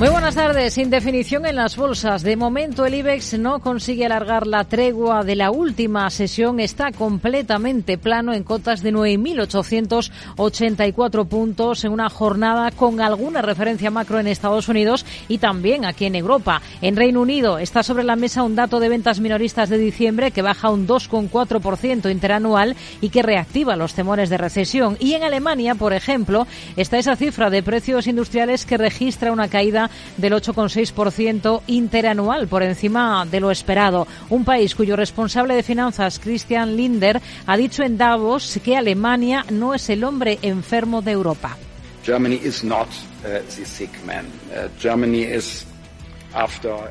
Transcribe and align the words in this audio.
Muy 0.00 0.08
buenas 0.08 0.34
tardes. 0.34 0.72
Sin 0.72 0.88
definición 0.88 1.44
en 1.44 1.56
las 1.56 1.76
bolsas. 1.76 2.22
De 2.22 2.34
momento 2.34 2.86
el 2.86 2.94
IBEX 2.94 3.38
no 3.38 3.60
consigue 3.60 4.06
alargar 4.06 4.46
la 4.46 4.64
tregua 4.64 5.24
de 5.24 5.36
la 5.36 5.50
última 5.50 6.08
sesión. 6.08 6.58
Está 6.58 6.90
completamente 6.90 7.98
plano 7.98 8.32
en 8.32 8.42
cotas 8.42 8.82
de 8.82 8.94
9.884 8.94 11.28
puntos 11.28 11.84
en 11.84 11.92
una 11.92 12.08
jornada 12.08 12.70
con 12.70 13.02
alguna 13.02 13.42
referencia 13.42 13.90
macro 13.90 14.18
en 14.18 14.26
Estados 14.26 14.70
Unidos 14.70 15.04
y 15.28 15.36
también 15.36 15.84
aquí 15.84 16.06
en 16.06 16.14
Europa. 16.14 16.62
En 16.80 16.96
Reino 16.96 17.20
Unido 17.20 17.58
está 17.58 17.82
sobre 17.82 18.04
la 18.04 18.16
mesa 18.16 18.42
un 18.42 18.56
dato 18.56 18.80
de 18.80 18.88
ventas 18.88 19.20
minoristas 19.20 19.68
de 19.68 19.76
diciembre 19.76 20.30
que 20.30 20.40
baja 20.40 20.70
un 20.70 20.88
2,4% 20.88 22.10
interanual 22.10 22.74
y 23.02 23.10
que 23.10 23.20
reactiva 23.20 23.76
los 23.76 23.92
temores 23.92 24.30
de 24.30 24.38
recesión. 24.38 24.96
Y 24.98 25.12
en 25.12 25.24
Alemania, 25.24 25.74
por 25.74 25.92
ejemplo, 25.92 26.46
está 26.78 26.96
esa 26.96 27.16
cifra 27.16 27.50
de 27.50 27.62
precios 27.62 28.06
industriales 28.06 28.64
que 28.64 28.78
registra 28.78 29.30
una 29.30 29.48
caída 29.48 29.89
del 30.16 30.32
8,6% 30.34 31.62
interanual, 31.66 32.48
por 32.48 32.62
encima 32.62 33.26
de 33.30 33.40
lo 33.40 33.50
esperado. 33.50 34.06
Un 34.28 34.44
país 34.44 34.74
cuyo 34.74 34.96
responsable 34.96 35.54
de 35.54 35.62
finanzas, 35.62 36.18
Christian 36.18 36.76
Linder, 36.76 37.20
ha 37.46 37.56
dicho 37.56 37.82
en 37.82 37.98
Davos 37.98 38.58
que 38.62 38.76
Alemania 38.76 39.44
no 39.50 39.74
es 39.74 39.88
el 39.90 40.04
hombre 40.04 40.38
enfermo 40.42 41.02
de 41.02 41.12
Europa. 41.12 41.56
Germany 42.04 42.40
is 42.42 42.64
not 42.64 42.88
uh, 43.24 43.40
the 43.54 43.64
sick 43.64 43.90
man. 44.06 44.24
Uh, 44.50 44.68
Germany 44.80 45.22
is 45.22 45.66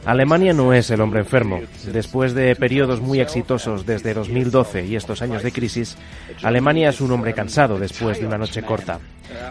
Alemania 0.06 0.54
no 0.54 0.74
es 0.74 0.90
el 0.92 1.02
hombre 1.02 1.22
enfermo. 1.22 1.62
Después 1.86 2.34
de 2.34 2.56
periodos 2.56 3.00
muy 3.00 3.22
exitosos 3.22 3.86
desde 3.86 4.14
2012 4.14 4.86
y 4.86 4.96
estos 4.96 5.22
años 5.22 5.44
de 5.44 5.52
crisis, 5.52 5.98
Alemania 6.44 6.90
es 6.90 7.00
un 7.00 7.12
hombre 7.12 7.34
cansado 7.34 7.80
después 7.80 8.20
de 8.20 8.28
una 8.28 8.38
noche 8.38 8.64
corta. 8.64 9.00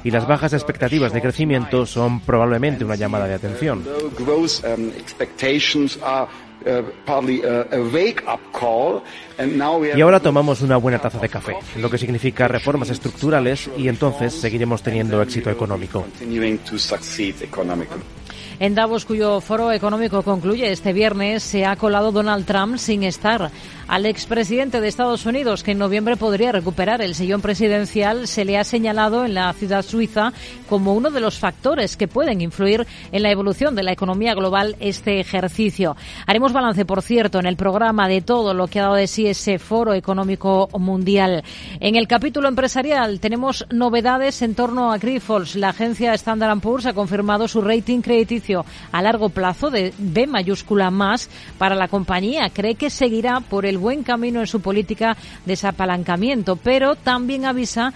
Y 0.05 0.11
las 0.11 0.27
bajas 0.27 0.53
expectativas 0.53 1.13
de 1.13 1.21
crecimiento 1.21 1.87
son 1.87 2.21
probablemente 2.21 2.85
una 2.85 2.97
llamada 2.97 3.27
de 3.27 3.35
atención. 3.35 3.85
Y 9.95 10.01
ahora 10.01 10.21
tomamos 10.21 10.61
una 10.61 10.77
buena 10.77 10.99
taza 10.99 11.19
de 11.19 11.29
café, 11.29 11.57
lo 11.77 11.89
que 11.89 11.99
significa 11.99 12.49
reformas 12.49 12.91
estructurales 12.91 13.71
y 13.77 13.89
entonces 13.89 14.35
seguiremos 14.35 14.83
teniendo 14.83 15.23
éxito 15.23 15.51
económico. 15.51 16.05
En 18.61 18.75
Davos, 18.75 19.05
cuyo 19.05 19.41
foro 19.41 19.71
económico 19.71 20.23
concluye 20.25 20.73
este 20.73 20.93
viernes, 20.93 21.45
se 21.45 21.65
ha 21.65 21.77
colado 21.77 22.11
Donald 22.11 22.45
Trump 22.45 22.77
sin 22.77 23.05
estar. 23.05 23.53
Al 23.89 24.05
expresidente 24.05 24.83
de 24.83 24.89
Estados 24.89 25.25
Unidos, 25.25 25.63
que 25.63 25.71
en 25.73 25.79
noviembre 25.79 26.19
podría 26.19 26.53
recuperar 26.53 27.01
el 27.01 27.15
sillón 27.15 27.41
presidencial, 27.41 28.29
se 28.29 28.45
le 28.45 28.59
ha 28.59 28.65
señalado 28.65 29.25
en 29.25 29.33
la 29.33 29.51
ciudad 29.55 29.83
suiza 29.83 30.35
como 30.69 30.93
uno 30.93 31.11
de 31.11 31.21
los 31.21 31.39
factores 31.39 31.97
que 31.97 32.07
pueden 32.07 32.43
influir 32.43 32.87
en 33.13 33.23
la 33.23 33.31
evolución 33.31 33.75
de 33.75 33.83
la 33.83 33.93
economía 33.93 34.35
global 34.35 34.77
este 34.79 35.21
ejercicio. 35.21 35.97
Haremos 36.27 36.53
balance, 36.53 36.85
por 36.85 37.01
cierto, 37.01 37.39
en 37.39 37.47
el 37.47 37.57
programa 37.57 38.09
de 38.09 38.21
todo 38.21 38.53
lo 38.53 38.67
que 38.67 38.79
ha 38.79 38.83
dado 38.83 38.97
de 38.97 39.07
sí 39.07 39.27
ese 39.27 39.59
foro 39.59 39.95
económico 39.95 40.69
mundial. 40.79 41.43
En 41.81 41.97
el 41.97 42.07
capítulo 42.07 42.49
empresarial 42.49 43.21
tenemos 43.21 43.65
novedades 43.71 44.43
en 44.43 44.55
torno 44.55 44.93
a 44.93 44.99
Grifols. 44.99 45.57
La 45.57 45.71
agencia 45.71 46.13
Standard 46.13 46.61
Poor's 46.61 46.85
ha 46.85 46.93
confirmado 46.93 47.49
su 47.49 47.63
rating 47.63 48.03
crediticio 48.03 48.67
a 48.93 49.01
largo 49.01 49.31
plazo 49.31 49.71
de 49.71 49.95
B 49.97 50.27
mayúscula 50.27 50.91
más 50.91 51.31
para 51.57 51.75
la 51.75 51.89
compañía. 51.89 52.51
Cree 52.51 52.75
que 52.75 52.91
seguirá 52.91 53.41
por 53.41 53.65
el 53.65 53.78
buen 53.79 54.03
camino 54.03 54.41
en 54.41 54.47
su 54.47 54.61
política 54.61 55.17
de 55.45 55.53
desapalancamiento, 55.53 56.57
pero 56.57 56.95
también 56.95 57.45
avisa 57.45 57.93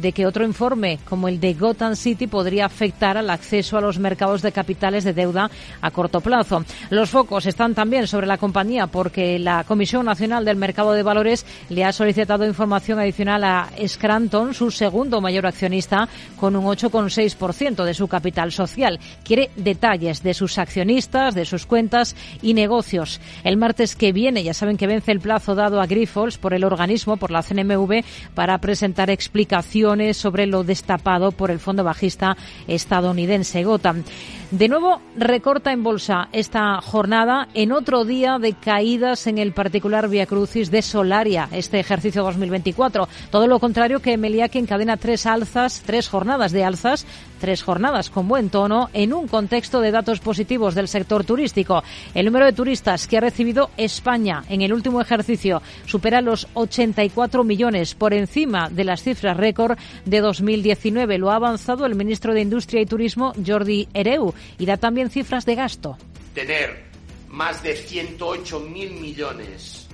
de 0.00 0.12
que 0.12 0.26
otro 0.26 0.44
informe 0.44 0.98
como 1.04 1.28
el 1.28 1.40
de 1.40 1.54
Gotham 1.54 1.96
City 1.96 2.26
podría 2.26 2.66
afectar 2.66 3.16
al 3.16 3.30
acceso 3.30 3.76
a 3.76 3.80
los 3.80 3.98
mercados 3.98 4.42
de 4.42 4.52
capitales 4.52 5.04
de 5.04 5.12
deuda 5.12 5.50
a 5.80 5.90
corto 5.90 6.20
plazo. 6.20 6.64
Los 6.90 7.10
focos 7.10 7.46
están 7.46 7.74
también 7.74 8.06
sobre 8.06 8.26
la 8.26 8.38
compañía 8.38 8.86
porque 8.86 9.38
la 9.38 9.64
Comisión 9.64 10.06
Nacional 10.06 10.44
del 10.44 10.56
Mercado 10.56 10.92
de 10.92 11.02
Valores 11.02 11.44
le 11.68 11.84
ha 11.84 11.92
solicitado 11.92 12.46
información 12.46 12.98
adicional 12.98 13.44
a 13.44 13.68
Scranton, 13.86 14.54
su 14.54 14.70
segundo 14.70 15.20
mayor 15.20 15.46
accionista, 15.46 16.08
con 16.36 16.56
un 16.56 16.64
8,6% 16.64 17.84
de 17.84 17.94
su 17.94 18.08
capital 18.08 18.52
social. 18.52 18.98
Quiere 19.24 19.50
detalles 19.56 20.22
de 20.22 20.34
sus 20.34 20.58
accionistas, 20.58 21.34
de 21.34 21.44
sus 21.44 21.66
cuentas 21.66 22.16
y 22.40 22.54
negocios. 22.54 23.20
El 23.44 23.56
martes 23.56 23.96
que 23.96 24.12
viene, 24.12 24.42
ya 24.42 24.54
saben 24.54 24.76
que 24.76 24.86
vence 24.86 25.12
el 25.12 25.20
plazo 25.20 25.54
dado 25.54 25.80
a 25.80 25.86
Grifols 25.86 26.38
por 26.38 26.54
el 26.54 26.64
organismo, 26.64 27.16
por 27.16 27.30
la 27.30 27.42
CNMV, 27.42 28.04
para 28.34 28.58
presentar 28.58 29.10
explicaciones 29.10 29.81
sobre 30.14 30.46
lo 30.46 30.62
destapado 30.62 31.32
por 31.32 31.50
el 31.50 31.58
fondo 31.58 31.82
bajista 31.82 32.36
estadounidense 32.68 33.64
Gotham. 33.64 34.04
De 34.52 34.68
nuevo, 34.68 35.00
recorta 35.16 35.72
en 35.72 35.82
bolsa 35.82 36.28
esta 36.30 36.80
jornada 36.80 37.48
en 37.54 37.72
otro 37.72 38.04
día 38.04 38.38
de 38.38 38.52
caídas 38.52 39.26
en 39.26 39.38
el 39.38 39.52
particular 39.52 40.08
Via 40.08 40.26
Crucis 40.26 40.70
de 40.70 40.82
Solaria, 40.82 41.48
este 41.50 41.80
ejercicio 41.80 42.22
2024. 42.22 43.08
Todo 43.30 43.46
lo 43.48 43.58
contrario 43.58 44.00
que 44.00 44.16
Meliá, 44.16 44.48
que 44.48 44.60
encadena 44.60 44.98
tres 44.98 45.26
alzas, 45.26 45.82
tres 45.84 46.08
jornadas 46.08 46.52
de 46.52 46.64
alzas, 46.64 47.06
tres 47.42 47.64
jornadas 47.64 48.08
con 48.08 48.28
buen 48.28 48.50
tono 48.50 48.88
en 48.92 49.12
un 49.12 49.26
contexto 49.26 49.80
de 49.80 49.90
datos 49.90 50.20
positivos 50.20 50.76
del 50.76 50.86
sector 50.86 51.24
turístico. 51.24 51.82
El 52.14 52.26
número 52.26 52.46
de 52.46 52.52
turistas 52.52 53.08
que 53.08 53.18
ha 53.18 53.20
recibido 53.20 53.72
España 53.76 54.44
en 54.48 54.62
el 54.62 54.72
último 54.72 55.00
ejercicio 55.00 55.60
supera 55.84 56.20
los 56.20 56.46
84 56.54 57.42
millones 57.42 57.96
por 57.96 58.14
encima 58.14 58.70
de 58.70 58.84
las 58.84 59.02
cifras 59.02 59.36
récord 59.36 59.76
de 60.04 60.20
2019. 60.20 61.18
Lo 61.18 61.32
ha 61.32 61.34
avanzado 61.34 61.84
el 61.84 61.96
ministro 61.96 62.32
de 62.32 62.42
Industria 62.42 62.80
y 62.80 62.86
Turismo, 62.86 63.32
Jordi 63.44 63.88
Ereu 63.92 64.32
y 64.56 64.64
da 64.64 64.76
también 64.76 65.10
cifras 65.10 65.44
de 65.44 65.56
gasto. 65.56 65.98
Tener 66.34 66.84
más 67.28 67.60
de 67.64 67.74
108 67.74 68.60
mil 68.60 68.92
millones 68.92 69.88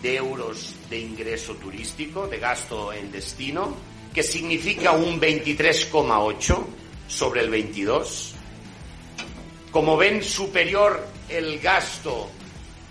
de 0.00 0.16
euros 0.16 0.74
de 0.88 0.98
ingreso 0.98 1.56
turístico, 1.56 2.26
de 2.26 2.38
gasto 2.38 2.90
en 2.90 3.12
destino, 3.12 3.76
que 4.18 4.24
significa 4.24 4.90
un 4.90 5.20
23,8 5.20 6.64
sobre 7.06 7.40
el 7.40 7.50
22. 7.50 8.34
Como 9.70 9.96
ven, 9.96 10.24
superior 10.24 11.06
el 11.28 11.60
gasto 11.60 12.28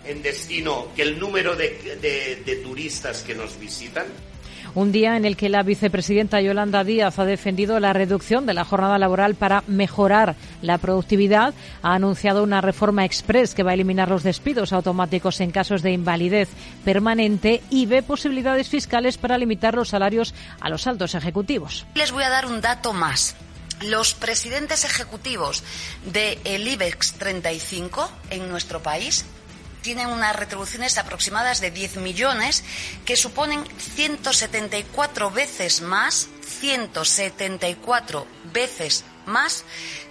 en 0.05 0.23
destino 0.23 0.87
que 0.95 1.01
el 1.01 1.19
número 1.19 1.53
de, 1.53 1.97
de 2.45 2.55
turistas 2.63 3.23
que 3.23 3.35
nos 3.35 3.59
visitan. 3.59 4.05
Un 4.77 4.91
día 4.91 5.17
en 5.17 5.25
el 5.25 5.35
que 5.35 5.49
la 5.49 5.63
vicepresidenta 5.63 6.39
Yolanda 6.39 6.83
Díaz 6.83 7.17
ha 7.17 7.25
defendido 7.25 7.79
la 7.79 7.93
reducción 7.93 8.45
de 8.45 8.53
la 8.53 8.63
jornada 8.63 8.99
laboral 8.99 9.33
para 9.33 9.63
mejorar 9.65 10.35
la 10.61 10.77
productividad. 10.77 11.55
Ha 11.81 11.95
anunciado 11.95 12.43
una 12.43 12.61
reforma 12.61 13.03
express 13.03 13.55
que 13.55 13.63
va 13.63 13.71
a 13.71 13.73
eliminar 13.73 14.07
los 14.07 14.21
despidos 14.21 14.73
automáticos 14.73 15.41
en 15.41 15.49
casos 15.49 15.81
de 15.81 15.93
invalidez 15.93 16.49
permanente 16.85 17.63
y 17.71 17.87
ve 17.87 18.03
posibilidades 18.03 18.69
fiscales 18.69 19.17
para 19.17 19.39
limitar 19.39 19.73
los 19.73 19.89
salarios 19.89 20.35
a 20.61 20.69
los 20.69 20.85
altos 20.85 21.15
ejecutivos. 21.15 21.87
Les 21.95 22.11
voy 22.11 22.21
a 22.21 22.29
dar 22.29 22.45
un 22.45 22.61
dato 22.61 22.93
más 22.93 23.35
los 23.81 24.13
presidentes 24.13 24.85
ejecutivos 24.85 25.63
del 26.05 26.67
IBEX 26.67 27.13
35 27.13 28.11
en 28.29 28.47
nuestro 28.47 28.83
país 28.83 29.25
tienen 29.87 30.07
unas 30.07 30.35
retribuciones 30.35 30.97
aproximadas 30.97 31.61
de 31.61 31.71
10 31.71 32.01
millones 32.01 32.61
que 33.05 33.15
suponen 33.15 33.63
174 33.77 35.31
veces 35.31 35.79
más, 35.79 36.27
174 36.41 38.27
veces 38.51 39.05
más 39.25 39.63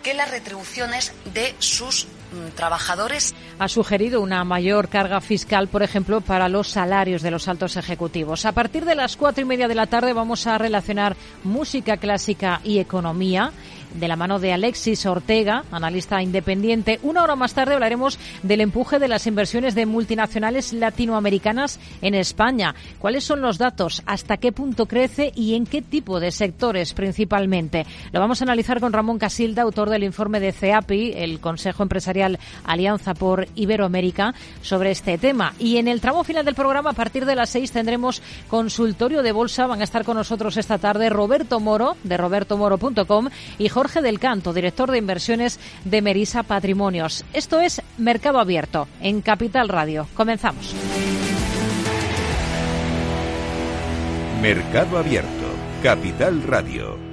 que 0.03 0.15
las 0.15 0.31
retribuciones 0.31 1.13
de 1.35 1.55
sus 1.59 2.07
mm, 2.07 2.55
trabajadores. 2.55 3.35
Ha 3.59 3.69
sugerido 3.69 4.23
una 4.23 4.45
mayor 4.45 4.89
carga 4.89 5.21
fiscal, 5.21 5.69
por 5.69 5.83
ejemplo, 5.83 6.23
para 6.23 6.49
los 6.49 6.69
salarios 6.69 7.21
de 7.21 7.33
los 7.33 7.47
altos 7.47 7.77
ejecutivos. 7.77 8.47
A 8.47 8.53
partir 8.53 8.87
de 8.87 8.95
las 8.95 9.19
cuatro 9.19 9.43
y 9.43 9.45
media 9.45 9.69
de 9.69 9.75
la 9.75 9.89
tarde 9.89 10.15
vamos 10.15 10.47
a 10.47 10.57
relacionar 10.57 11.17
música 11.45 11.99
clásica 11.99 12.63
y 12.65 12.79
economía 12.79 13.53
de 13.99 14.09
la 14.09 14.17
mano 14.17 14.39
de 14.39 14.53
Alexis 14.53 15.07
Ortega, 15.07 15.65
analista 15.71 16.23
independiente. 16.23 17.01
Una 17.03 17.23
hora 17.23 17.37
más 17.37 17.55
tarde 17.55 17.75
hablaremos 17.75 18.19
del 18.43 18.61
empuje 18.61 18.99
de 18.99 19.09
las 19.09 19.27
inversiones 19.27 19.75
de 19.75 19.87
multinacionales 19.87 20.73
latinoamericanas 20.73 21.81
en 22.03 22.15
España. 22.15 22.75
¿Cuáles 22.99 23.25
son 23.25 23.41
los 23.41 23.59
datos? 23.59 24.03
¿Hasta 24.07 24.37
qué 24.37 24.53
punto 24.53 24.87
crece 24.87 25.33
y 25.35 25.55
en 25.55 25.67
qué 25.67 25.83
tipo 25.83 26.21
de 26.21 26.31
sectores 26.31 26.93
principalmente? 26.93 27.87
Lo 28.13 28.21
vamos 28.21 28.41
a 28.41 28.45
analizar 28.45 28.81
con 28.81 28.93
Ramón 28.93 29.19
Casilda, 29.19 29.63
autor 29.63 29.91
del 29.91 30.05
informe 30.05 30.41
de 30.41 30.53
CEAPI, 30.53 31.13
el 31.17 31.41
Consejo 31.41 31.83
Empresarial 31.83 32.39
Alianza 32.65 33.15
por 33.15 33.49
Iberoamérica 33.55 34.35
sobre 34.63 34.91
este 34.91 35.19
tema. 35.19 35.55
Y 35.59 35.79
en 35.79 35.89
el 35.89 36.01
tramo 36.01 36.25
final 36.25 36.45
del 36.45 36.55
programa, 36.55 36.91
a 36.91 36.95
partir 36.95 37.25
de 37.25 37.35
las 37.35 37.51
seis, 37.51 37.73
tendremos 37.73 38.23
consultorio 38.49 39.23
de 39.23 39.33
bolsa. 39.33 39.67
Van 39.67 39.81
a 39.81 39.85
estar 39.85 40.05
con 40.05 40.17
nosotros 40.17 40.57
esta 40.57 40.79
tarde 40.79 41.09
Roberto 41.09 41.61
Moro, 41.61 41.97
de 42.05 42.17
robertomoro.com, 42.17 43.29
y 43.59 43.69
Jorge 43.69 43.86
del 43.95 44.19
Canto, 44.19 44.53
director 44.53 44.91
de 44.91 44.99
inversiones 44.99 45.61
de 45.85 46.03
Merisa 46.03 46.43
Patrimonios. 46.43 47.25
Esto 47.33 47.61
es 47.61 47.83
Mercado 47.99 48.41
Abierto 48.41 48.89
en 49.01 49.23
Capital 49.23 49.69
Radio. 49.69 50.09
Comenzamos. 50.15 50.75
Mercado 54.43 54.99
Abierto, 54.99 55.47
Capital 55.83 56.43
Radio. 56.43 57.06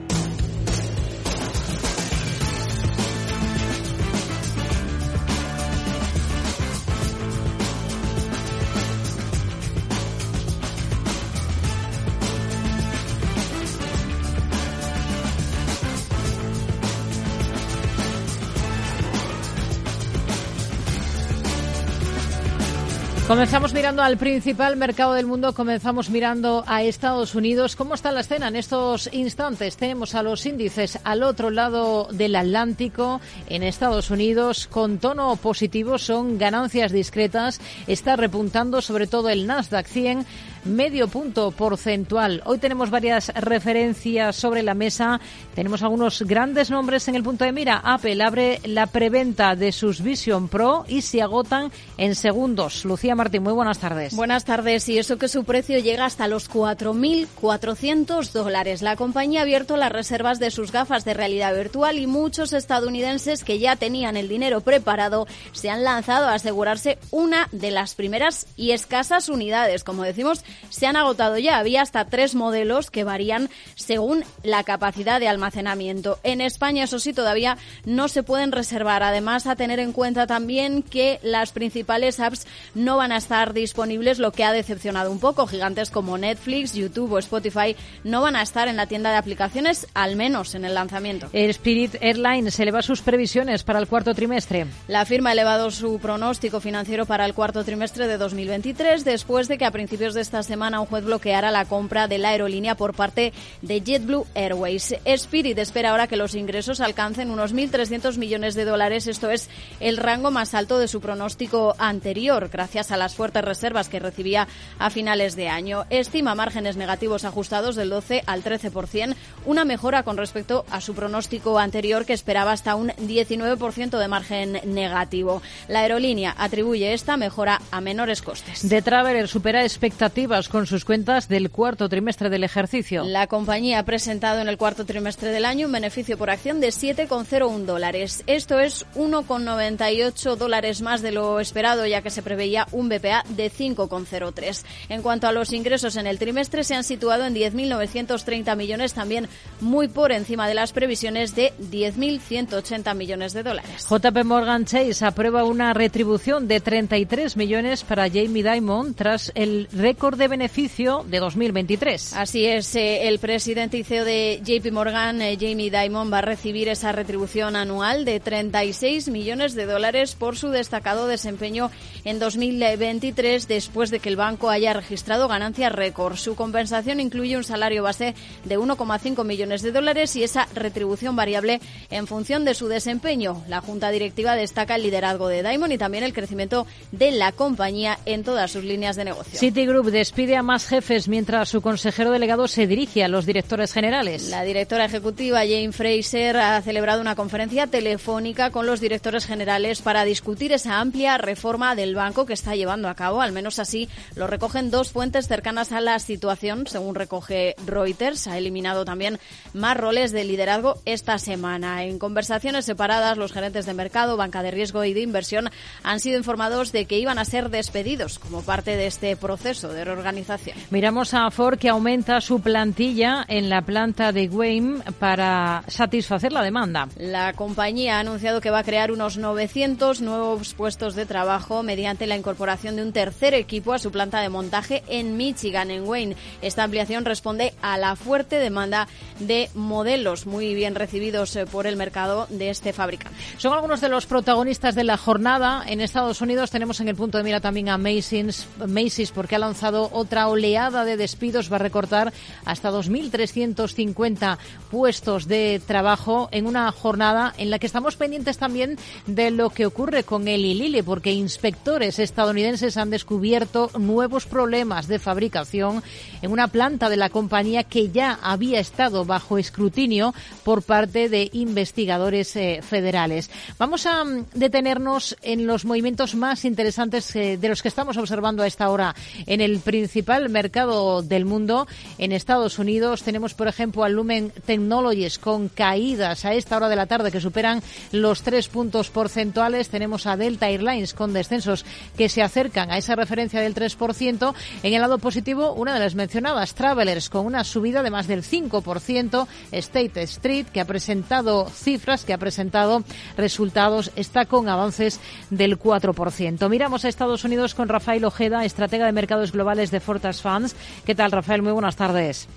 Comenzamos 23.28 23.74
mirando 23.74 24.04
al 24.04 24.18
principal 24.18 24.76
mercado 24.76 25.14
del 25.14 25.26
mundo, 25.26 25.54
comenzamos 25.54 26.10
mirando 26.10 26.66
a 26.68 26.84
Estados 26.84 27.36
Unidos. 27.36 27.78
¿Cómo 27.78 27.96
está 27.96 28.12
la 28.12 28.20
escena 28.20 28.50
en 28.50 28.58
estos 28.58 29.10
instantes? 29.14 29.78
Tenemos 29.78 30.14
a 30.14 30.24
los 30.24 30.46
índices 30.46 31.00
al 31.06 31.24
otro 31.24 31.50
lado 31.50 32.10
del 32.12 32.36
Atlántico, 32.36 33.22
en 33.48 33.64
Estados 33.64 34.12
Unidos, 34.12 34.68
con 34.68 34.98
tono 34.98 35.38
positivo, 35.38 35.98
son 35.98 36.38
ganancias 36.38 36.92
discretas. 36.92 37.62
Está 37.88 38.18
repuntando 38.18 38.82
sobre 38.82 39.08
todo 39.08 39.30
el 39.30 39.48
Nasdaq 39.48 39.88
100 39.88 40.26
medio 40.66 41.08
punto 41.08 41.52
porcentual. 41.52 42.42
Hoy 42.46 42.58
tenemos 42.58 42.90
varias 42.90 43.30
referencias 43.36 44.36
sobre 44.36 44.64
la 44.64 44.74
mesa. 44.74 45.20
Tenemos 45.56 45.82
algunos 45.84 46.22
grandes 46.24 46.70
nombres 46.70 47.08
en 47.08 47.16
el 47.16 47.24
punto 47.24 47.46
de 47.46 47.52
mira. 47.52 47.82
Apple 47.84 48.24
abre 48.24 48.60
la 48.66 48.88
preventa 48.88 49.56
de 49.56 49.72
sus 49.72 50.02
Vision 50.02 50.48
Pro 50.48 50.86
y 50.88 51.02
se 51.02 51.22
agotan 51.22 51.72
en 51.98 52.16
segundos. 52.16 52.86
Lucía 52.86 53.16
Martín, 53.16 53.44
muy 53.44 53.54
buenas 53.54 53.80
tardes. 53.80 54.16
Buenas 54.16 54.46
tardes. 54.46 54.88
Y 54.90 54.98
eso 54.98 55.18
que 55.18 55.28
su 55.28 55.44
precio 55.44 55.80
llega 55.80 56.06
hasta 56.06 56.28
los 56.28 56.50
4.400 56.50 58.32
dólares. 58.32 58.82
La 58.82 58.96
compañía 58.96 59.42
ha 59.42 59.44
abierto 59.44 59.78
las 59.78 59.92
reservas 59.92 60.40
de 60.40 60.52
sus 60.52 60.72
gafas 60.72 61.06
de 61.06 61.14
realidad 61.14 61.56
virtual 61.56 62.00
y 62.00 62.08
muchos 62.08 62.54
estadounidenses 62.54 63.44
que 63.44 63.60
ya 63.60 63.76
tenían 63.76 64.18
el 64.18 64.30
dinero 64.30 64.62
preparado 64.62 65.28
se 65.52 65.70
han 65.70 65.84
lanzado 65.84 66.28
a 66.28 66.36
asegurarse 66.36 66.98
una 67.12 67.48
de 67.52 67.72
las 67.72 67.96
primeras 67.96 68.48
y 68.56 68.72
escasas 68.72 69.30
unidades. 69.30 69.84
Como 69.84 70.04
decimos, 70.04 70.44
se 70.70 70.88
han 70.88 70.96
agotado 70.96 71.38
ya. 71.38 71.58
Había 71.58 71.82
hasta 71.82 72.06
tres 72.06 72.36
modelos 72.36 72.92
que 72.92 73.04
varían 73.04 73.50
según 73.76 74.24
la 74.44 74.64
capacidad 74.64 75.20
de 75.20 75.28
almacenamiento. 75.28 76.20
En 76.24 76.42
España, 76.42 76.84
eso 76.84 77.00
sí, 77.00 77.14
todavía 77.14 77.58
no 77.86 78.08
se 78.08 78.24
pueden 78.24 78.52
reservar. 78.52 79.04
Además, 79.04 79.48
a 79.48 79.56
tener 79.56 79.80
en 79.80 79.94
cuenta 79.94 80.28
también 80.28 80.84
que 80.84 81.20
las 81.24 81.52
principales 81.52 82.20
apps 82.20 82.48
no 82.76 82.98
van 82.98 83.12
a 83.12 83.18
estar 83.18 83.54
disponibles, 83.54 84.20
lo 84.20 84.32
que 84.32 84.44
ha 84.44 84.52
decepcionado 84.52 85.12
un 85.12 85.20
poco. 85.20 85.48
Gigantes 85.48 85.90
como 85.90 86.18
Netflix, 86.18 86.74
YouTube 86.74 87.14
o 87.14 87.20
Spotify 87.20 87.76
no 88.04 88.22
van 88.22 88.36
a 88.36 88.42
estar 88.42 88.68
en 88.68 88.78
la 88.78 88.88
tienda 88.88 89.12
de 89.12 89.18
aplicaciones, 89.18 89.88
al 89.94 90.16
menos 90.16 90.56
en 90.56 90.66
el 90.66 90.76
lanzamiento. 90.76 91.30
El 91.34 91.50
Spirit 91.50 91.96
Airlines 92.02 92.60
eleva 92.60 92.82
sus 92.82 93.02
previsiones 93.02 93.64
para 93.64 93.80
el 93.80 93.88
cuarto 93.88 94.14
trimestre. 94.14 94.68
La 94.88 95.06
firma 95.06 95.30
ha 95.30 95.34
elevado 95.34 95.72
su 95.72 96.00
pronóstico 96.00 96.60
financiero 96.60 97.06
para 97.06 97.26
el 97.26 97.34
cuarto 97.34 97.64
trimestre 97.64 98.08
de 98.08 98.18
2023 98.18 99.04
después 99.04 99.48
de 99.48 99.58
que 99.58 99.66
a 99.66 99.72
principios 99.72 100.14
de 100.14 100.22
esta 100.22 100.43
semana 100.44 100.80
un 100.80 100.88
juez 100.88 101.04
bloqueara 101.04 101.52
la 101.52 101.66
compra 101.66 102.08
de 102.08 102.18
la 102.18 102.30
aerolínea 102.30 102.76
por 102.76 102.94
parte 102.94 103.34
de 103.62 103.82
JetBlue 103.82 104.26
Airways. 104.36 104.96
Spirit 105.06 105.58
espera 105.58 105.92
ahora 105.92 106.08
que 106.08 106.18
los 106.18 106.36
ingresos 106.36 106.82
alcancen 106.82 107.30
unos 107.30 107.54
1.300 107.54 108.18
millones 108.18 108.56
de 108.56 108.66
dólares. 108.66 109.08
Esto 109.08 109.30
es 109.30 109.50
el 109.80 109.98
rango 109.98 110.32
más 110.32 110.54
alto 110.54 110.80
de 110.80 110.88
su 110.88 111.02
pronóstico 111.02 111.76
anterior, 111.78 112.50
gracias 112.52 112.92
a 112.92 112.98
las 112.98 113.16
fuertes 113.16 113.44
reservas 113.44 113.90
que 113.90 114.00
recibía 114.00 114.48
a 114.80 114.90
finales 114.90 115.36
de 115.36 115.50
año. 115.50 115.86
Estima 115.90 116.36
márgenes 116.36 116.78
negativos 116.78 117.26
ajustados 117.26 117.76
del 117.76 117.90
12 117.90 118.24
al 118.26 118.44
13%, 118.44 119.16
una 119.46 119.66
mejora 119.66 120.04
con 120.04 120.18
respecto 120.18 120.66
a 120.70 120.82
su 120.82 120.94
pronóstico 120.94 121.60
anterior 121.60 122.06
que 122.06 122.14
esperaba 122.14 122.52
hasta 122.52 122.76
un 122.76 122.90
19% 122.90 123.98
de 123.98 124.08
margen 124.08 124.60
negativo. 124.66 125.42
La 125.68 125.82
aerolínea 125.82 126.36
atribuye 126.38 126.94
esta 126.94 127.18
mejora 127.18 127.62
a 127.72 127.82
menores 127.82 128.22
costes. 128.22 128.68
De 128.68 128.82
Traveler 128.82 129.28
supera 129.28 129.64
expectativas 129.64 130.33
con 130.34 130.66
sus 130.66 130.84
cuentas 130.84 131.28
del 131.28 131.52
cuarto 131.52 131.88
trimestre 131.88 132.28
del 132.32 132.44
ejercicio. 132.44 133.04
La 133.04 133.28
compañía 133.28 133.78
ha 133.78 133.86
presentado 133.86 134.42
en 134.42 134.48
el 134.48 134.58
cuarto 134.58 134.84
trimestre 134.84 135.30
del 135.30 135.46
año 135.46 135.68
un 135.68 135.74
beneficio 135.74 136.18
por 136.18 136.32
acción 136.32 136.60
de 136.60 136.70
7,01 136.70 137.66
dólares. 137.66 138.24
Esto 138.26 138.60
es 138.60 138.88
1,98 138.96 140.36
dólares 140.36 140.82
más 140.82 141.04
de 141.04 141.12
lo 141.12 141.40
esperado, 141.40 141.86
ya 141.86 142.02
que 142.02 142.10
se 142.10 142.24
preveía 142.24 142.66
un 142.72 142.90
BPA 142.90 143.24
de 143.30 143.52
5,03. 143.52 144.64
En 144.90 145.04
cuanto 145.04 145.28
a 145.28 145.32
los 145.32 145.54
ingresos 145.54 145.98
en 145.98 146.08
el 146.08 146.18
trimestre, 146.18 146.64
se 146.64 146.74
han 146.74 146.84
situado 146.84 147.26
en 147.26 147.36
10.930 147.36 148.56
millones, 148.56 148.94
también 148.94 149.30
muy 149.62 149.88
por 149.88 150.12
encima 150.12 150.48
de 150.48 150.56
las 150.56 150.74
previsiones 150.74 151.36
de 151.36 151.54
10.180 151.60 152.96
millones 152.96 153.34
de 153.34 153.44
dólares. 153.44 153.88
JP 153.88 154.24
Morgan 154.26 154.66
Chase 154.66 155.06
aprueba 155.06 155.44
una 155.44 155.76
retribución 155.76 156.48
de 156.48 156.60
33 156.60 157.38
millones 157.38 157.84
para 157.84 158.10
Jamie 158.10 158.44
Dimon 158.44 158.96
tras 158.96 159.32
el 159.36 159.68
récord 159.72 160.18
de 160.18 160.23
de 160.24 160.30
beneficio 160.30 161.04
de 161.06 161.20
2023. 161.20 162.14
Así 162.14 162.46
es, 162.46 162.76
eh, 162.76 163.10
el 163.10 163.20
presidente 163.20 163.78
y 163.78 163.84
CEO 163.84 164.06
de 164.06 164.40
JP 164.42 164.72
Morgan, 164.72 165.22
eh, 165.22 165.38
Jamie 165.38 165.70
Dimon, 165.70 166.14
va 166.14 166.20
a 166.20 166.22
recibir 166.22 166.70
esa 166.70 166.94
retribución 166.94 167.58
anual 167.58 168.06
de 168.06 168.22
36 168.22 169.10
millones 169.10 169.54
de 169.54 169.66
dólares 169.66 170.16
por 170.16 170.38
su 170.38 170.48
destacado 170.48 171.08
desempeño 171.08 171.72
en 172.06 172.20
2023 172.20 173.50
después 173.50 173.92
de 173.92 174.00
que 174.00 174.08
el 174.08 174.16
banco 174.16 174.50
haya 174.50 174.72
registrado 174.72 175.28
ganancias 175.28 175.74
récord. 175.74 176.16
Su 176.16 176.36
compensación 176.36 177.02
incluye 177.02 177.36
un 177.36 177.44
salario 177.44 177.84
base 177.84 178.16
de 178.46 178.58
1,5 178.58 179.26
millones 179.26 179.62
de 179.62 179.74
dólares 179.74 180.16
y 180.16 180.24
esa 180.24 180.48
retribución 180.56 181.18
variable 181.18 181.60
en 181.90 182.08
función 182.08 182.46
de 182.46 182.54
su 182.54 182.70
desempeño. 182.70 183.44
La 183.50 183.60
Junta 183.60 183.92
Directiva 183.92 184.38
destaca 184.38 184.76
el 184.76 184.84
liderazgo 184.84 185.28
de 185.28 185.44
Diamond 185.44 185.74
y 185.74 185.78
también 185.78 186.06
el 186.06 186.14
crecimiento 186.14 186.66
de 186.94 187.12
la 187.12 187.34
compañía 187.34 188.00
en 188.06 188.24
todas 188.24 188.52
sus 188.52 188.64
líneas 188.64 188.96
de 188.96 189.04
negocio. 189.04 189.38
Citigroup 189.38 189.92
despide 190.04 190.36
a 190.36 190.44
más 190.44 190.68
jefes 190.68 191.08
mientras 191.08 191.48
su 191.48 191.62
consejero 191.62 192.12
delegado 192.12 192.50
se 192.50 192.68
dirige 192.68 193.06
a 193.06 193.08
los 193.08 193.26
directores 193.26 193.72
generales. 193.72 194.28
La 194.28 194.44
directora 194.44 194.84
ejecutiva 194.84 195.40
Jane 195.46 195.72
Fraser 195.72 196.36
ha 196.36 196.62
celebrado 196.62 197.00
una 197.00 197.16
conferencia 197.16 197.68
telefónica 197.68 198.50
con 198.50 198.66
los 198.66 198.82
directores 198.82 199.26
generales 199.26 199.82
para 199.82 200.04
discutir 200.04 200.52
esa 200.52 200.82
amplia 200.82 201.18
reforma 201.18 201.74
del 201.76 201.96
banco 201.96 202.26
que 202.26 202.34
está 202.34 202.54
llevando 202.54 202.90
a 202.90 202.96
cabo. 202.96 203.22
Al 203.22 203.32
menos 203.32 203.60
así 203.60 203.88
lo 204.18 204.28
recogen 204.28 204.72
dos 204.72 204.92
fuentes 204.92 205.30
cercanas 205.30 205.72
a 205.72 205.80
la 205.80 205.98
situación, 206.00 206.68
según 206.68 206.96
recoge 206.96 207.56
Reuters. 207.66 208.28
Ha 208.28 208.38
eliminado 208.38 208.84
también 208.84 209.20
más 209.54 209.78
roles 209.78 210.12
de 210.12 210.26
liderazgo 210.26 210.82
esta 210.84 211.18
semana. 211.18 211.86
En 211.86 211.98
conversaciones 211.98 212.66
separadas, 212.66 213.18
los 213.18 213.32
gerentes 213.32 213.66
de 213.66 213.74
mercado, 213.74 214.18
banca 214.18 214.44
de 214.44 214.52
riesgo 214.52 214.84
y 214.84 214.94
de 214.94 215.00
inversión 215.00 215.50
han 215.82 216.02
sido 216.02 216.18
informados 216.18 216.74
de 216.74 216.88
que 216.88 217.00
iban 217.00 217.20
a 217.20 217.24
ser 217.24 217.50
despedidos 217.50 218.20
como 218.20 218.42
parte 218.42 218.76
de 218.76 218.88
este 218.88 219.16
proceso 219.16 219.72
de 219.72 219.93
organización. 219.94 220.58
Miramos 220.70 221.14
a 221.14 221.30
Ford 221.32 221.58
que 221.58 221.70
aumenta 221.70 222.22
su 222.22 222.42
plantilla 222.42 223.26
en 223.28 223.50
la 223.50 223.62
planta 223.62 224.12
de 224.12 224.28
Wayne 224.28 224.82
para 225.00 225.64
satisfacer 225.68 226.32
la 226.32 226.42
demanda. 226.42 226.88
La 226.98 227.34
compañía 227.34 227.98
ha 227.98 228.00
anunciado 228.00 228.42
que 228.42 228.52
va 228.52 228.60
a 228.60 228.64
crear 228.64 228.92
unos 228.92 229.18
900 229.18 230.02
nuevos 230.02 230.54
puestos 230.54 230.96
de 230.96 231.06
trabajo 231.06 231.64
mediante 231.64 232.08
la 232.08 232.18
incorporación 232.18 232.76
de 232.76 232.84
un 232.84 232.94
tercer 232.94 233.34
equipo 233.34 233.74
a 233.74 233.80
su 233.80 233.92
planta 233.92 234.22
de 234.22 234.30
montaje 234.30 234.84
en 234.88 235.18
Michigan, 235.18 235.72
en 235.72 235.88
Wayne. 235.88 236.16
Esta 236.42 236.64
ampliación 236.64 237.06
responde 237.06 237.54
a 237.62 237.78
la 237.78 237.96
fuerte 237.96 238.40
demanda 238.40 238.88
de 239.20 239.50
modelos 239.54 240.26
muy 240.26 240.54
bien 240.54 240.76
recibidos 240.76 241.36
eh, 241.36 241.46
por 241.46 241.68
el 241.68 241.76
mercado 241.76 242.28
de 242.30 242.50
este 242.50 242.74
fabricante. 242.74 243.18
Son 243.38 243.54
algunos 243.54 243.82
de 243.82 243.90
los 243.90 244.06
protagonistas 244.06 244.76
de 244.76 244.84
la 244.84 244.98
jornada. 244.98 245.64
En 245.68 245.82
Estados 245.82 246.22
Unidos 246.22 246.52
tenemos 246.52 246.80
en 246.80 246.88
el 246.88 246.96
punto 246.96 247.18
de 247.18 247.24
mira 247.24 247.40
también 247.40 247.70
a 247.70 247.78
Macy's, 247.78 248.48
Macy's 248.68 249.12
porque 249.12 249.36
ha 249.36 249.40
lanzado 249.40 249.83
otra 249.92 250.28
oleada 250.28 250.86
de 250.86 250.98
despidos, 250.98 251.52
va 251.52 251.58
a 251.58 251.60
recortar 251.60 252.14
hasta 252.46 252.72
2.350 252.72 254.38
puestos 254.72 255.28
de 255.28 255.62
trabajo 255.66 256.30
en 256.32 256.48
una 256.48 256.72
jornada 256.72 257.34
en 257.38 257.50
la 257.50 257.60
que 257.60 257.68
estamos 257.68 257.96
pendientes 257.96 258.38
también 258.38 258.78
de 259.08 259.32
lo 259.32 259.50
que 259.50 259.66
ocurre 259.66 260.04
con 260.04 260.28
el 260.28 260.46
ILILE, 260.46 260.84
porque 260.84 261.12
inspectores 261.12 262.00
estadounidenses 262.00 262.78
han 262.78 262.90
descubierto 262.90 263.70
nuevos 263.78 264.26
problemas 264.26 264.88
de 264.88 265.00
fabricación 265.00 265.84
en 266.22 266.32
una 266.32 266.48
planta 266.48 266.90
de 266.90 266.98
la 266.98 267.10
compañía 267.10 267.64
que 267.64 267.90
ya 267.90 268.20
había 268.22 268.60
estado 268.60 269.06
bajo 269.06 269.38
escrutinio 269.38 270.14
por 270.44 270.64
parte 270.64 271.10
de 271.10 271.30
investigadores 271.34 272.36
eh, 272.36 272.62
federales. 272.62 273.30
Vamos 273.58 273.86
a 273.86 274.04
mm, 274.04 274.26
detenernos 274.34 275.16
en 275.22 275.48
los 275.48 275.66
movimientos 275.66 276.16
más 276.16 276.46
interesantes 276.46 277.16
eh, 277.16 277.38
de 277.38 277.50
los 277.50 277.62
que 277.62 277.68
estamos 277.68 277.98
observando 277.98 278.44
a 278.44 278.48
esta 278.48 278.70
hora 278.70 278.96
en 279.26 279.42
el 279.42 279.60
principal 279.74 280.30
mercado 280.30 281.02
del 281.02 281.26
mundo. 281.26 281.66
En 281.98 282.12
Estados 282.12 282.60
Unidos 282.60 283.02
tenemos, 283.02 283.34
por 283.34 283.48
ejemplo, 283.48 283.84
al 283.84 283.94
Lumen 283.94 284.32
Technologies 284.46 285.18
con 285.18 285.50
caídas 285.50 286.26
a 286.26 286.34
esta 286.36 286.58
hora 286.58 286.70
de 286.70 286.76
la 286.76 286.86
tarde 286.86 287.12
que 287.12 287.20
superan 287.20 287.64
los 287.92 288.22
tres 288.22 288.50
puntos 288.50 288.92
porcentuales. 288.92 289.70
Tenemos 289.70 290.06
a 290.06 290.16
Delta 290.16 290.48
Airlines 290.48 290.94
con 290.94 291.12
descensos 291.12 291.66
que 291.98 292.08
se 292.08 292.22
acercan 292.22 292.70
a 292.70 292.78
esa 292.78 292.96
referencia 292.96 293.42
del 293.42 293.56
3%. 293.56 294.36
En 294.62 294.74
el 294.76 294.80
lado 294.80 295.00
positivo, 295.00 295.54
una 295.54 295.74
de 295.74 295.80
las 295.80 295.96
mencionadas, 295.96 296.54
Travelers, 296.54 297.10
con 297.10 297.26
una 297.26 297.44
subida 297.44 297.82
de 297.82 297.90
más 297.90 298.06
del 298.06 298.22
5%. 298.22 299.26
State 299.52 300.04
Street, 300.04 300.46
que 300.54 300.62
ha 300.62 300.66
presentado 300.66 301.50
cifras, 301.50 302.06
que 302.06 302.14
ha 302.14 302.20
presentado 302.20 302.84
resultados, 303.18 303.90
está 303.96 304.28
con 304.28 304.50
avances 304.50 305.00
del 305.32 305.58
4%. 305.58 306.48
Miramos 306.48 306.86
a 306.86 306.90
Estados 306.90 307.24
Unidos 307.24 307.56
con 307.56 307.70
Rafael 307.70 308.06
Ojeda, 308.06 308.46
estratega 308.46 308.86
de 308.86 308.92
mercados 308.92 309.32
globales 309.32 309.63
de 309.72 309.80
Fortas 309.80 310.22
Funds. 310.22 310.56
¿Qué 310.86 310.96
tal, 310.96 311.12
Rafael? 311.12 311.42
Muy 311.42 311.52
buenas 311.52 311.76
tardes. 311.76 312.28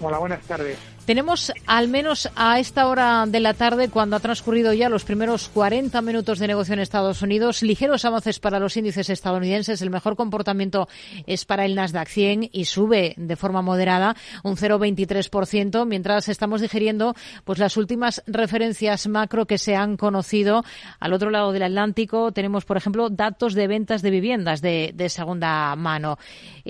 Hola, 0.00 0.18
buenas 0.18 0.42
tardes. 0.42 0.78
Tenemos 1.08 1.54
al 1.64 1.88
menos 1.88 2.28
a 2.36 2.60
esta 2.60 2.86
hora 2.86 3.24
de 3.26 3.40
la 3.40 3.54
tarde, 3.54 3.88
cuando 3.88 4.14
ha 4.14 4.20
transcurrido 4.20 4.74
ya 4.74 4.90
los 4.90 5.04
primeros 5.04 5.48
40 5.48 6.02
minutos 6.02 6.38
de 6.38 6.48
negocio 6.48 6.74
en 6.74 6.80
Estados 6.80 7.22
Unidos, 7.22 7.62
ligeros 7.62 8.04
avances 8.04 8.38
para 8.40 8.60
los 8.60 8.76
índices 8.76 9.08
estadounidenses. 9.08 9.80
El 9.80 9.88
mejor 9.88 10.16
comportamiento 10.16 10.86
es 11.26 11.46
para 11.46 11.64
el 11.64 11.76
Nasdaq 11.76 12.08
100 12.08 12.50
y 12.52 12.66
sube 12.66 13.14
de 13.16 13.36
forma 13.36 13.62
moderada 13.62 14.16
un 14.44 14.56
0,23%, 14.56 15.86
mientras 15.86 16.28
estamos 16.28 16.60
digiriendo 16.60 17.14
pues 17.44 17.58
las 17.58 17.78
últimas 17.78 18.22
referencias 18.26 19.08
macro 19.08 19.46
que 19.46 19.56
se 19.56 19.76
han 19.76 19.96
conocido. 19.96 20.62
Al 21.00 21.14
otro 21.14 21.30
lado 21.30 21.52
del 21.52 21.62
Atlántico 21.62 22.32
tenemos, 22.32 22.66
por 22.66 22.76
ejemplo, 22.76 23.08
datos 23.08 23.54
de 23.54 23.66
ventas 23.66 24.02
de 24.02 24.10
viviendas 24.10 24.60
de, 24.60 24.92
segunda 25.08 25.74
mano. 25.74 26.18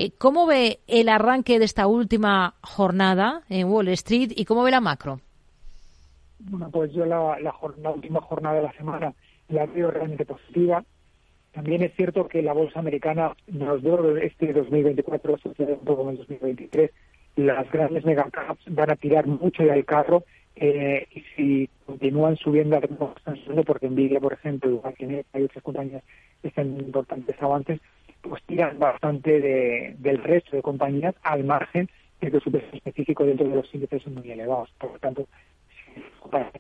Eh, 0.00 0.12
¿Cómo 0.16 0.46
ve 0.46 0.78
el 0.86 1.08
arranque 1.08 1.58
de 1.58 1.64
esta 1.64 1.88
última 1.88 2.54
jornada 2.62 3.42
en 3.48 3.66
Wall 3.66 3.88
Street? 3.88 4.30
y 4.36 4.44
cómo 4.44 4.62
ve 4.62 4.70
la 4.70 4.80
macro? 4.80 5.18
Bueno, 6.38 6.70
pues 6.70 6.92
yo 6.92 7.04
la, 7.04 7.36
la, 7.40 7.52
última 7.90 8.20
jornada 8.20 8.54
de 8.54 8.62
la 8.62 8.72
semana 8.74 9.12
la 9.48 9.66
veo 9.66 9.90
realmente 9.90 10.24
positiva. 10.24 10.84
También 11.50 11.82
es 11.82 11.96
cierto 11.96 12.28
que 12.28 12.42
la 12.42 12.52
bolsa 12.52 12.78
americana 12.78 13.34
nos 13.48 13.82
veo 13.82 14.16
este 14.18 14.52
2024 14.52 15.36
sucede 15.38 15.72
un 15.72 15.84
poco 15.84 16.02
en 16.02 16.10
el 16.10 16.18
2023. 16.18 16.92
Las 17.34 17.68
grandes 17.72 18.04
megacaps 18.04 18.62
van 18.68 18.92
a 18.92 18.96
tirar 18.96 19.26
mucho 19.26 19.64
del 19.64 19.84
carro 19.84 20.22
eh, 20.54 21.08
y 21.10 21.24
si 21.34 21.70
continúan 21.86 22.36
subiendo 22.36 22.76
están 22.76 23.36
subiendo, 23.38 23.64
porque 23.64 23.90
Nvidia, 23.90 24.20
por 24.20 24.34
ejemplo, 24.34 24.70
igual 24.70 24.94
que 24.94 25.24
hay 25.32 25.42
otras 25.42 25.64
compañías 25.64 26.04
que 26.40 26.48
están 26.48 26.78
importantes 26.78 27.34
avances, 27.42 27.80
pues 28.22 28.42
tiran 28.44 28.78
bastante 28.78 29.40
de, 29.40 29.96
del 29.98 30.22
resto 30.22 30.56
de 30.56 30.62
compañías 30.62 31.14
al 31.22 31.44
margen 31.44 31.88
que 32.20 32.30
su 32.40 32.50
peso 32.50 32.66
específico 32.72 33.24
dentro 33.24 33.48
de 33.48 33.56
los 33.56 33.74
índices 33.74 34.02
son 34.02 34.14
muy 34.14 34.30
elevados. 34.30 34.70
Por 34.78 34.92
lo 34.92 34.98
tanto, 34.98 35.28
para 36.30 36.50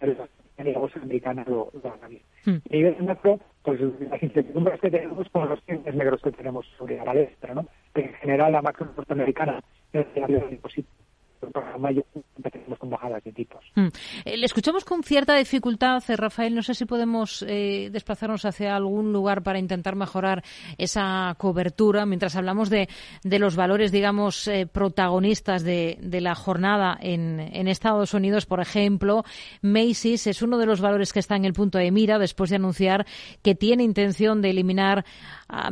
la 0.58 0.78
bolsa 0.78 1.00
americana 1.00 1.44
lo, 1.46 1.70
lo 1.82 1.92
haga 1.92 2.08
bien. 2.08 2.22
Hmm. 2.44 2.56
A 2.70 2.72
nivel 2.72 3.02
macro, 3.02 3.40
pues 3.62 3.80
las 3.80 4.22
incertidumbres 4.22 4.80
que 4.80 4.90
tenemos 4.90 5.28
con 5.30 5.48
los 5.48 5.60
índices 5.66 5.94
negros 5.94 6.22
que 6.22 6.32
tenemos 6.32 6.66
sobre 6.78 6.96
la 6.96 7.04
palestra, 7.04 7.54
¿no? 7.54 7.66
Pero 7.92 8.08
en 8.08 8.14
general 8.14 8.52
la 8.52 8.62
macro 8.62 8.86
norteamericana 8.96 9.62
es 9.92 10.06
de 10.14 10.58
positivo 10.62 11.07
tipos. 13.32 13.64
Mm. 13.74 13.88
Eh, 14.24 14.36
le 14.36 14.46
escuchamos 14.46 14.84
con 14.84 15.02
cierta 15.02 15.36
dificultad, 15.36 16.02
eh, 16.08 16.16
Rafael. 16.16 16.54
No 16.54 16.62
sé 16.62 16.74
si 16.74 16.84
podemos 16.84 17.44
eh, 17.46 17.88
desplazarnos 17.92 18.44
hacia 18.44 18.76
algún 18.76 19.12
lugar 19.12 19.42
para 19.42 19.58
intentar 19.58 19.96
mejorar 19.96 20.42
esa 20.76 21.34
cobertura 21.38 22.06
mientras 22.06 22.36
hablamos 22.36 22.70
de, 22.70 22.88
de 23.22 23.38
los 23.38 23.56
valores, 23.56 23.92
digamos, 23.92 24.50
protagonistas 24.72 25.62
de, 25.62 25.98
de, 26.00 26.20
la 26.20 26.34
jornada 26.34 26.98
en, 27.00 27.40
en, 27.40 27.68
Estados 27.68 28.14
Unidos. 28.14 28.46
Por 28.46 28.60
ejemplo, 28.60 29.24
Macy's 29.62 30.26
es 30.26 30.42
uno 30.42 30.58
de 30.58 30.66
los 30.66 30.80
valores 30.80 31.12
que 31.12 31.20
está 31.20 31.36
en 31.36 31.44
el 31.44 31.52
punto 31.52 31.78
de 31.78 31.90
mira 31.90 32.18
después 32.18 32.50
de 32.50 32.56
anunciar 32.56 33.06
que 33.42 33.54
tiene 33.54 33.84
intención 33.84 34.42
de 34.42 34.50
eliminar 34.50 35.04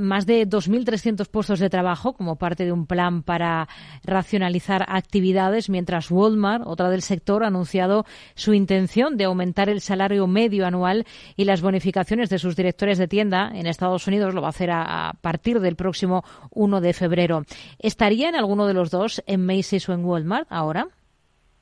más 0.01 0.27
de 0.27 0.49
2.300 0.49 1.29
puestos 1.29 1.59
de 1.59 1.69
trabajo 1.69 2.15
como 2.15 2.37
parte 2.37 2.65
de 2.65 2.73
un 2.73 2.87
plan 2.87 3.23
para 3.23 3.69
racionalizar 4.05 4.85
actividades, 4.89 5.56
mientras 5.69 6.11
Walmart, 6.11 6.65
otra 6.67 6.91
del 6.91 7.03
sector, 7.03 7.43
ha 7.43 7.49
anunciado 7.49 8.05
su 8.35 8.55
intención 8.55 9.17
de 9.17 9.25
aumentar 9.25 9.69
el 9.69 9.81
salario 9.81 10.27
medio 10.27 10.67
anual 10.67 11.05
y 11.37 11.45
las 11.45 11.63
bonificaciones 11.63 12.29
de 12.29 12.39
sus 12.39 12.57
directores 12.57 12.99
de 12.99 13.09
tienda 13.09 13.51
en 13.55 13.67
Estados 13.67 14.07
Unidos. 14.07 14.35
Lo 14.35 14.43
va 14.43 14.49
a 14.49 14.51
hacer 14.51 14.71
a, 14.71 15.15
partir 15.21 15.61
del 15.61 15.77
próximo 15.77 16.25
1 16.51 16.81
de 16.81 16.93
febrero. 16.93 17.43
¿Estaría 17.79 18.29
en 18.29 18.37
alguno 18.37 18.67
de 18.67 18.75
los 18.75 18.91
dos, 18.91 19.23
en 19.27 19.45
Macy's 19.45 19.89
o 19.89 19.95
en 19.95 20.05
Walmart, 20.05 20.47
ahora? 20.51 20.89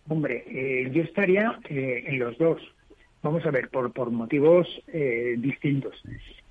Hombre, 0.08 0.44
eh, 0.48 0.90
yo 0.92 1.02
estaría 1.02 1.58
eh, 1.68 2.04
en 2.06 2.18
los 2.18 2.36
dos. 2.38 2.60
Vamos 3.22 3.46
a 3.46 3.50
ver, 3.50 3.70
por, 3.70 3.92
por 3.92 4.10
motivos 4.10 4.66
eh, 4.88 5.36
distintos. 5.38 5.94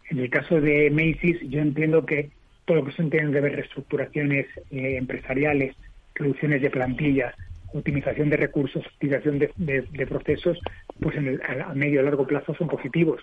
En 0.10 0.20
el 0.20 0.30
caso 0.30 0.60
de 0.60 0.90
Macy's, 0.90 1.40
yo 1.50 1.60
entiendo 1.60 2.06
que 2.06 2.32
todo 2.66 2.78
lo 2.78 2.86
que 2.86 2.94
se 2.94 3.02
entiende 3.02 3.34
de 3.34 3.42
ver 3.42 3.56
reestructuraciones 3.56 4.48
eh, 4.72 4.98
empresariales, 4.98 5.76
reducciones 6.16 6.62
de 6.62 6.70
plantillas, 6.70 7.36
optimización 7.74 8.30
de 8.30 8.38
recursos, 8.38 8.86
optimización 8.86 9.40
de, 9.40 10.08
procesos, 10.08 10.60
pues 11.00 11.16
en 11.18 11.28
el, 11.28 11.42
a 11.42 11.74
medio 11.74 12.02
y 12.02 12.04
largo 12.04 12.28
plazo 12.28 12.54
son 12.56 12.68
positivos. 12.68 13.22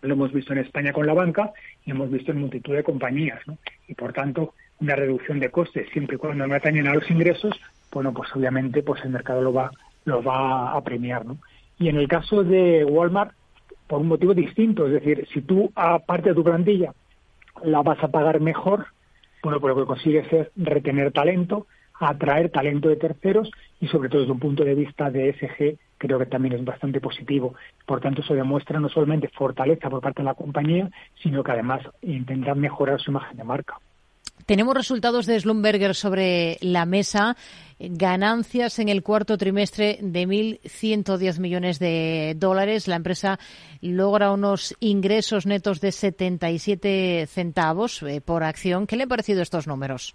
Lo 0.00 0.14
hemos 0.14 0.32
visto 0.32 0.52
en 0.52 0.60
España 0.60 0.92
con 0.92 1.06
la 1.06 1.14
banca 1.14 1.52
y 1.84 1.90
hemos 1.90 2.10
visto 2.10 2.32
en 2.32 2.40
multitud 2.40 2.74
de 2.74 2.82
compañías. 2.82 3.40
¿no? 3.46 3.58
Y 3.86 3.94
por 3.94 4.12
tanto, 4.12 4.54
una 4.80 4.96
reducción 4.96 5.38
de 5.38 5.50
costes, 5.50 5.88
siempre 5.92 6.16
y 6.16 6.18
cuando 6.18 6.46
no 6.46 6.54
atañen 6.54 6.88
a 6.88 6.94
los 6.94 7.08
ingresos, 7.10 7.54
bueno, 7.92 8.12
pues 8.12 8.34
obviamente 8.34 8.82
pues 8.82 9.04
el 9.04 9.10
mercado 9.10 9.42
lo 9.42 9.52
va, 9.52 9.70
lo 10.04 10.22
va 10.22 10.72
a 10.72 10.82
premiar. 10.82 11.24
¿no? 11.24 11.38
Y 11.78 11.88
en 11.88 11.96
el 11.96 12.08
caso 12.08 12.42
de 12.42 12.84
Walmart, 12.84 13.32
por 13.86 14.00
un 14.00 14.08
motivo 14.08 14.32
distinto. 14.32 14.86
Es 14.86 14.94
decir, 14.94 15.28
si 15.32 15.42
tú, 15.42 15.70
aparte 15.74 16.30
de 16.30 16.34
tu 16.34 16.42
plantilla, 16.42 16.94
la 17.62 17.82
vas 17.82 18.02
a 18.02 18.08
pagar 18.08 18.40
mejor, 18.40 18.86
bueno, 19.42 19.60
pues 19.60 19.74
lo 19.74 19.82
que 19.82 19.86
consigues 19.86 20.32
es 20.32 20.48
retener 20.56 21.12
talento, 21.12 21.66
atraer 22.02 22.50
talento 22.50 22.88
de 22.88 22.96
terceros 22.96 23.50
y 23.80 23.88
sobre 23.88 24.08
todo 24.08 24.20
desde 24.20 24.32
un 24.32 24.40
punto 24.40 24.64
de 24.64 24.74
vista 24.74 25.10
de 25.10 25.30
ESG 25.30 25.78
creo 25.98 26.18
que 26.18 26.26
también 26.26 26.54
es 26.54 26.64
bastante 26.64 27.00
positivo. 27.00 27.54
Por 27.86 28.00
tanto, 28.00 28.22
eso 28.22 28.34
demuestra 28.34 28.80
no 28.80 28.88
solamente 28.88 29.28
fortaleza 29.28 29.88
por 29.88 30.00
parte 30.00 30.22
de 30.22 30.26
la 30.26 30.34
compañía, 30.34 30.90
sino 31.22 31.44
que 31.44 31.52
además 31.52 31.82
intentan 32.02 32.58
mejorar 32.58 33.00
su 33.00 33.12
imagen 33.12 33.36
de 33.36 33.44
marca. 33.44 33.78
Tenemos 34.46 34.74
resultados 34.74 35.26
de 35.26 35.38
Slumberger 35.38 35.94
sobre 35.94 36.58
la 36.60 36.84
mesa. 36.84 37.36
Ganancias 37.78 38.78
en 38.80 38.88
el 38.88 39.02
cuarto 39.02 39.38
trimestre 39.38 39.98
de 40.00 40.26
1.110 40.26 41.38
millones 41.38 41.78
de 41.78 42.34
dólares. 42.36 42.88
La 42.88 42.96
empresa 42.96 43.38
logra 43.80 44.32
unos 44.32 44.74
ingresos 44.80 45.46
netos 45.46 45.80
de 45.80 45.92
77 45.92 47.26
centavos 47.28 48.02
eh, 48.02 48.20
por 48.20 48.42
acción. 48.42 48.86
¿Qué 48.86 48.96
le 48.96 49.04
han 49.04 49.08
parecido 49.08 49.42
estos 49.42 49.68
números? 49.68 50.14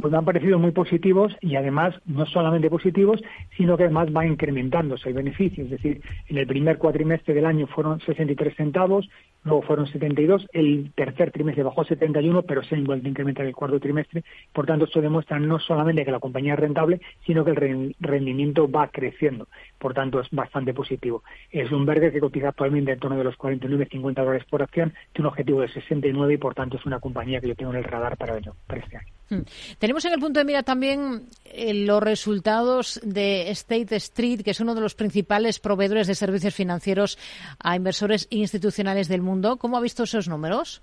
Pues 0.00 0.12
me 0.12 0.18
han 0.18 0.24
parecido 0.24 0.58
muy 0.58 0.70
positivos 0.70 1.34
y 1.40 1.56
además 1.56 1.94
no 2.06 2.24
solamente 2.26 2.70
positivos, 2.70 3.20
sino 3.56 3.76
que 3.76 3.84
además 3.84 4.08
va 4.16 4.26
incrementándose 4.26 5.08
el 5.08 5.14
beneficio. 5.14 5.64
Es 5.64 5.70
decir, 5.70 6.00
en 6.28 6.38
el 6.38 6.46
primer 6.46 6.78
cuatrimestre 6.78 7.34
del 7.34 7.46
año 7.46 7.66
fueron 7.66 8.00
63 8.00 8.54
centavos, 8.56 9.08
luego 9.44 9.62
fueron 9.62 9.86
72, 9.86 10.46
el 10.52 10.92
tercer 10.94 11.30
trimestre 11.30 11.62
bajó 11.62 11.84
71, 11.84 12.42
pero 12.42 12.62
se 12.62 12.76
ha 12.76 12.80
vuelto 12.80 13.06
a 13.06 13.10
incrementar 13.10 13.46
el 13.46 13.54
cuarto 13.54 13.80
trimestre. 13.80 14.24
Por 14.52 14.66
tanto, 14.66 14.84
esto 14.84 15.00
demuestra 15.00 15.38
no 15.38 15.58
solamente 15.58 16.04
que 16.04 16.10
la 16.10 16.20
compañía 16.20 16.54
es 16.54 16.60
rentable, 16.60 17.00
sino 17.26 17.44
que 17.44 17.52
el 17.52 17.94
rendimiento 18.00 18.70
va 18.70 18.88
creciendo. 18.88 19.48
Por 19.78 19.94
tanto, 19.94 20.20
es 20.20 20.28
bastante 20.30 20.74
positivo. 20.74 21.22
Es 21.50 21.70
un 21.72 21.86
verde 21.86 22.12
que 22.12 22.20
cotiza 22.20 22.48
actualmente 22.48 22.92
en 22.92 22.98
torno 22.98 23.16
de 23.16 23.24
los 23.24 23.36
49-50 23.36 24.14
dólares 24.14 24.44
por 24.48 24.62
acción, 24.62 24.92
tiene 25.12 25.28
un 25.28 25.32
objetivo 25.32 25.60
de 25.60 25.68
69 25.68 26.34
y 26.34 26.38
por 26.38 26.54
tanto 26.54 26.76
es 26.76 26.86
una 26.86 27.00
compañía 27.00 27.40
que 27.40 27.48
yo 27.48 27.54
tengo 27.54 27.72
en 27.72 27.78
el 27.78 27.84
radar 27.84 28.16
para, 28.16 28.36
ello, 28.36 28.54
para 28.66 28.80
este 28.80 28.96
año. 28.96 29.08
Hmm. 29.30 29.42
Tenemos 29.78 30.04
en 30.06 30.14
el 30.14 30.20
punto 30.20 30.40
de 30.40 30.44
mira 30.44 30.62
también 30.62 31.26
eh, 31.44 31.74
los 31.74 32.02
resultados 32.02 32.98
de 33.04 33.50
State 33.50 33.94
Street, 33.96 34.40
que 34.40 34.52
es 34.52 34.60
uno 34.60 34.74
de 34.74 34.80
los 34.80 34.94
principales 34.94 35.58
proveedores 35.58 36.06
de 36.06 36.14
servicios 36.14 36.54
financieros 36.54 37.18
a 37.58 37.76
inversores 37.76 38.26
institucionales 38.30 39.08
del 39.08 39.20
mundo. 39.20 39.27
¿Cómo 39.58 39.76
ha 39.76 39.80
visto 39.80 40.04
esos 40.04 40.28
números? 40.28 40.80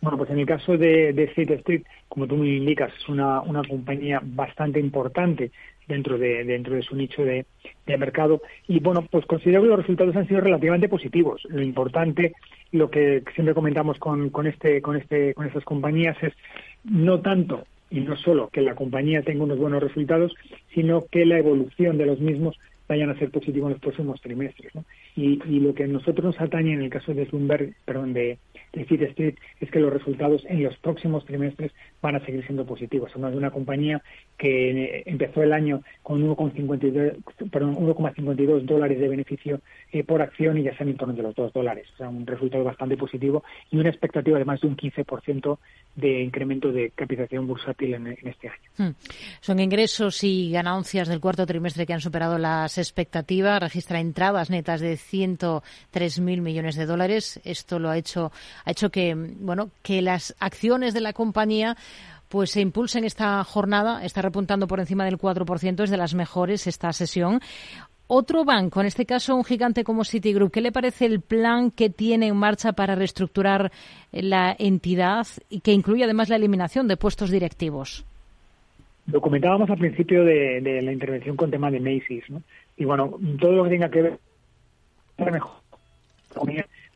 Bueno, 0.00 0.18
pues 0.18 0.30
en 0.30 0.40
el 0.40 0.46
caso 0.46 0.76
de, 0.76 1.12
de 1.12 1.24
State 1.24 1.54
Street, 1.54 1.82
como 2.08 2.26
tú 2.26 2.36
me 2.36 2.48
indicas, 2.48 2.92
es 2.98 3.08
una, 3.08 3.40
una 3.40 3.62
compañía 3.62 4.20
bastante 4.22 4.80
importante 4.80 5.52
dentro 5.86 6.18
de 6.18 6.44
dentro 6.44 6.74
de 6.74 6.82
su 6.82 6.96
nicho 6.96 7.22
de, 7.22 7.46
de, 7.86 7.96
mercado. 7.96 8.42
Y 8.66 8.80
bueno 8.80 9.06
pues 9.10 9.26
considero 9.26 9.62
que 9.62 9.68
los 9.68 9.78
resultados 9.78 10.16
han 10.16 10.26
sido 10.26 10.40
relativamente 10.40 10.88
positivos. 10.88 11.42
Lo 11.48 11.62
importante 11.62 12.34
lo 12.72 12.90
que 12.90 13.22
siempre 13.34 13.54
comentamos 13.54 13.98
con, 13.98 14.30
con 14.30 14.46
este 14.46 14.80
con 14.80 14.96
este 14.96 15.34
con 15.34 15.46
estas 15.46 15.64
compañías 15.64 16.16
es 16.22 16.32
no 16.84 17.20
tanto 17.20 17.64
y 17.90 18.00
no 18.00 18.16
solo 18.16 18.48
que 18.48 18.62
la 18.62 18.74
compañía 18.74 19.22
tenga 19.22 19.44
unos 19.44 19.58
buenos 19.58 19.82
resultados 19.82 20.34
sino 20.74 21.04
que 21.10 21.26
la 21.26 21.38
evolución 21.38 21.98
de 21.98 22.06
los 22.06 22.18
mismos 22.18 22.58
vayan 22.92 23.10
a 23.10 23.18
ser 23.18 23.30
positivos 23.30 23.68
en 23.68 23.72
los 23.72 23.80
próximos 23.80 24.20
trimestres 24.20 24.74
¿no? 24.74 24.84
y, 25.16 25.40
y 25.48 25.60
lo 25.60 25.74
que 25.74 25.84
a 25.84 25.86
nosotros 25.86 26.24
nos 26.24 26.40
atañe 26.40 26.74
en 26.74 26.82
el 26.82 26.90
caso 26.90 27.14
de 27.14 27.24
Bloomberg 27.24 27.74
perdón 27.86 28.12
de 28.12 28.38
de 28.72 29.06
Street 29.06 29.34
es 29.60 29.70
que 29.70 29.80
los 29.80 29.92
resultados 29.92 30.44
en 30.46 30.62
los 30.62 30.76
próximos 30.78 31.24
trimestres 31.24 31.72
van 32.00 32.14
a 32.16 32.24
seguir 32.24 32.44
siendo 32.46 32.64
positivos. 32.64 33.10
Somos 33.12 33.32
de 33.32 33.36
una 33.36 33.50
compañía 33.50 34.00
que 34.38 35.02
empezó 35.06 35.42
el 35.42 35.52
año 35.52 35.82
con 36.02 36.26
1,52 36.26 38.62
dólares 38.62 38.98
de 38.98 39.08
beneficio 39.08 39.60
eh, 39.92 40.04
por 40.04 40.22
acción 40.22 40.56
y 40.58 40.62
ya 40.64 40.70
están 40.70 40.88
en 40.88 40.96
torno 40.96 41.14
de 41.14 41.22
los 41.22 41.34
2 41.34 41.52
dólares. 41.52 41.86
O 41.94 41.96
sea, 41.98 42.08
un 42.08 42.26
resultado 42.26 42.64
bastante 42.64 42.96
positivo 42.96 43.44
y 43.70 43.76
una 43.76 43.90
expectativa 43.90 44.38
de 44.38 44.44
más 44.44 44.60
de 44.60 44.66
un 44.68 44.76
15% 44.76 45.58
de 45.94 46.22
incremento 46.22 46.72
de 46.72 46.90
capitalización 46.90 47.46
bursátil 47.46 47.94
en, 47.94 48.06
este 48.22 48.48
año. 48.48 48.70
Hmm. 48.78 48.90
Son 49.40 49.60
ingresos 49.60 50.24
y 50.24 50.50
ganancias 50.50 51.08
del 51.08 51.20
cuarto 51.20 51.46
trimestre 51.46 51.86
que 51.86 51.92
han 51.92 52.00
superado 52.00 52.38
las 52.38 52.78
expectativas. 52.78 53.60
Registra 53.60 54.00
entradas 54.00 54.50
netas 54.50 54.80
de 54.80 54.94
103.000 54.94 56.40
millones 56.40 56.76
de 56.76 56.86
dólares. 56.86 57.40
Esto 57.44 57.78
lo 57.78 57.90
ha 57.90 57.98
hecho 57.98 58.32
ha 58.64 58.70
hecho 58.70 58.90
que, 58.90 59.14
bueno, 59.14 59.70
que 59.82 60.02
las 60.02 60.34
acciones 60.38 60.94
de 60.94 61.00
la 61.00 61.12
compañía 61.12 61.76
pues 62.28 62.50
se 62.50 62.62
impulsen 62.62 63.04
esta 63.04 63.44
jornada, 63.44 64.02
está 64.04 64.22
repuntando 64.22 64.66
por 64.66 64.80
encima 64.80 65.04
del 65.04 65.18
4%, 65.18 65.82
es 65.82 65.90
de 65.90 65.96
las 65.98 66.14
mejores 66.14 66.66
esta 66.66 66.90
sesión. 66.94 67.40
Otro 68.06 68.44
banco, 68.44 68.80
en 68.80 68.86
este 68.86 69.04
caso 69.04 69.36
un 69.36 69.44
gigante 69.44 69.84
como 69.84 70.04
Citigroup, 70.04 70.50
¿qué 70.50 70.62
le 70.62 70.72
parece 70.72 71.04
el 71.04 71.20
plan 71.20 71.70
que 71.70 71.90
tiene 71.90 72.28
en 72.28 72.36
marcha 72.36 72.72
para 72.72 72.94
reestructurar 72.94 73.70
la 74.12 74.56
entidad 74.58 75.26
y 75.50 75.60
que 75.60 75.72
incluye 75.72 76.04
además 76.04 76.30
la 76.30 76.36
eliminación 76.36 76.88
de 76.88 76.96
puestos 76.96 77.30
directivos? 77.30 78.04
Lo 79.06 79.20
comentábamos 79.20 79.68
al 79.68 79.78
principio 79.78 80.24
de, 80.24 80.80
la 80.82 80.92
intervención 80.92 81.36
con 81.36 81.50
tema 81.50 81.70
de 81.70 81.80
Macy's, 81.80 82.30
¿no? 82.30 82.42
Y 82.78 82.84
bueno, 82.86 83.18
todo 83.38 83.52
lo 83.52 83.64
que 83.64 83.70
tenga 83.70 83.90
que 83.90 84.02
ver 84.02 85.32
mejor 85.32 85.62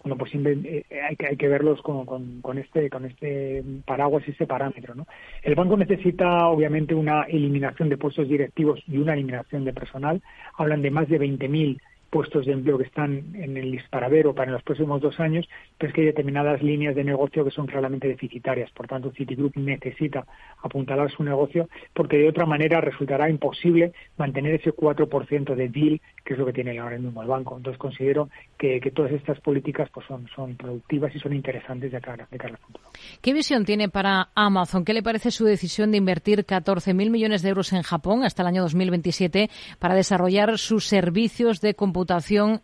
bueno, 0.07 0.19
pues 0.19 0.31
siempre 0.31 0.53
eh, 0.63 0.85
hay, 1.03 1.17
que, 1.17 1.27
hay 1.27 1.37
que 1.37 1.49
verlos 1.49 1.83
con, 1.83 2.07
con, 2.41 2.59
este, 2.59 2.89
con 2.89 3.07
este 3.07 3.65
paraguas 3.85 4.23
y 4.29 4.31
este 4.31 4.47
parámetro. 4.47 4.95
¿no? 4.95 5.05
El 5.43 5.57
banco 5.57 5.77
necesita, 5.77 6.47
obviamente, 6.47 6.95
una 6.95 7.25
eliminación 7.25 7.89
de 7.89 7.99
puestos 7.99 8.29
directivos 8.29 8.81
y 8.87 8.99
una 8.99 9.15
eliminación 9.15 9.65
de 9.65 9.73
personal. 9.73 10.23
Hablan 10.57 10.83
de 10.83 10.93
más 10.93 11.09
de 11.09 11.19
20.000 11.19 11.81
puestos 12.17 12.47
de 12.47 12.53
empleo 12.53 12.79
que 12.79 12.85
están 12.85 13.35
en 13.35 13.59
el 13.59 13.71
disparadero 13.71 14.35
para 14.35 14.51
los 14.51 14.63
próximos 14.63 15.03
dos 15.03 15.21
años, 15.21 15.47
pero 15.77 15.91
es 15.91 15.95
que 15.95 16.01
hay 16.01 16.07
determinadas 16.07 16.63
líneas 16.63 16.95
de 16.95 17.05
negocio 17.05 17.45
que 17.45 17.51
son 17.51 17.67
claramente 17.67 18.09
deficitarias. 18.09 18.71
Por 18.71 18.87
tanto, 18.87 19.13
Citigroup 19.13 19.55
necesita 19.57 20.25
apuntalar 20.63 21.11
su 21.11 21.23
negocio 21.23 21.69
porque 21.93 22.17
de 22.17 22.31
otra 22.31 22.47
manera 22.47 22.81
resultará 22.81 23.29
imposible 23.29 23.93
mantener 24.17 24.55
ese 24.55 24.73
4% 24.73 25.55
de 25.55 25.69
deal, 25.69 26.01
que 26.25 26.33
es 26.33 26.39
lo 26.39 26.47
que 26.47 26.55
tiene 26.55 26.79
ahora 26.79 26.97
mismo 26.97 27.21
el 27.21 27.29
banco. 27.29 27.55
Entonces, 27.55 27.79
considero 27.79 28.31
que, 28.57 28.81
todas 28.95 29.13
estas 29.13 29.39
políticas 29.41 29.91
pues 29.93 30.07
son, 30.07 30.27
son 30.35 30.57
productivas 30.57 31.15
y 31.15 31.19
son 31.19 31.35
interesantes 31.35 31.93
de 31.93 32.01
cara, 32.01 32.27
de 32.31 32.39
cara 32.39 32.55
al 32.55 32.61
futuro. 32.61 32.85
¿Qué 33.21 33.35
visión 33.35 33.67
tiene 33.67 33.91
para 33.91 34.31
Amazon? 34.35 34.87
¿Qué 34.87 34.95
le 34.95 35.03
parece 35.03 35.31
su 35.31 35.45
decisión 35.45 35.91
de 35.91 35.99
invertir 35.99 36.47
14.000 36.47 37.11
millones 37.11 37.43
de 37.43 37.51
euros 37.51 37.75
en 37.75 37.83
Japón 37.83 38.25
hasta 38.25 38.41
el 38.41 38.49
año 38.49 38.63
2027 38.63 39.51
para 39.79 39.95
desarrollar 39.95 40.57
sus 40.57 40.87
servicios 40.87 41.61
de 41.61 41.75
computación 41.75 42.06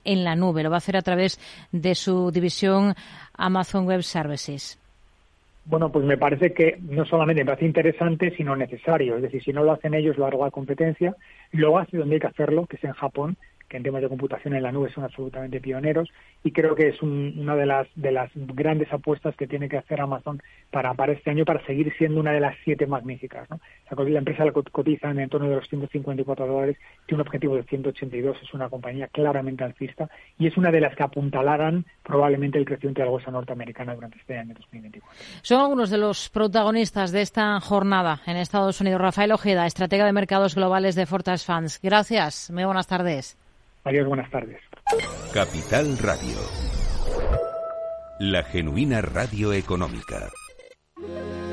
en 0.05 0.25
la 0.25 0.35
nube. 0.37 0.63
Lo 0.63 0.71
va 0.71 0.77
a 0.77 0.79
hacer 0.79 0.97
a 0.97 1.03
través 1.03 1.39
de 1.73 1.95
su 1.95 2.31
división 2.31 2.95
Amazon 3.35 3.87
Web 3.87 4.03
Services. 4.03 4.79
Bueno, 5.65 5.93
pues 5.93 6.05
me 6.05 6.17
parece 6.17 6.53
que 6.53 6.79
no 6.81 7.05
solamente 7.05 7.43
me 7.43 7.47
parece 7.47 7.67
interesante, 7.67 8.35
sino 8.37 8.57
necesario. 8.57 9.17
Es 9.17 9.23
decir, 9.23 9.43
si 9.43 9.53
no 9.53 9.63
lo 9.63 9.73
hacen 9.73 9.95
ellos, 9.95 10.17
lo 10.17 10.27
hago 10.27 10.45
la 10.45 10.51
competencia. 10.51 11.15
Lo 11.53 11.79
hace 11.79 11.99
donde 11.99 12.17
hay 12.17 12.21
que 12.21 12.27
hacerlo, 12.27 12.67
que 12.67 12.77
es 12.77 12.85
en 12.85 12.93
Japón, 12.93 13.37
en 13.77 13.83
temas 13.83 14.03
de 14.03 14.09
computación 14.09 14.55
en 14.55 14.63
la 14.63 14.73
nube 14.73 14.93
son 14.93 15.05
absolutamente 15.05 15.61
pioneros 15.61 16.11
y 16.45 16.53
creo 16.53 16.75
que 16.75 16.89
es 16.89 17.03
una 17.03 17.57
de 17.57 17.67
las 17.67 17.87
de 17.95 18.13
las 18.13 18.31
grandes 18.35 18.93
apuestas 18.93 19.35
que 19.37 19.47
tiene 19.47 19.69
que 19.69 19.79
hacer 19.79 20.01
Amazon 20.01 20.43
para, 20.71 20.95
para 20.95 21.13
este 21.13 21.31
año 21.31 21.45
para 21.45 21.65
seguir 21.67 21.93
siendo 21.99 22.21
una 22.21 22.33
de 22.33 22.41
las 22.41 22.57
siete 22.65 22.87
magníficas. 22.87 23.49
¿no? 23.51 23.61
La, 23.91 24.19
empresa 24.19 24.45
la 24.45 24.53
cotiza 24.53 25.11
en 25.11 25.29
torno 25.29 25.49
de 25.49 25.57
los 25.57 25.69
154 25.69 26.47
dólares, 26.47 26.77
tiene 27.07 27.23
un 27.23 27.27
objetivo 27.27 27.57
de 27.57 27.65
182, 27.65 28.37
es 28.43 28.55
una 28.55 28.69
compañía 28.69 29.09
claramente 29.09 29.65
alcista 29.65 30.09
y 30.39 30.47
es 30.47 30.57
una 30.57 30.71
de 30.71 30.81
las 30.81 30.97
que 30.97 31.03
apuntalarán 31.03 31.85
probablemente 32.03 32.59
el 32.59 32.65
crecimiento 32.65 33.01
de 33.01 33.07
la 33.07 33.13
bolsa 33.13 33.31
norteamericana 33.31 33.95
durante 33.95 34.19
este 34.19 34.39
año 34.39 34.55
2024. 34.55 35.19
Son 35.43 35.61
algunos 35.61 35.91
de 35.91 35.99
los 35.99 36.31
protagonistas 36.31 37.13
de 37.13 37.23
esta 37.23 37.61
jornada 37.61 38.21
en 38.27 38.37
Estados 38.37 38.81
Unidos. 38.81 39.01
Rafael 39.01 39.33
Ojeda, 39.33 39.67
estratega 39.67 40.07
de 40.07 40.13
mercados 40.13 40.55
globales 40.55 40.95
de 40.95 41.07
Fortas 41.07 41.45
Funds. 41.45 41.81
Gracias. 41.83 42.51
Muy 42.51 42.65
buenas 42.65 42.87
tardes. 42.87 43.42
Adiós, 43.85 44.07
buenas 44.07 44.31
tardes. 44.31 44.61
Capital 45.33 45.99
Radio. 45.99 46.37
La 48.21 48.45
genuina 48.45 49.03
radio 49.03 49.53
económica. 49.53 50.31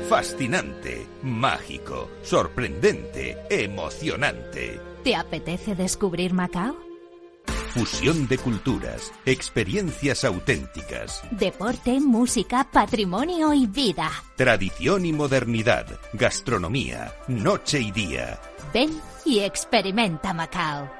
Fascinante, 0.08 1.06
mágico, 1.22 2.08
sorprendente, 2.22 3.36
emocionante. 3.50 4.80
¿Te 5.02 5.16
apetece 5.16 5.74
descubrir 5.74 6.32
Macao? 6.32 6.76
Fusión 7.70 8.26
de 8.28 8.38
culturas, 8.38 9.12
experiencias 9.24 10.24
auténticas. 10.24 11.22
Deporte, 11.30 12.00
música, 12.00 12.68
patrimonio 12.70 13.52
y 13.52 13.66
vida. 13.66 14.10
Tradición 14.36 15.06
y 15.06 15.12
modernidad, 15.12 15.86
gastronomía, 16.12 17.12
noche 17.28 17.80
y 17.80 17.90
día. 17.92 18.40
Ven 18.74 18.90
y 19.24 19.40
experimenta 19.40 20.32
Macao. 20.32 20.99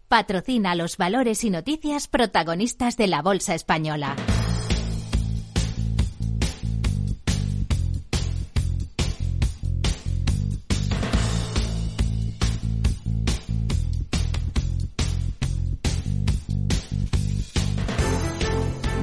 patrocina 0.11 0.75
los 0.75 0.97
valores 0.97 1.41
y 1.45 1.49
noticias 1.49 2.09
protagonistas 2.09 2.97
de 2.97 3.07
la 3.07 3.21
Bolsa 3.21 3.55
Española. 3.55 4.17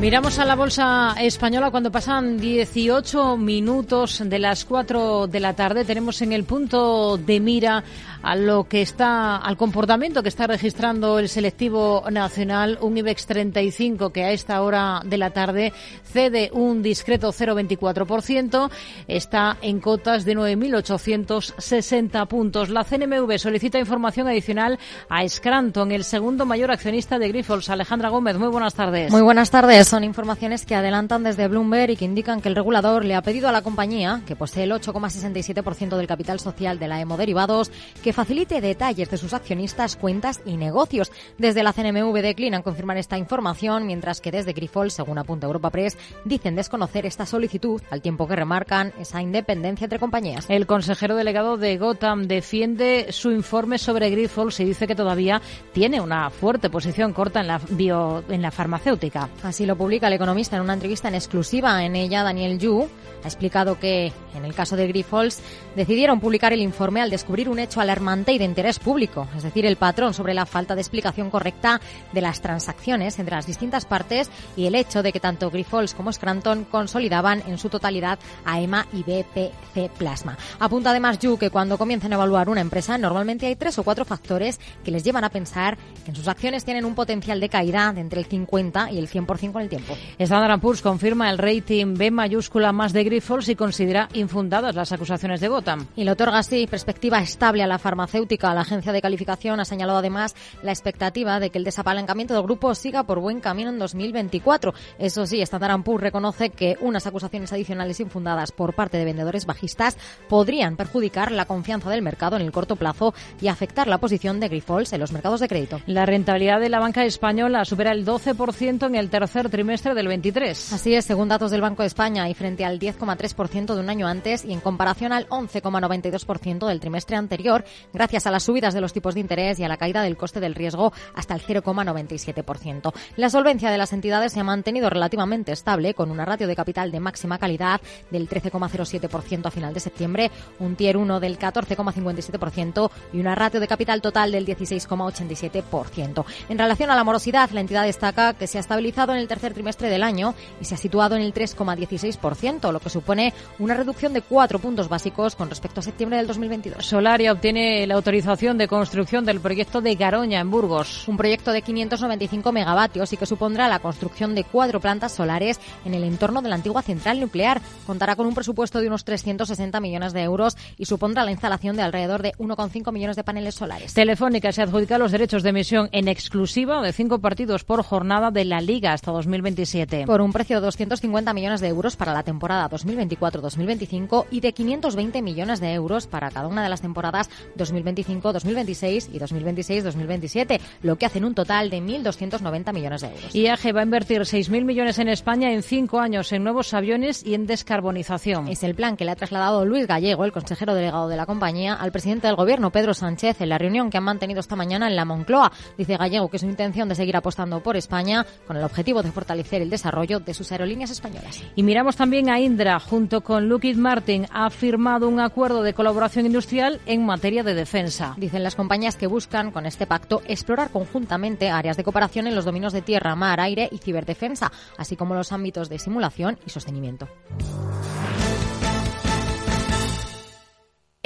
Miramos 0.01 0.39
a 0.39 0.45
la 0.45 0.55
bolsa 0.55 1.17
española 1.21 1.73
cuando 1.73 1.91
pasan 1.91 2.39
18 2.39 3.37
minutos 3.37 4.23
de 4.25 4.39
las 4.39 4.65
4 4.65 5.27
de 5.27 5.41
la 5.41 5.55
tarde. 5.55 5.85
Tenemos 5.85 6.23
en 6.23 6.33
el 6.33 6.45
punto 6.45 7.17
de 7.17 7.41
mira 7.41 7.83
a 8.23 8.37
lo 8.37 8.69
que 8.69 8.81
está, 8.81 9.37
al 9.37 9.57
comportamiento 9.57 10.23
que 10.23 10.29
está 10.29 10.47
registrando 10.47 11.19
el 11.19 11.29
selectivo 11.29 12.05
nacional, 12.13 12.79
un 12.81 12.97
IBEX 12.97 13.27
35 13.27 14.11
que 14.11 14.23
a 14.23 14.31
esta 14.31 14.63
hora 14.63 15.03
de 15.05 15.19
la 15.19 15.31
tarde 15.31 15.73
cede 16.05 16.51
un 16.53 16.81
discreto 16.81 17.33
0,24%, 17.33 18.71
está 19.09 19.57
en 19.63 19.81
cotas 19.81 20.25
de 20.25 20.37
9.860 20.37 22.27
puntos. 22.29 22.69
La 22.69 22.85
CNMV 22.85 23.37
solicita 23.39 23.81
información 23.81 24.29
adicional 24.29 24.79
a 25.09 25.29
Scranton, 25.29 25.91
el 25.91 26.05
segundo 26.05 26.47
mayor 26.47 26.71
accionista 26.71 27.19
de 27.19 27.29
Grifols. 27.29 27.69
Alejandra 27.69 28.11
Gómez, 28.11 28.37
muy 28.39 28.49
buenas 28.49 28.75
tardes. 28.75 29.11
Muy 29.11 29.23
buenas 29.23 29.51
tardes. 29.51 29.88
Son 29.89 30.05
informaciones 30.05 30.67
que 30.67 30.75
adelantan 30.75 31.25
desde 31.25 31.49
Bloomberg 31.49 31.93
y 31.93 31.97
que 31.97 32.05
indican 32.05 32.43
que 32.43 32.51
el 32.51 32.55
regulador 32.55 33.07
le 33.07 33.15
ha 33.15 33.23
pedido 33.23 33.49
a 33.49 33.53
la 33.53 33.63
compañía, 33.63 34.21
que 34.27 34.37
posee 34.37 34.65
el 34.65 34.73
8,67% 34.73 35.97
del 35.97 36.07
capital 36.07 36.41
social 36.41 36.79
de 36.79 36.89
la 36.89 37.01
Hemoderivados, 37.01 37.73
que 38.03 38.13
facilite 38.13 38.61
detalles 38.61 39.09
de 39.09 39.17
sus 39.17 39.33
accionistas, 39.33 39.97
cuentas 39.97 40.43
y 40.45 40.59
negocios. 40.59 41.11
Desde 41.39 41.63
la 41.63 41.73
CNMV 41.73 42.21
declinan 42.21 42.63
confirmar 42.63 42.99
esta 42.99 43.17
información, 43.17 43.87
mientras 43.87 44.21
que 44.21 44.31
desde 44.31 44.53
Grifol, 44.53 44.91
según 44.91 45.17
apunta 45.17 45.47
Europa 45.47 45.71
Press, 45.71 45.97
dicen 46.27 46.55
desconocer 46.55 47.07
esta 47.07 47.25
solicitud, 47.25 47.81
al 47.91 48.03
tiempo 48.03 48.29
que 48.29 48.37
remarcan 48.37 48.93
esa 48.99 49.23
independencia 49.23 49.87
entre 49.87 49.99
compañías. 49.99 50.45
El 50.51 50.67
consejero 50.67 51.17
delegado 51.17 51.57
de 51.57 51.79
Gotham 51.79 52.29
defiende 52.29 53.07
su 53.11 53.31
informe 53.31 53.79
sobre 53.79 54.11
Grifols 54.11 54.61
y 54.61 54.67
dice 54.67 54.87
que 54.87 54.95
todavía 54.95 55.41
tiene 55.73 56.03
una 56.03 56.29
fuerte 56.29 56.69
posición 56.69 57.15
corta 57.15 57.41
en 57.41 57.47
la 57.47 57.59
bio, 57.71 58.23
en 58.29 58.43
la 58.43 58.51
farmacéutica. 58.51 59.31
Así 59.43 59.65
lo 59.65 59.78
publica 59.79 60.09
el 60.09 60.13
economista 60.13 60.57
en 60.57 60.63
una 60.63 60.75
entrevista 60.75 61.09
en 61.09 61.15
exclusiva. 61.15 61.83
En 61.85 61.97
ella, 61.97 62.23
Daniel 62.23 62.59
Yu 62.59 62.89
ha 63.25 63.27
explicado 63.27 63.79
que, 63.79 64.13
en 64.35 64.45
el 64.45 64.55
caso 64.55 64.77
de 64.77 64.87
Grifols, 64.89 65.41
decidieron 65.75 66.21
publicar 66.21 66.53
el 66.53 66.61
informe 66.61 67.01
al 67.01 67.11
descubrir 67.11 67.49
un 67.49 67.59
hecho 67.59 67.81
alarmante 67.81 68.33
y 68.33 68.39
de 68.39 68.45
interés 68.45 68.79
público, 68.79 69.27
es 69.37 69.43
decir, 69.43 69.67
el 69.67 69.77
patrón 69.77 70.15
sobre 70.15 70.35
la 70.35 70.47
falta 70.47 70.75
de 70.75 70.81
explicación 70.81 71.31
correcta 71.31 71.81
de 72.13 72.21
las 72.21 72.41
transacciones 72.41 73.19
entre 73.19 73.37
las 73.37 73.47
distintas 73.47 73.87
partes 73.87 74.31
y 74.57 74.67
el 74.67 74.75
hecho 74.75 75.03
de 75.03 75.13
que 75.13 75.21
tanto 75.21 75.51
Grifols 75.51 75.95
como 75.95 76.13
Scranton 76.13 76.65
consolidaban 76.65 77.43
en 77.47 77.59
su 77.59 77.69
totalidad 77.69 78.19
a 78.45 78.61
EMA 78.61 78.87
y 78.93 79.03
BPC 79.03 79.91
Plasma. 79.97 80.37
Apunta 80.59 80.91
además 80.91 81.19
Yu 81.19 81.39
que 81.39 81.51
cuando 81.51 81.79
comienzan 81.79 82.13
a 82.13 82.17
evaluar 82.17 82.49
una 82.49 82.61
empresa, 82.61 82.99
normalmente 82.99 83.47
hay 83.47 83.57
tres 83.57 83.79
o 83.79 83.85
cuatro 83.85 84.05
factores 84.05 84.61
que 84.85 84.91
les 84.91 85.05
llevan 85.05 85.25
a 85.25 85.31
pensar 85.31 85.77
que 86.05 86.11
en 86.11 86.17
sus 86.17 86.29
acciones 86.29 86.65
tienen 86.65 86.85
un 86.85 86.95
potencial 86.95 87.41
de 87.41 87.49
caída 87.49 87.93
de 87.93 88.01
entre 88.01 88.21
el 88.21 88.27
50 88.27 88.91
y 88.91 88.99
el 88.99 89.09
100% 89.09 89.53
con 89.53 89.63
el 89.63 89.68
tiempo. 89.69 89.97
Standard 90.19 90.61
Poor's 90.61 90.83
confirma 90.83 91.31
el 91.31 91.39
rating 91.39 91.95
B 91.95 92.11
mayúscula 92.11 92.73
más 92.73 92.93
de 92.93 93.05
Grifols 93.05 93.49
y 93.49 93.57
considera 93.57 94.09
infundadas 94.15 94.75
las 94.75 94.93
acusaciones 94.93 95.41
de 95.41 95.49
Gotham. 95.49 95.87
Y 95.97 96.05
le 96.05 96.13
otorga 96.13 96.39
así 96.39 96.67
perspectiva 96.67 97.21
estable 97.21 97.63
a 97.63 97.67
la 97.67 97.79
farmacéutica. 97.79 98.55
La 98.55 98.63
agencia 98.63 98.93
de 98.93 99.03
calificación 99.03 99.61
ha 99.61 99.65
señalado 99.65 99.99
además 99.99 100.35
la 100.63 100.73
expectativa 100.73 101.41
de 101.41 101.51
que 101.51 101.59
el 101.59 101.65
desapalancamiento 101.65 102.35
del 102.35 102.43
grupo 102.43 102.75
siga 102.75 103.05
por 103.05 103.21
buen 103.21 103.41
camino 103.41 103.71
en 103.71 103.79
2024. 103.79 104.75
Eso 104.99 105.27
sí, 105.27 105.41
Standard 105.41 105.83
Poor's 105.83 106.03
reconoce 106.03 106.51
que 106.51 106.77
unas 106.81 107.07
acusaciones 107.07 107.53
adicionales 107.53 108.01
infundadas 108.01 108.53
por 108.53 108.75
parte 108.75 108.97
de 108.97 109.05
vendedores 109.05 109.47
bajistas 109.47 109.97
podrían 110.29 110.77
perjudicar 110.77 111.33
la 111.33 111.45
confianza 111.45 111.91
del 111.91 112.03
mercado 112.03 112.37
en 112.37 112.43
el 112.43 112.53
corto 112.53 112.77
plazo 112.77 113.15
y 113.41 113.49
afectar 113.49 113.87
la 113.87 113.99
posición 113.99 114.41
de 114.41 114.49
Grifols 114.49 114.93
en 114.93 115.01
los 115.01 115.13
mercados 115.13 115.41
de 115.41 115.49
crédito. 115.49 115.81
La 115.87 116.07
rentabilidad 116.07 116.61
de 116.61 116.69
la 116.69 116.81
banca 116.81 117.05
española 117.05 117.65
supera 117.65 117.93
el 117.93 118.05
12% 118.05 118.87
en 118.87 118.95
el 118.95 119.11
tercer 119.11 119.49
trimestre 119.51 119.58
del 119.59 120.07
23. 120.07 120.73
Así 120.73 120.95
es, 120.95 121.05
según 121.05 121.29
datos 121.29 121.51
del 121.51 121.61
Banco 121.61 121.83
de 121.83 121.89
España, 121.89 122.29
y 122.29 122.35
frente 122.35 122.65
al 122.65 122.79
10,3% 122.79 123.75
de 123.75 123.81
un 123.81 123.91
año 123.91 124.07
antes 124.07 124.45
y 124.45 124.53
en 124.53 124.61
comparación 124.61 125.13
al 125.13 125.29
11,92% 125.29 126.69
del 126.69 126.79
trimestre 126.79 127.17
anterior, 127.17 127.65
gracias 127.93 128.29
a 128.29 128.31
las 128.31 128.45
subidas 128.45 128.73
de 128.73 128.81
los 128.81 128.93
tipos 128.93 129.15
de 129.15 129.21
interés 129.21 129.59
y 129.59 129.65
a 129.65 129.69
la 129.69 129.77
caída 129.77 130.03
del 130.03 130.17
coste 130.17 130.39
del 130.39 130.55
riesgo 130.55 130.93
hasta 131.15 131.35
el 131.35 131.43
0,97%. 131.43 132.93
La 133.17 133.31
solvencia 133.31 133.71
de 133.71 133.79
las 133.79 133.93
entidades 133.93 134.33
se 134.33 134.39
ha 134.39 134.45
mantenido 134.45 134.91
relativamente 134.91 135.51
estable, 135.51 135.93
con 135.93 136.13
una 136.13 136.25
ratio 136.25 136.47
de 136.47 136.55
capital 136.55 136.93
de 136.93 137.01
máxima 137.01 137.39
calidad 137.39 137.81
del 138.13 138.29
13,07% 138.29 139.47
a 139.47 139.51
final 139.51 139.75
de 139.75 139.81
septiembre, 139.81 140.31
un 140.61 140.77
tier 140.77 140.97
1 140.97 141.19
del 141.19 141.37
14,57% 141.37 142.91
y 143.13 143.19
una 143.19 143.35
ratio 143.35 143.59
de 143.59 143.67
capital 143.67 144.01
total 144.01 144.31
del 144.31 144.47
16,87%. 144.47 146.25
En 146.49 146.59
relación 146.59 146.91
a 146.91 146.97
la 146.97 147.03
morosidad, 147.03 147.51
la 147.51 147.61
entidad 147.61 147.85
destaca 147.85 148.35
que 148.35 148.47
se 148.47 148.59
ha 148.59 148.61
estabilizado 148.61 149.13
en 149.13 149.19
el 149.19 149.27
tercer 149.27 149.48
trimestre 149.55 149.89
del 149.89 150.03
año 150.03 150.35
y 150.61 150.65
se 150.65 150.75
ha 150.75 150.79
situado 150.79 151.17
en 151.17 151.23
el 151.23 151.35
3,16%, 151.35 152.73
lo 152.73 152.81
que 152.81 152.91
supone 152.91 153.33
una 153.59 153.75
reducción 153.75 154.13
de 154.13 154.23
cuatro 154.23 154.59
puntos 154.59 154.89
básicos 154.89 155.37
con 155.37 155.49
respecto 155.49 155.81
a 155.81 155.83
septiembre 155.83 156.19
del 156.19 156.27
2022. 156.27 156.85
Solaria 156.85 157.33
obtiene 157.33 157.87
la 157.87 157.95
autorización 157.95 158.59
de 158.59 158.69
construcción 158.69 159.25
del 159.25 159.41
proyecto 159.41 159.81
de 159.81 159.95
Garoña 159.95 160.41
en 160.41 160.51
Burgos. 160.51 161.07
Un 161.09 161.17
proyecto 161.17 161.53
de 161.53 161.63
595 161.63 162.53
megavatios 162.53 163.13
y 163.13 163.17
que 163.17 163.27
supondrá 163.27 163.69
la 163.69 163.79
construcción 163.79 164.35
de 164.35 164.45
cuatro 164.45 164.81
plantas 164.81 165.13
solares 165.13 165.61
en 165.85 165.95
el 165.95 166.05
entorno 166.05 166.43
de 166.43 166.49
la 166.49 166.55
antigua 166.55 166.83
central 166.83 167.21
nuclear. 167.21 167.61
Contará 167.87 168.17
con 168.17 168.27
un 168.27 168.35
presupuesto 168.35 168.81
de 168.81 168.89
unos 168.89 169.05
360 169.05 169.81
millones 169.81 170.13
de 170.13 170.23
euros 170.23 170.57
y 170.77 170.87
supondrá 170.87 171.25
la 171.25 171.31
instalación 171.31 171.77
de 171.77 171.83
alrededor 171.83 172.23
de 172.23 172.33
1,5 172.39 172.93
millones 172.93 173.17
de 173.17 173.25
paneles 173.25 173.55
solares. 173.55 173.95
Telefónica 173.95 174.53
se 174.53 174.63
adjudica 174.63 174.99
los 174.99 175.13
derechos 175.13 175.43
de 175.43 175.51
emisión 175.51 175.89
en 175.93 176.09
exclusiva 176.09 176.83
de 176.83 176.93
cinco 176.93 177.19
partidos 177.19 177.65
por 177.65 177.83
jornada 177.83 178.31
de 178.31 178.45
la 178.45 178.61
Liga 178.61 178.93
hasta 178.93 179.11
2027. 179.39 180.07
Por 180.07 180.21
un 180.21 180.33
precio 180.33 180.57
de 180.57 180.67
250 180.67 181.33
millones 181.33 181.61
de 181.61 181.69
euros 181.69 181.97
para 181.97 182.13
la 182.13 182.23
temporada 182.23 182.69
2024-2025 182.71 184.27
y 184.31 184.41
de 184.41 184.53
520 184.53 185.23
millones 185.23 185.61
de 185.61 185.73
euros 185.73 186.07
para 186.07 186.31
cada 186.31 186.49
una 186.49 186.63
de 186.63 186.69
las 186.69 186.81
temporadas 186.81 187.31
2025-2026 187.57 189.09
y 189.13 189.19
2026-2027, 189.19 190.61
lo 190.83 190.97
que 190.97 191.07
hacen 191.07 191.25
un 191.25 191.35
total 191.35 191.71
de 191.71 191.81
1.290 191.81 192.73
millones 192.73 193.01
de 193.03 193.09
euros. 193.09 193.35
IAG 193.35 193.77
va 193.77 193.81
a 193.81 193.85
invertir 193.85 194.21
6.000 194.23 194.65
millones 194.65 194.99
en 194.99 195.09
España 195.09 195.53
en 195.53 195.63
cinco 195.63 196.01
años 196.01 196.33
en 196.33 196.43
nuevos 196.43 196.75
aviones 196.75 197.25
y 197.25 197.35
en 197.35 197.47
descarbonización. 197.47 198.49
Es 198.49 198.63
el 198.63 198.75
plan 198.75 198.97
que 198.97 199.05
le 199.05 199.13
ha 199.13 199.17
trasladado 199.17 199.65
Luis 199.65 199.87
Gallego, 199.87 200.25
el 200.25 200.33
consejero 200.33 200.75
delegado 200.75 201.09
de 201.09 201.17
la 201.17 201.27
compañía, 201.27 201.75
al 201.75 201.93
presidente 201.93 202.27
del 202.27 202.37
gobierno, 202.37 202.71
Pedro 202.71 202.95
Sánchez, 202.95 203.41
en 203.41 203.49
la 203.49 203.59
reunión 203.59 203.91
que 203.91 203.99
han 203.99 204.05
mantenido 204.05 204.41
esta 204.41 204.57
mañana 204.57 204.89
en 204.89 204.97
la 204.97 205.05
Moncloa. 205.05 205.53
Dice 205.77 205.97
Gallego 205.97 206.29
que 206.29 206.39
es 206.39 206.43
su 206.43 206.49
intención 206.49 206.89
de 206.89 206.95
seguir 206.95 207.17
apostando 207.17 207.61
por 207.61 207.77
España 207.77 208.27
con 208.47 208.57
el 208.57 208.65
objetivo 208.65 209.03
de 209.03 209.13
fortalecer 209.13 209.28
el 209.35 209.71
desarrollo 209.71 210.21
de 210.21 210.35
sus 210.35 210.53
aerolíneas 210.53 210.91
españolas. 210.91 211.43
Y 211.57 211.63
miramos 211.63 211.97
también 211.97 212.31
a 212.31 212.41
Indra, 212.41 212.79
junto 212.81 213.23
con 213.23 213.49
Lockheed 213.49 213.77
Martin, 213.77 214.27
ha 214.31 214.51
firmado 214.51 215.09
un 215.09 215.21
acuerdo 215.21 215.63
de 215.63 215.75
colaboración 215.75 216.27
industrial 216.27 216.81
en 216.87 217.05
materia 217.05 217.43
de 217.43 217.55
defensa. 217.55 218.15
Dicen 218.17 218.43
las 218.43 218.57
compañías 218.57 218.97
que 218.97 219.07
buscan 219.07 219.51
con 219.51 219.67
este 219.67 219.87
pacto 219.87 220.23
explorar 220.27 220.71
conjuntamente 220.71 221.51
áreas 221.51 221.77
de 221.77 221.85
cooperación 221.85 222.27
en 222.27 222.35
los 222.35 222.45
dominios 222.45 222.73
de 222.73 222.83
tierra, 222.83 223.15
mar, 223.15 223.41
aire 223.41 223.69
y 223.71 223.79
ciberdefensa, 223.79 224.53
así 224.77 224.97
como 224.97 225.15
los 225.15 225.33
ámbitos 225.33 225.69
de 225.69 225.79
simulación 225.79 226.39
y 226.47 226.51
sostenimiento. 226.51 227.09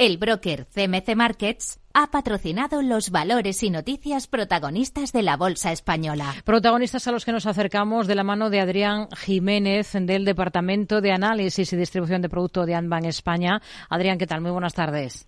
El 0.05 0.17
broker 0.17 0.65
CMC 0.65 1.15
Markets 1.15 1.79
ha 1.93 2.11
patrocinado 2.11 2.81
los 2.81 3.09
valores 3.09 3.63
y 3.63 3.69
noticias 3.69 4.27
protagonistas 4.27 5.13
de 5.13 5.23
la 5.23 5.37
Bolsa 5.37 5.71
Española. 5.71 6.35
Protagonistas 6.43 7.07
a 7.07 7.13
los 7.13 7.23
que 7.23 7.31
nos 7.31 7.45
acercamos 7.45 8.05
de 8.05 8.15
la 8.15 8.25
mano 8.25 8.49
de 8.49 8.59
Adrián 8.59 9.07
Jiménez 9.15 9.93
del 9.93 10.25
Departamento 10.25 10.99
de 10.99 11.13
Análisis 11.13 11.71
y 11.71 11.77
Distribución 11.77 12.21
de 12.21 12.27
Producto 12.27 12.65
de 12.65 12.75
Anban 12.75 13.05
España. 13.05 13.61
Adrián, 13.89 14.17
¿qué 14.17 14.27
tal? 14.27 14.41
Muy 14.41 14.51
buenas 14.51 14.73
tardes. 14.73 15.25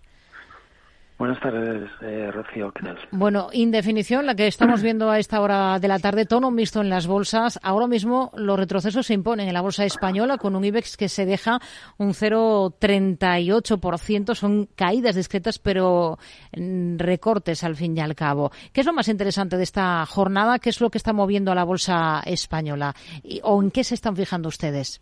Buenas 1.18 1.40
tardes, 1.40 1.90
eh, 2.02 2.30
Rocío. 2.30 2.70
¿Qué 2.72 2.82
tal? 2.82 2.98
Bueno, 3.10 3.48
indefinición, 3.52 4.26
la 4.26 4.34
que 4.34 4.46
estamos 4.46 4.82
viendo 4.82 5.10
a 5.10 5.18
esta 5.18 5.40
hora 5.40 5.78
de 5.78 5.88
la 5.88 5.98
tarde, 5.98 6.26
tono 6.26 6.50
mixto 6.50 6.82
en 6.82 6.90
las 6.90 7.06
bolsas. 7.06 7.58
Ahora 7.62 7.86
mismo 7.86 8.30
los 8.34 8.58
retrocesos 8.58 9.06
se 9.06 9.14
imponen 9.14 9.48
en 9.48 9.54
la 9.54 9.62
bolsa 9.62 9.86
española 9.86 10.36
con 10.36 10.54
un 10.54 10.66
IBEX 10.66 10.98
que 10.98 11.08
se 11.08 11.24
deja 11.24 11.58
un 11.96 12.12
0,38%. 12.12 14.34
Son 14.34 14.68
caídas 14.74 15.14
discretas, 15.14 15.58
pero 15.58 16.18
mm, 16.54 16.98
recortes 16.98 17.64
al 17.64 17.76
fin 17.76 17.96
y 17.96 18.00
al 18.00 18.14
cabo. 18.14 18.52
¿Qué 18.74 18.82
es 18.82 18.86
lo 18.86 18.92
más 18.92 19.08
interesante 19.08 19.56
de 19.56 19.62
esta 19.62 20.04
jornada? 20.04 20.58
¿Qué 20.58 20.68
es 20.68 20.82
lo 20.82 20.90
que 20.90 20.98
está 20.98 21.14
moviendo 21.14 21.50
a 21.50 21.54
la 21.54 21.64
bolsa 21.64 22.20
española? 22.26 22.94
¿O 23.42 23.62
en 23.62 23.70
qué 23.70 23.84
se 23.84 23.94
están 23.94 24.16
fijando 24.16 24.50
ustedes? 24.50 25.00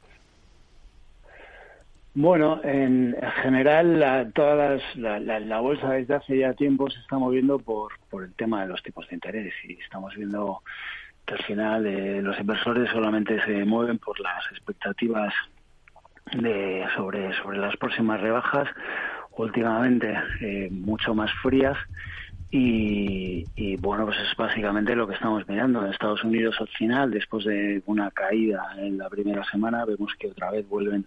Bueno, 2.16 2.60
en 2.62 3.16
general 3.42 3.98
la, 3.98 4.30
todas 4.30 4.80
la, 4.94 5.18
la, 5.18 5.60
bolsa 5.60 5.90
desde 5.90 6.14
hace 6.14 6.38
ya 6.38 6.54
tiempo 6.54 6.88
se 6.88 7.00
está 7.00 7.18
moviendo 7.18 7.58
por, 7.58 7.90
por 8.08 8.22
el 8.22 8.32
tema 8.34 8.62
de 8.62 8.68
los 8.68 8.80
tipos 8.84 9.08
de 9.08 9.16
interés. 9.16 9.52
Y 9.64 9.72
estamos 9.80 10.14
viendo 10.14 10.62
que 11.26 11.34
al 11.34 11.42
final 11.42 11.86
eh, 11.86 12.22
los 12.22 12.38
inversores 12.38 12.88
solamente 12.90 13.44
se 13.44 13.64
mueven 13.64 13.98
por 13.98 14.20
las 14.20 14.44
expectativas 14.52 15.34
de 16.36 16.86
sobre 16.94 17.34
sobre 17.42 17.58
las 17.58 17.76
próximas 17.78 18.20
rebajas. 18.20 18.68
Últimamente 19.36 20.16
eh, 20.40 20.68
mucho 20.70 21.16
más 21.16 21.32
frías. 21.42 21.76
Y, 22.52 23.44
y, 23.56 23.74
bueno 23.78 24.04
pues 24.04 24.18
es 24.20 24.36
básicamente 24.36 24.94
lo 24.94 25.08
que 25.08 25.14
estamos 25.14 25.48
mirando. 25.48 25.84
En 25.84 25.90
Estados 25.90 26.22
Unidos 26.22 26.54
al 26.60 26.68
final 26.68 27.10
después 27.10 27.44
de 27.44 27.82
una 27.86 28.12
caída 28.12 28.64
en 28.78 28.98
la 28.98 29.10
primera 29.10 29.42
semana 29.50 29.84
vemos 29.84 30.14
que 30.16 30.28
otra 30.28 30.52
vez 30.52 30.68
vuelven 30.68 31.04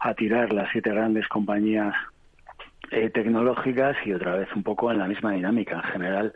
a 0.00 0.14
tirar 0.14 0.52
las 0.52 0.68
siete 0.72 0.90
grandes 0.90 1.26
compañías 1.28 1.94
eh, 2.90 3.10
tecnológicas 3.10 3.96
y 4.04 4.12
otra 4.12 4.36
vez 4.36 4.48
un 4.54 4.62
poco 4.62 4.90
en 4.92 4.98
la 4.98 5.08
misma 5.08 5.32
dinámica. 5.32 5.76
En 5.76 5.92
general, 5.92 6.32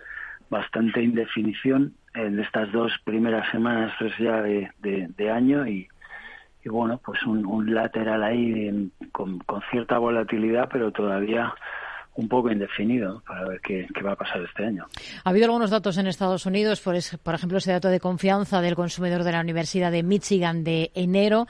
bastante 0.49 1.03
indefinición 1.03 1.95
en 2.15 2.41
estas 2.41 2.73
dos 2.73 2.93
primeras 3.05 3.49
semanas 3.51 3.93
tres 3.99 4.13
ya 4.19 4.43
de, 4.43 5.31
año 5.31 5.67
y, 5.67 5.89
y, 6.65 6.69
bueno, 6.69 7.01
pues 7.05 7.23
un, 7.25 7.73
lateral 7.73 8.23
ahí 8.25 8.91
con, 9.13 9.39
con, 9.41 9.63
cierta 9.71 9.99
volatilidad, 9.99 10.69
pero 10.71 10.91
todavía 10.91 11.55
un 12.17 12.29
poco 12.29 12.51
indefinido 12.51 13.23
para 13.27 13.47
ver 13.47 13.61
qué, 13.61 13.87
va 14.05 14.13
a 14.13 14.17
pasar 14.17 14.43
este 14.43 14.67
año. 14.67 14.87
Ha 15.25 15.31
habido 15.31 15.47
algunos 15.47 15.71
datos 15.71 15.97
en 15.99 16.09
Estados 16.09 16.45
Unidos, 16.47 16.81
por, 16.81 16.97
por 17.23 17.35
ejemplo, 17.35 17.59
ese 17.59 17.73
dato 17.73 17.89
de 17.89 18.01
confianza 18.01 18.61
del 18.61 18.75
consumidor 18.75 19.23
de 19.23 19.33
la 19.33 19.41
Universidad 19.41 19.93
de 19.93 20.03
Michigan 20.03 20.65
de 20.65 20.91
enero 20.95 21.47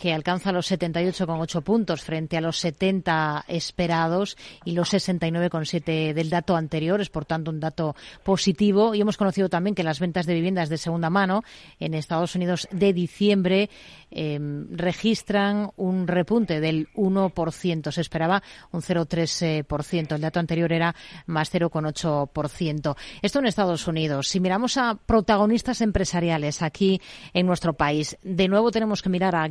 que 0.00 0.14
alcanza 0.14 0.50
los 0.50 0.72
78,8 0.72 1.62
puntos 1.62 2.00
frente 2.00 2.38
a 2.38 2.40
los 2.40 2.58
70 2.58 3.44
esperados 3.48 4.36
y 4.64 4.72
los 4.72 4.92
69,7 4.92 6.14
del 6.14 6.30
dato 6.30 6.56
anterior. 6.56 7.02
Es, 7.02 7.10
por 7.10 7.26
tanto, 7.26 7.50
un 7.50 7.60
dato 7.60 7.94
positivo. 8.24 8.94
Y 8.94 9.02
hemos 9.02 9.18
conocido 9.18 9.50
también 9.50 9.74
que 9.74 9.84
las 9.84 10.00
ventas 10.00 10.24
de 10.24 10.34
viviendas 10.34 10.70
de 10.70 10.78
segunda 10.78 11.10
mano 11.10 11.42
en 11.78 11.92
Estados 11.92 12.34
Unidos 12.34 12.66
de 12.72 12.94
diciembre 12.94 13.68
em, 14.10 14.68
registran 14.70 15.70
un 15.76 16.06
repunte 16.06 16.60
del 16.60 16.88
1%. 16.94 17.92
Se 17.92 18.00
esperaba 18.00 18.42
un 18.72 18.80
0,3%. 18.80 20.14
El 20.14 20.20
dato 20.22 20.40
anterior 20.40 20.72
era 20.72 20.94
más 21.26 21.52
0,8%. 21.52 22.96
Esto 23.20 23.38
en 23.38 23.46
Estados 23.46 23.86
Unidos. 23.86 24.28
Si 24.28 24.40
miramos 24.40 24.78
a 24.78 24.94
protagonistas 24.94 25.82
empresariales 25.82 26.62
aquí 26.62 27.02
en 27.34 27.46
nuestro 27.46 27.74
país, 27.74 28.16
de 28.22 28.48
nuevo 28.48 28.70
tenemos 28.70 29.02
que 29.02 29.10
mirar 29.10 29.36
a 29.36 29.46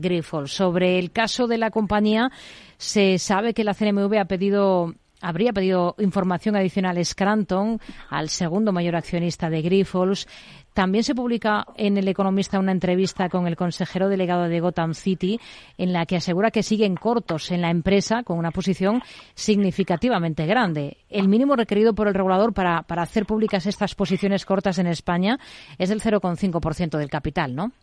Sobre 0.48 1.00
el 1.00 1.12
caso 1.12 1.48
de 1.48 1.58
la 1.58 1.72
compañía, 1.72 2.32
se 2.78 3.18
sabe 3.20 3.54
que 3.54 3.64
la 3.64 3.74
CNMV 3.74 4.18
ha 4.20 4.26
pedido 4.26 4.94
habría 5.22 5.54
pedido 5.54 5.96
información 6.00 6.56
adicional 6.56 6.98
a 6.98 7.04
Scranton, 7.04 7.80
al 8.10 8.30
segundo 8.30 8.72
mayor 8.72 8.96
accionista 8.96 9.50
de 9.50 9.62
Grifols. 9.62 10.28
También 10.74 11.04
se 11.04 11.16
publica 11.16 11.66
en 11.76 11.98
El 11.98 12.08
Economista 12.08 12.60
una 12.60 12.72
entrevista 12.72 13.28
con 13.28 13.48
el 13.48 13.58
consejero 13.58 14.08
delegado 14.08 14.44
de 14.44 14.60
Gotham 14.62 14.94
City, 14.94 15.40
en 15.78 15.92
la 15.92 16.06
que 16.06 16.16
asegura 16.16 16.52
que 16.52 16.64
siguen 16.64 16.96
cortos 16.96 17.52
en 17.52 17.62
la 17.62 17.70
empresa 17.70 18.24
con 18.24 18.38
una 18.38 18.52
posición 18.52 19.02
significativamente 19.34 20.46
grande. 20.46 20.98
El 21.10 21.28
mínimo 21.28 21.56
requerido 21.56 21.94
por 21.94 22.08
el 22.08 22.14
regulador 22.14 22.54
para, 22.54 22.84
para 22.84 23.02
hacer 23.02 23.26
públicas 23.26 23.66
estas 23.66 23.96
posiciones 23.96 24.46
cortas 24.46 24.80
en 24.80 24.88
España 24.88 25.38
es 25.78 25.90
del 25.90 26.02
0,5% 26.02 26.98
del 26.98 27.10
capital, 27.10 27.56
¿no? 27.56 27.74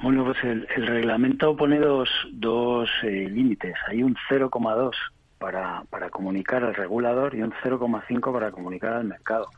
Bueno, 0.00 0.24
pues 0.24 0.42
el, 0.44 0.66
reglamento 0.86 1.56
pone 1.56 1.80
dos, 1.80 2.08
dos 2.32 2.88
eh, 3.02 3.28
límites. 3.28 3.74
Hay 3.88 4.04
un 4.04 4.14
0,2 4.30 4.92
para, 5.38 5.82
para 5.90 6.08
comunicar 6.10 6.62
al 6.62 6.74
regulador 6.74 7.34
y 7.34 7.42
un 7.42 7.52
0,5 7.52 8.32
para 8.32 8.52
comunicar 8.52 8.92
al 8.92 9.04
mercado. 9.04 9.48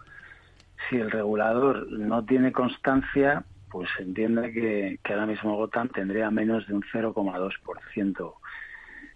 Si 0.89 0.97
el 0.97 1.11
regulador 1.11 1.93
no 1.93 2.25
tiene 2.25 2.53
constancia, 2.53 3.45
pues 3.71 3.91
entiende 3.99 4.51
que, 4.53 4.99
que 5.05 5.13
ahora 5.13 5.27
mismo 5.27 5.57
Gotham 5.57 5.89
tendría 5.91 6.31
menos 6.31 6.67
de 6.67 6.75
un 6.75 6.83
0,2% 6.83 8.35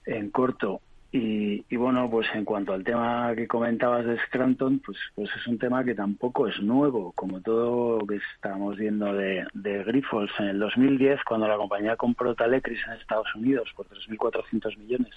en 0.06 0.30
corto 0.30 0.82
y, 1.16 1.76
bueno, 1.76 2.10
pues 2.10 2.26
en 2.34 2.44
cuanto 2.44 2.72
al 2.72 2.82
tema 2.82 3.32
que 3.36 3.46
comentabas 3.46 4.04
de 4.04 4.18
Scranton, 4.26 4.80
pues, 4.80 4.98
pues 5.14 5.30
es 5.36 5.46
un 5.46 5.60
tema 5.60 5.84
que 5.84 5.94
tampoco 5.94 6.48
es 6.48 6.60
nuevo, 6.60 7.12
como 7.12 7.40
todo 7.40 8.00
lo 8.00 8.06
que 8.08 8.18
estamos 8.34 8.76
viendo 8.76 9.14
de, 9.14 9.46
de 9.54 9.84
Grifols. 9.84 10.32
En 10.40 10.46
el 10.46 10.58
2010, 10.58 11.20
cuando 11.22 11.46
la 11.46 11.56
compañía 11.56 11.94
compró 11.94 12.34
Talecris 12.34 12.80
en 12.88 12.94
Estados 12.94 13.32
Unidos 13.36 13.70
por 13.76 13.86
3.400 13.86 14.76
millones 14.76 15.14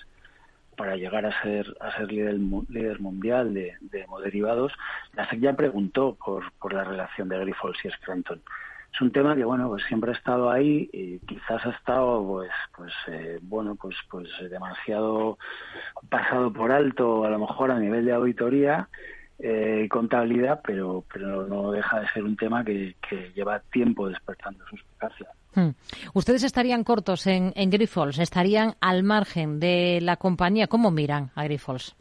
para 0.75 0.95
llegar 0.95 1.25
a 1.25 1.41
ser 1.41 1.65
a 1.81 1.91
ser 1.97 2.11
líder, 2.11 2.99
mundial 2.99 3.55
de, 3.55 3.73
de 3.81 4.05
la 5.15 5.27
SEC 5.27 5.39
ya 5.39 5.53
preguntó 5.53 6.15
por, 6.23 6.51
por 6.59 6.73
la 6.73 6.83
relación 6.83 7.27
de 7.27 7.39
Grifols 7.39 7.83
y 7.83 7.89
Scranton 7.89 8.39
es 8.97 9.01
un 9.01 9.11
tema 9.11 9.35
que 9.35 9.45
bueno 9.45 9.67
pues 9.67 9.83
siempre 9.87 10.11
ha 10.11 10.15
estado 10.15 10.49
ahí 10.49 10.89
y 10.91 11.19
quizás 11.19 11.63
ha 11.65 11.69
estado 11.69 12.25
pues 12.25 12.49
pues 12.75 12.91
eh, 13.07 13.37
bueno 13.43 13.75
pues 13.75 13.95
pues 14.09 14.27
demasiado 14.49 15.37
pasado 16.09 16.51
por 16.51 16.71
alto 16.71 17.23
a 17.23 17.29
lo 17.29 17.37
mejor 17.37 17.69
a 17.69 17.79
nivel 17.79 18.05
de 18.05 18.13
auditoría 18.13 18.89
eh, 19.37 19.83
y 19.85 19.87
contabilidad 19.87 20.61
pero 20.65 21.03
pero 21.13 21.45
no 21.45 21.71
deja 21.71 21.99
de 21.99 22.07
ser 22.09 22.23
un 22.23 22.35
tema 22.35 22.65
que, 22.65 22.95
que 23.07 23.31
lleva 23.35 23.59
tiempo 23.71 24.09
despertando 24.09 24.65
sus 24.67 24.79
eficacia 24.79 25.27
hmm. 25.53 25.69
Ustedes 26.15 26.43
estarían 26.43 26.83
cortos 26.83 27.27
en, 27.27 27.53
en 27.55 27.69
Grifols, 27.69 28.17
estarían 28.17 28.75
al 28.81 29.03
margen 29.03 29.59
de 29.59 29.99
la 30.01 30.17
compañía. 30.17 30.65
¿Cómo 30.67 30.89
miran 30.89 31.29
a 31.35 31.43
Grifols? 31.43 31.95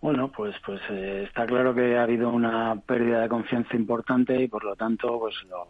Bueno, 0.00 0.32
pues 0.32 0.54
pues 0.64 0.80
eh, 0.90 1.24
está 1.28 1.46
claro 1.46 1.74
que 1.74 1.96
ha 1.96 2.02
habido 2.02 2.30
una 2.30 2.80
pérdida 2.86 3.20
de 3.20 3.28
confianza 3.28 3.76
importante 3.76 4.40
y 4.40 4.48
por 4.48 4.64
lo 4.64 4.74
tanto 4.74 5.18
pues 5.20 5.34
lo, 5.48 5.68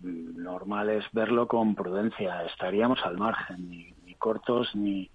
normal 0.00 0.90
es 0.90 1.04
verlo 1.12 1.48
con 1.48 1.74
prudencia. 1.74 2.44
Estaríamos 2.44 3.00
al 3.04 3.18
margen, 3.18 3.68
ni, 3.68 4.14
cortos 4.16 4.74
ni, 4.74 5.10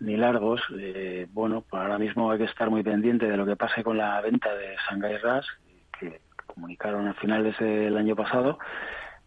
ni 0.00 0.16
largos. 0.16 0.60
Eh, 0.78 1.26
bueno, 1.32 1.64
pues 1.68 1.82
ahora 1.82 1.98
mismo 1.98 2.30
hay 2.30 2.38
que 2.38 2.44
estar 2.44 2.70
muy 2.70 2.82
pendiente 2.82 3.28
de 3.28 3.36
lo 3.36 3.46
que 3.46 3.56
pase 3.56 3.82
con 3.82 3.98
la 3.98 4.20
venta 4.20 4.54
de 4.54 4.76
Shanghai 4.88 5.18
RAS, 5.18 5.46
que 5.98 6.20
comunicaron 6.46 7.08
a 7.08 7.14
finales 7.14 7.58
del 7.58 7.96
año 7.96 8.16
pasado 8.16 8.58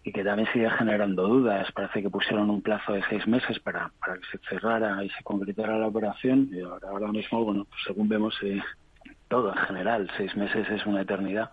y 0.04 0.12
que 0.12 0.24
también 0.24 0.48
sigue 0.52 0.70
generando 0.70 1.28
dudas. 1.28 1.72
Parece 1.72 2.02
que 2.02 2.10
pusieron 2.10 2.50
un 2.50 2.62
plazo 2.62 2.94
de 2.94 3.04
seis 3.10 3.28
meses 3.28 3.60
para, 3.60 3.92
para 4.00 4.16
que 4.16 4.26
se 4.32 4.38
cerrara 4.50 5.04
y 5.04 5.10
se 5.10 5.24
concretara 5.24 5.78
la 5.78 5.88
operación 5.88 6.50
y 6.52 6.62
ahora, 6.62 6.90
ahora 6.90 7.08
mismo, 7.12 7.44
bueno, 7.44 7.66
pues 7.66 7.82
según 7.86 8.10
vemos, 8.10 8.36
eh, 8.44 8.62
todo 9.28 9.50
en 9.50 9.66
general, 9.66 10.10
seis 10.18 10.36
meses 10.36 10.68
es 10.70 10.86
una 10.86 11.02
eternidad. 11.02 11.52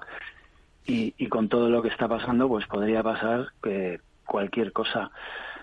Y, 0.86 1.14
y 1.18 1.26
con 1.28 1.48
todo 1.48 1.68
lo 1.68 1.82
que 1.82 1.88
está 1.88 2.08
pasando, 2.08 2.48
pues 2.48 2.66
podría 2.66 3.02
pasar 3.02 3.48
que 3.62 4.00
cualquier 4.26 4.72
cosa. 4.72 5.10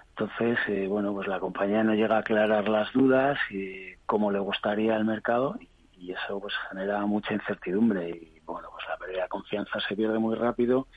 Entonces, 0.09 0.57
eh, 0.67 0.87
bueno, 0.87 1.13
pues 1.13 1.27
la 1.27 1.39
compañía 1.39 1.83
no 1.83 1.93
llega 1.93 2.15
a 2.15 2.19
aclarar 2.19 2.69
las 2.69 2.93
dudas 2.93 3.37
y 3.49 3.95
cómo 4.05 4.31
le 4.31 4.39
gustaría 4.39 4.95
al 4.95 5.03
mercado 5.03 5.57
y 5.97 6.11
eso 6.11 6.39
pues 6.39 6.53
genera 6.69 7.05
mucha 7.05 7.33
incertidumbre 7.33 8.09
y 8.09 8.39
bueno, 8.45 8.69
pues 8.71 8.85
la 8.87 8.97
pérdida 8.97 9.23
de 9.23 9.29
confianza 9.29 9.79
se 9.81 9.95
pierde 9.95 10.19
muy 10.19 10.35
rápido 10.35 10.87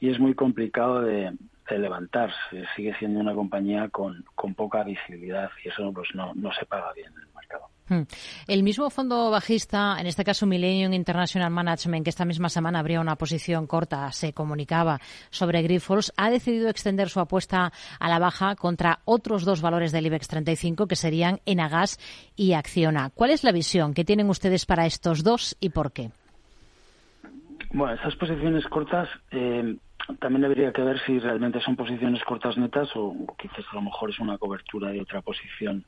y 0.00 0.10
es 0.10 0.18
muy 0.18 0.34
complicado 0.34 1.02
de, 1.02 1.32
levantarse. 1.70 2.64
Sigue 2.74 2.92
siendo 2.98 3.20
una 3.20 3.32
compañía 3.32 3.88
con, 3.90 4.24
con 4.34 4.54
poca 4.54 4.82
visibilidad 4.82 5.50
y 5.64 5.68
eso 5.68 5.92
pues 5.92 6.08
no, 6.14 6.32
no 6.34 6.52
se 6.52 6.66
paga 6.66 6.92
bien 6.94 7.12
en 7.12 7.20
el 7.20 7.28
mercado. 7.32 7.68
Hmm. 7.90 8.02
El 8.48 8.62
mismo 8.64 8.90
fondo 8.90 9.30
bajista, 9.30 9.96
en 10.00 10.06
este 10.06 10.24
caso 10.24 10.46
Millennium 10.46 10.92
International 10.92 11.50
Management, 11.50 12.04
que 12.04 12.10
esta 12.10 12.24
misma 12.24 12.48
semana 12.48 12.78
habría 12.78 13.00
una 13.00 13.16
posición 13.16 13.66
corta, 13.68 14.10
se 14.10 14.32
comunicaba 14.32 14.98
sobre 15.30 15.62
Grifols, 15.62 16.12
ha 16.16 16.30
decidido 16.30 16.68
extender 16.68 17.08
su 17.08 17.20
apuesta 17.20 17.72
a 17.98 18.08
la 18.08 18.18
baja 18.18 18.56
contra 18.56 19.00
otros 19.04 19.44
dos 19.44 19.60
valores 19.60 19.92
del 19.92 20.06
IBEX 20.06 20.26
35, 20.26 20.86
que 20.86 20.96
serían 20.96 21.40
Enagas 21.46 21.98
y 22.34 22.52
Acciona. 22.54 23.10
¿Cuál 23.10 23.30
es 23.30 23.42
la 23.42 23.52
visión 23.52 23.94
que 23.94 24.04
tienen 24.04 24.28
ustedes 24.28 24.66
para 24.66 24.86
estos 24.86 25.24
dos 25.24 25.56
y 25.60 25.70
por 25.70 25.92
qué? 25.92 26.10
Bueno, 27.72 27.94
esas 27.94 28.14
posiciones 28.16 28.64
cortas 28.66 29.08
eh, 29.32 29.76
también 30.18 30.42
debería 30.42 30.72
que 30.72 30.82
ver 30.82 30.98
si 31.00 31.18
realmente 31.18 31.60
son 31.60 31.76
posiciones 31.76 32.22
cortas 32.24 32.56
netas 32.56 32.88
o 32.94 33.14
quizás 33.38 33.64
a 33.70 33.76
lo 33.76 33.82
mejor 33.82 34.10
es 34.10 34.18
una 34.18 34.38
cobertura 34.38 34.90
de 34.90 35.00
otra 35.00 35.20
posición 35.22 35.84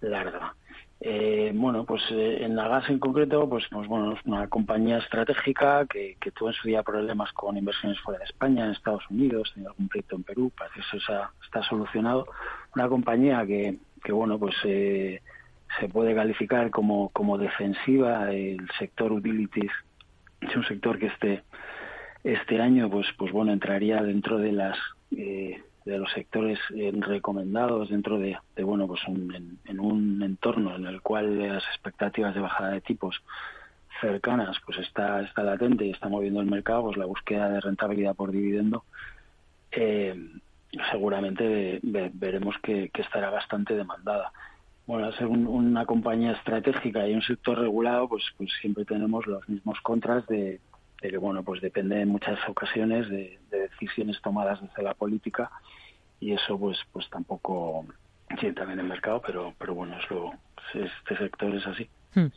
larga. 0.00 0.54
Eh, 1.00 1.52
bueno, 1.54 1.84
pues 1.84 2.02
eh, 2.10 2.38
en 2.42 2.56
la 2.56 2.68
gas 2.68 2.88
en 2.88 2.98
concreto, 2.98 3.48
pues, 3.48 3.64
pues 3.70 3.86
bueno, 3.86 4.14
es 4.14 4.20
una 4.24 4.48
compañía 4.48 4.98
estratégica 4.98 5.84
que, 5.86 6.16
que, 6.18 6.30
tuvo 6.30 6.48
en 6.48 6.54
su 6.54 6.68
día 6.68 6.82
problemas 6.82 7.32
con 7.32 7.56
inversiones 7.56 8.00
fuera 8.00 8.18
de 8.18 8.24
España, 8.24 8.64
en 8.64 8.70
Estados 8.70 9.04
Unidos, 9.10 9.52
tenía 9.52 9.68
algún 9.68 9.88
proyecto 9.88 10.16
en 10.16 10.22
Perú, 10.22 10.52
parece 10.56 10.80
que 10.90 10.96
eso 10.96 11.12
está 11.44 11.62
solucionado. 11.64 12.26
Una 12.74 12.88
compañía 12.88 13.44
que, 13.46 13.76
que 14.02 14.12
bueno, 14.12 14.38
pues 14.38 14.54
eh, 14.64 15.20
se 15.78 15.88
puede 15.88 16.14
calificar 16.14 16.70
como, 16.70 17.10
como 17.10 17.36
defensiva, 17.36 18.32
el 18.32 18.66
sector 18.78 19.12
utilities 19.12 19.72
es 20.40 20.56
un 20.56 20.64
sector 20.64 20.98
que 20.98 21.06
esté 21.06 21.42
este 22.26 22.60
año 22.60 22.90
pues 22.90 23.06
pues 23.16 23.30
bueno 23.30 23.52
entraría 23.52 24.02
dentro 24.02 24.38
de 24.38 24.50
las 24.50 24.76
eh, 25.16 25.62
de 25.84 25.98
los 25.98 26.10
sectores 26.12 26.58
eh, 26.74 26.90
recomendados 26.92 27.88
dentro 27.90 28.18
de, 28.18 28.36
bueno 28.62 28.88
pues 28.88 29.00
en, 29.06 29.80
un 29.80 30.20
entorno 30.22 30.74
en 30.74 30.86
el 30.86 31.00
cual 31.02 31.38
las 31.38 31.64
expectativas 31.66 32.34
de 32.34 32.40
bajada 32.40 32.72
de 32.72 32.80
tipos 32.80 33.22
cercanas 34.00 34.56
pues 34.66 34.78
está 34.78 35.22
está 35.22 35.44
latente 35.44 35.86
y 35.86 35.90
está 35.90 36.08
moviendo 36.08 36.40
el 36.40 36.50
mercado 36.50 36.82
pues 36.82 36.96
la 36.96 37.06
búsqueda 37.06 37.48
de 37.48 37.60
rentabilidad 37.60 38.16
por 38.16 38.32
dividendo 38.32 38.82
eh, 39.70 40.20
seguramente 40.90 41.78
veremos 41.82 42.56
que, 42.62 42.90
estará 42.92 43.30
bastante 43.30 43.74
demandada. 43.74 44.32
Bueno, 44.86 45.06
al 45.06 45.16
ser 45.16 45.26
una 45.26 45.84
compañía 45.86 46.32
estratégica 46.32 47.08
y 47.08 47.14
un 47.14 47.22
sector 47.22 47.58
regulado, 47.58 48.08
pues, 48.08 48.24
pues 48.36 48.50
siempre 48.60 48.84
tenemos 48.84 49.26
los 49.26 49.48
mismos 49.48 49.80
contras 49.80 50.26
de, 50.26 50.60
de 51.02 51.18
bueno 51.18 51.42
pues 51.42 51.60
depende 51.60 52.00
en 52.00 52.08
muchas 52.08 52.38
ocasiones 52.48 53.08
de, 53.08 53.38
decisiones 53.50 54.20
tomadas 54.22 54.60
desde 54.60 54.82
la 54.82 54.94
política 54.94 55.50
y 56.20 56.32
eso 56.32 56.58
pues 56.58 56.78
pues 56.92 57.08
tampoco 57.10 57.86
sí 58.40 58.52
también 58.52 58.80
el 58.80 58.86
mercado 58.86 59.20
pero 59.24 59.54
pero 59.58 59.74
bueno 59.74 59.98
es 59.98 60.10
lo 60.10 60.32
este 60.74 61.16
sector 61.16 61.54
es 61.54 61.66
así 61.66 61.88
Hmm. 62.16 62.28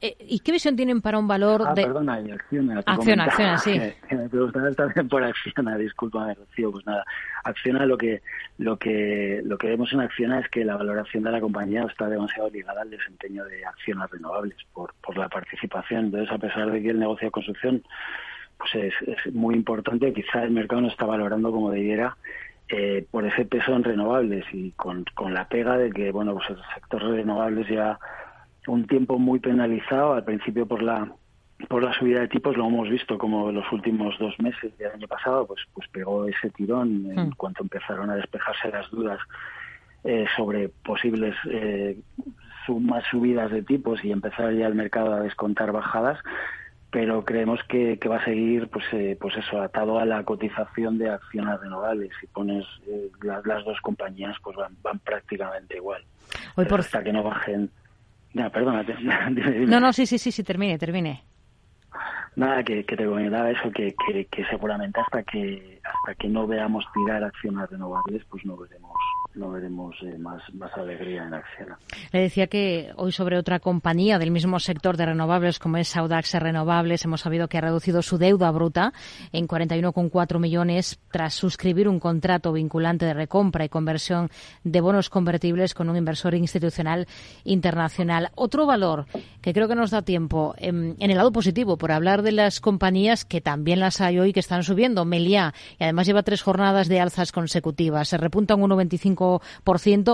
Eh, 0.00 0.16
¿Y 0.20 0.40
qué 0.40 0.52
visión 0.52 0.74
tienen 0.74 1.02
para 1.02 1.18
un 1.18 1.28
valor 1.28 1.62
ah, 1.66 1.74
de...? 1.74 1.82
perdona, 1.82 2.18
y 2.22 2.30
Acciona. 2.30 2.82
Acciona, 2.86 3.24
Acciona, 3.24 3.58
sí. 3.58 3.78
Que, 4.08 4.16
me 4.16 4.28
preguntaba 4.28 4.72
también 4.72 5.06
por 5.06 5.22
Acciona, 5.22 5.76
disculpa, 5.76 6.32
Rocío, 6.32 6.72
pues 6.72 6.86
nada. 6.86 7.04
Acciona 7.44 7.84
lo 7.84 7.98
que, 7.98 8.22
lo 8.56 8.78
que, 8.78 9.42
lo 9.44 9.58
que 9.58 9.66
vemos 9.66 9.92
en 9.92 10.00
Acciona 10.00 10.40
es 10.40 10.48
que 10.48 10.64
la 10.64 10.76
valoración 10.76 11.24
de 11.24 11.32
la 11.32 11.40
compañía 11.40 11.84
está 11.84 12.08
demasiado 12.08 12.48
ligada 12.48 12.80
al 12.80 12.90
desempeño 12.90 13.44
de 13.44 13.66
acciones 13.66 14.10
renovables 14.10 14.56
por, 14.72 14.94
por 15.02 15.18
la 15.18 15.28
participación. 15.28 16.06
Entonces, 16.06 16.32
a 16.32 16.38
pesar 16.38 16.70
de 16.70 16.82
que 16.82 16.88
el 16.88 16.98
negocio 16.98 17.26
de 17.26 17.32
construcción 17.32 17.82
pues 18.56 18.74
es, 18.74 18.94
es 19.06 19.34
muy 19.34 19.54
importante, 19.54 20.12
quizá 20.12 20.42
el 20.42 20.52
mercado 20.52 20.80
no 20.80 20.88
está 20.88 21.04
valorando 21.04 21.52
como 21.52 21.70
debiera 21.70 22.16
eh, 22.70 23.06
por 23.10 23.24
ese 23.24 23.46
peso 23.46 23.74
en 23.74 23.82
renovables 23.82 24.44
y 24.52 24.72
con, 24.72 25.04
con 25.14 25.32
la 25.32 25.48
pega 25.48 25.78
de 25.78 25.90
que, 25.90 26.12
bueno, 26.12 26.34
pues 26.34 26.50
el 26.50 26.58
sector 26.74 27.02
de 27.10 27.16
renovables 27.18 27.66
ya 27.66 27.98
un 28.66 28.86
tiempo 28.86 29.18
muy 29.18 29.38
penalizado 29.40 30.14
al 30.14 30.24
principio 30.24 30.66
por 30.66 30.82
la 30.82 31.10
por 31.68 31.82
la 31.82 31.92
subida 31.92 32.20
de 32.20 32.28
tipos 32.28 32.56
lo 32.56 32.66
hemos 32.66 32.88
visto 32.88 33.18
como 33.18 33.50
los 33.50 33.70
últimos 33.72 34.16
dos 34.18 34.38
meses 34.38 34.76
del 34.78 34.92
año 34.92 35.08
pasado 35.08 35.46
pues 35.46 35.60
pues 35.74 35.88
pegó 35.88 36.26
ese 36.26 36.50
tirón 36.50 37.10
en 37.10 37.28
hmm. 37.28 37.32
cuanto 37.36 37.62
empezaron 37.62 38.10
a 38.10 38.16
despejarse 38.16 38.70
las 38.70 38.88
dudas 38.90 39.18
eh, 40.04 40.26
sobre 40.36 40.68
posibles 40.68 41.34
eh, 41.50 41.98
más 42.68 43.04
subidas 43.10 43.50
de 43.50 43.62
tipos 43.62 44.04
y 44.04 44.12
empezar 44.12 44.52
ya 44.52 44.66
el 44.66 44.74
mercado 44.74 45.14
a 45.14 45.20
descontar 45.20 45.72
bajadas 45.72 46.18
pero 46.90 47.24
creemos 47.24 47.60
que, 47.68 47.98
que 47.98 48.08
va 48.08 48.16
a 48.16 48.24
seguir 48.24 48.68
pues 48.68 48.84
eh, 48.92 49.16
pues 49.20 49.36
eso 49.36 49.60
atado 49.60 49.98
a 49.98 50.04
la 50.04 50.24
cotización 50.24 50.98
de 50.98 51.10
acciones 51.10 51.60
renovables 51.60 52.10
si 52.20 52.26
pones 52.26 52.64
eh, 52.86 53.10
las, 53.22 53.44
las, 53.46 53.64
dos 53.64 53.80
compañías 53.80 54.36
pues 54.42 54.56
van, 54.56 54.76
van 54.82 54.98
prácticamente 54.98 55.76
igual 55.76 56.02
Hoy 56.56 56.66
por... 56.66 56.80
hasta 56.80 57.02
que 57.02 57.12
no 57.12 57.22
bajen 57.22 57.70
no, 58.34 58.50
perdónate. 58.50 58.94
No, 59.66 59.80
no, 59.80 59.92
sí, 59.92 60.06
sí, 60.06 60.18
sí, 60.18 60.32
sí, 60.32 60.42
termine, 60.42 60.78
termine. 60.78 61.24
Nada, 62.36 62.62
que, 62.62 62.84
que 62.84 62.96
te 62.96 63.04
comentaba 63.04 63.50
eso, 63.50 63.70
que, 63.72 63.94
que, 64.06 64.26
que 64.26 64.44
seguramente 64.46 65.00
hasta 65.00 65.22
que 65.24 65.80
hasta 65.82 66.14
que 66.14 66.28
no 66.28 66.46
veamos 66.46 66.84
tirar 66.94 67.24
acciones 67.24 67.68
renovables, 67.68 68.24
pues 68.30 68.44
no 68.44 68.56
veremos 68.56 68.96
no 69.38 69.50
veremos 69.50 69.94
eh, 70.02 70.18
más, 70.18 70.42
alegría 70.76 71.24
en 71.24 71.34
acción. 71.34 71.68
Le 72.12 72.20
decía 72.20 72.48
que 72.48 72.90
hoy 72.96 73.12
sobre 73.12 73.38
otra 73.38 73.60
compañía 73.60 74.18
del 74.18 74.30
mismo 74.30 74.58
sector 74.58 74.96
de 74.96 75.06
renovables 75.06 75.58
como 75.58 75.76
es 75.76 75.96
Audax 75.96 76.34
Renovables 76.34 77.04
hemos 77.04 77.22
sabido 77.22 77.48
que 77.48 77.58
ha 77.58 77.62
reducido 77.62 78.02
su 78.02 78.18
deuda 78.18 78.50
bruta 78.50 78.92
en 79.32 79.46
41,4 79.46 80.38
millones 80.38 80.98
tras 81.10 81.34
suscribir 81.34 81.88
un 81.88 82.00
contrato 82.00 82.52
vinculante 82.52 83.06
de 83.06 83.14
recompra 83.14 83.64
y 83.64 83.68
conversión 83.68 84.30
de 84.64 84.80
bonos 84.80 85.08
convertibles 85.08 85.74
con 85.74 85.88
un 85.88 85.96
inversor 85.96 86.34
institucional 86.34 87.06
internacional. 87.44 88.30
Otro 88.34 88.66
valor 88.66 89.06
que 89.40 89.52
creo 89.52 89.68
que 89.68 89.76
nos 89.76 89.90
da 89.90 90.02
tiempo 90.02 90.54
en, 90.58 90.96
en 90.98 91.10
el 91.10 91.16
lado 91.16 91.32
positivo 91.32 91.78
por 91.78 91.92
hablar 91.92 92.22
de 92.22 92.32
las 92.32 92.60
compañías 92.60 93.24
que 93.24 93.40
también 93.40 93.80
las 93.80 94.00
hay 94.00 94.18
hoy 94.18 94.32
que 94.32 94.40
están 94.40 94.64
subiendo. 94.64 95.04
Meliá, 95.04 95.54
y 95.78 95.84
además 95.84 96.06
lleva 96.06 96.22
tres 96.22 96.42
jornadas 96.42 96.88
de 96.88 97.00
alzas 97.00 97.32
consecutivas. 97.32 98.08
Se 98.08 98.16
repunta 98.16 98.56
un 98.56 98.68
1,25 98.70 99.27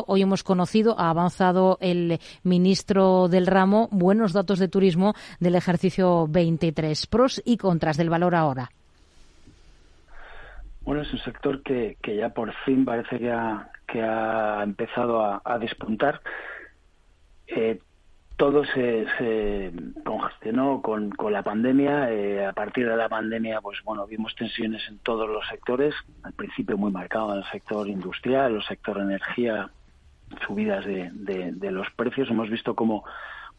Hoy 0.07 0.23
hemos 0.23 0.43
conocido, 0.43 0.99
ha 0.99 1.11
avanzado 1.11 1.79
el 1.81 2.19
ministro 2.43 3.29
del 3.29 3.47
ramo, 3.47 3.89
buenos 3.91 4.33
datos 4.33 4.59
de 4.59 4.69
turismo 4.69 5.15
del 5.41 5.55
ejercicio 5.55 6.27
23. 6.29 7.07
Pros 7.07 7.43
y 7.45 7.57
contras 7.57 7.97
del 7.97 8.11
valor 8.11 8.35
ahora. 8.35 8.71
Bueno, 10.83 11.03
es 11.03 11.13
un 11.13 11.21
sector 11.21 11.63
que, 11.63 11.97
ya 12.05 12.29
por 12.29 12.53
fin 12.65 12.85
parece 12.85 13.19
que 13.19 13.31
ha, 14.03 14.63
empezado 14.63 15.25
a, 15.25 15.41
a 15.45 15.59
despuntar. 15.59 16.21
Eh, 17.47 17.79
todo 18.37 18.65
se, 18.65 19.07
se 19.19 19.73
congestionó 20.05 20.83
con, 20.83 21.11
con, 21.11 21.33
la 21.33 21.43
pandemia. 21.43 22.11
Eh, 22.11 22.45
a 22.45 22.53
partir 22.53 22.89
de 22.89 22.97
la 22.97 23.09
pandemia, 23.09 23.61
pues 23.61 23.79
bueno, 23.85 24.07
vimos 24.07 24.35
tensiones 24.35 24.83
en 24.89 24.99
todos 24.99 25.29
los 25.29 25.47
sectores. 25.49 25.95
Al 26.23 26.33
principio 26.33 26.77
muy 26.77 26.91
marcado 26.91 27.33
en 27.33 27.39
el 27.39 27.51
sector 27.51 27.89
industrial, 27.89 28.57
el 28.57 28.65
sector 28.65 28.99
energía, 28.99 29.71
subidas 30.47 30.85
de, 30.85 31.11
de, 31.13 31.71
los 31.71 31.89
precios. 31.91 32.29
Hemos 32.29 32.51
visto 32.51 32.75
cómo, 32.75 33.05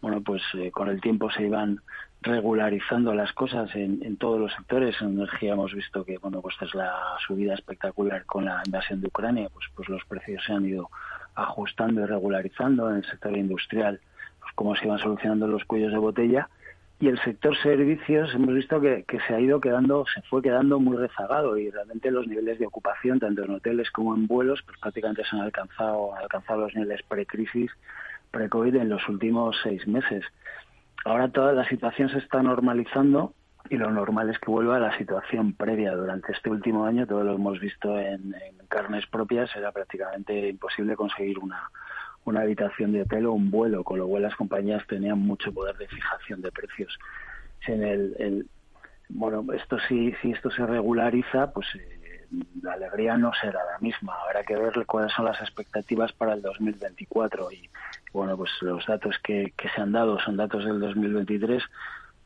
bueno, 0.01 0.21
pues 0.21 0.41
eh, 0.55 0.71
con 0.71 0.89
el 0.89 0.99
tiempo 0.99 1.31
se 1.31 1.43
iban 1.43 1.79
regularizando 2.21 3.13
las 3.13 3.31
cosas 3.33 3.73
en, 3.75 4.03
en, 4.03 4.17
todos 4.17 4.39
los 4.39 4.51
sectores. 4.53 5.01
En 5.01 5.13
energía 5.13 5.53
hemos 5.53 5.73
visto 5.73 6.03
que, 6.03 6.17
bueno, 6.17 6.41
pues 6.41 6.55
tras 6.57 6.75
la 6.75 6.93
subida 7.25 7.53
espectacular 7.53 8.25
con 8.25 8.43
la 8.45 8.61
invasión 8.65 8.99
de 8.99 9.07
Ucrania, 9.07 9.47
pues, 9.53 9.67
pues 9.73 9.87
los 9.87 10.03
precios 10.03 10.43
se 10.45 10.51
han 10.51 10.65
ido 10.65 10.89
ajustando 11.33 12.01
y 12.01 12.05
regularizando. 12.05 12.89
En 12.89 12.97
el 12.97 13.05
sector 13.05 13.37
industrial 13.37 14.01
cómo 14.53 14.75
se 14.75 14.85
iban 14.85 14.99
solucionando 14.99 15.47
los 15.47 15.65
cuellos 15.65 15.91
de 15.91 15.97
botella 15.97 16.49
y 16.99 17.09
el 17.09 17.21
sector 17.23 17.57
servicios 17.57 18.33
hemos 18.33 18.53
visto 18.53 18.79
que, 18.79 19.03
que, 19.03 19.19
se 19.27 19.35
ha 19.35 19.39
ido 19.39 19.59
quedando, 19.59 20.05
se 20.13 20.21
fue 20.23 20.41
quedando 20.41 20.79
muy 20.79 20.95
rezagado 20.95 21.57
y 21.57 21.69
realmente 21.69 22.09
los 22.09 22.25
niveles 22.25 22.57
de 22.57 22.67
ocupación, 22.67 23.19
tanto 23.19 23.43
en 23.43 23.51
hoteles 23.51 23.91
como 23.91 24.15
en 24.15 24.27
vuelos, 24.27 24.61
pues 24.65 24.79
prácticamente 24.79 25.23
se 25.25 25.35
han 25.35 25.41
alcanzado, 25.41 26.15
han 26.15 26.23
alcanzado 26.23 26.61
los 26.61 26.73
niveles 26.73 27.03
pre-crisis, 27.03 27.69
pre-COVID 28.31 28.75
en 28.75 28.89
los 28.89 29.07
últimos 29.09 29.57
seis 29.61 29.85
meses. 29.87 30.23
Ahora 31.03 31.27
toda 31.27 31.51
la 31.51 31.67
situación 31.67 32.09
se 32.09 32.19
está 32.19 32.41
normalizando 32.41 33.33
y 33.69 33.75
lo 33.75 33.91
normal 33.91 34.29
es 34.29 34.39
que 34.39 34.49
vuelva 34.49 34.77
a 34.77 34.79
la 34.79 34.97
situación 34.97 35.53
previa. 35.53 35.95
Durante 35.95 36.31
este 36.31 36.49
último 36.49 36.85
año, 36.85 37.05
todo 37.05 37.25
lo 37.25 37.35
hemos 37.35 37.59
visto 37.59 37.99
en, 37.99 38.33
en 38.35 38.67
carnes 38.69 39.05
propias, 39.07 39.53
era 39.55 39.73
prácticamente 39.73 40.47
imposible 40.47 40.95
conseguir 40.95 41.39
una, 41.39 41.69
una 42.25 42.41
habitación 42.41 42.91
de 42.91 43.03
hotel 43.03 43.27
o 43.27 43.33
un 43.33 43.51
vuelo, 43.51 43.83
con 43.83 43.99
lo 43.99 44.07
cual 44.07 44.23
las 44.23 44.35
compañías 44.35 44.85
tenían 44.87 45.19
mucho 45.19 45.53
poder 45.53 45.77
de 45.77 45.87
fijación 45.87 46.41
de 46.41 46.51
precios. 46.51 46.97
En 47.67 47.83
el, 47.83 48.47
bueno, 49.09 49.45
esto 49.53 49.77
sí, 49.87 50.13
si 50.21 50.31
esto 50.31 50.49
se 50.51 50.65
regulariza, 50.65 51.51
pues 51.51 51.67
eh, 51.75 52.27
la 52.61 52.73
alegría 52.73 53.17
no 53.17 53.31
será 53.33 53.59
la 53.71 53.79
misma. 53.79 54.15
Habrá 54.25 54.43
que 54.43 54.55
ver 54.55 54.85
cuáles 54.85 55.13
son 55.13 55.25
las 55.25 55.39
expectativas 55.39 56.11
para 56.13 56.33
el 56.33 56.41
2024 56.41 57.51
y 57.51 57.69
bueno, 58.11 58.35
pues 58.37 58.51
los 58.61 58.85
datos 58.85 59.15
que, 59.23 59.53
que 59.57 59.69
se 59.69 59.81
han 59.81 59.91
dado 59.91 60.19
son 60.19 60.37
datos 60.37 60.65
del 60.65 60.79
2023 60.79 61.63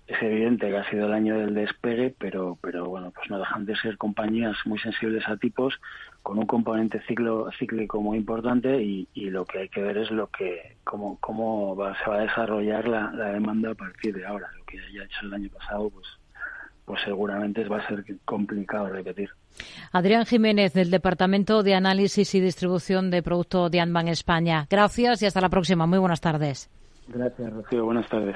es 0.10 0.20
evidente 0.24 0.68
que 0.70 0.78
ha 0.78 0.90
sido 0.90 1.06
el 1.06 1.14
año 1.14 1.38
del 1.38 1.54
despegue, 1.54 2.16
pero, 2.18 2.58
pero 2.62 2.86
bueno, 2.86 3.12
pues 3.12 3.30
no 3.30 3.38
dejan 3.38 3.66
de 3.66 3.76
ser 3.76 3.96
compañías 3.96 4.56
muy 4.66 4.80
sensibles 4.80 5.28
a 5.28 5.38
tipos, 5.38 5.80
con 6.24 6.40
un 6.40 6.48
componente 6.48 7.00
ciclo, 7.08 7.48
cíclico 7.60 8.02
muy 8.02 8.18
importante 8.18 8.82
y, 8.82 9.08
y 9.14 9.30
lo 9.30 9.46
que 9.46 9.60
hay 9.60 9.70
que 9.70 9.82
ver 9.82 10.00
es 10.00 10.10
lo 10.10 10.26
que 10.28 10.78
cómo, 10.84 11.20
cómo 11.20 11.76
va, 11.76 11.96
se 12.04 12.10
va 12.10 12.18
a 12.18 12.22
desarrollar 12.22 12.88
la, 12.88 13.12
la, 13.12 13.26
demanda 13.34 13.70
a 13.70 13.76
partir 13.76 14.16
de 14.16 14.26
ahora. 14.26 14.50
Lo 14.58 14.66
que 14.66 14.80
haya 14.80 15.04
hecho 15.04 15.20
el 15.28 15.34
año 15.36 15.50
pasado, 15.50 15.92
pues, 15.92 16.08
pues 16.86 17.00
seguramente 17.06 17.64
va 17.66 17.78
a 17.78 17.88
ser 17.88 18.04
complicado 18.26 18.90
repetir. 18.90 19.30
Adrián 19.92 20.26
Jiménez, 20.26 20.74
del 20.74 20.90
Departamento 20.90 21.62
de 21.62 21.76
Análisis 21.76 22.34
y 22.34 22.40
Distribución 22.40 23.12
de 23.12 23.22
Producto 23.22 23.70
de 23.70 23.80
Anban 23.80 24.08
España. 24.08 24.66
Gracias 24.72 25.22
y 25.22 25.28
hasta 25.28 25.40
la 25.40 25.50
próxima. 25.50 25.86
Muy 25.86 26.00
buenas 26.00 26.22
tardes. 26.22 26.68
Gracias, 27.08 27.54
Rocío. 27.54 27.86
Buenas 27.86 28.10
tardes. 28.10 28.36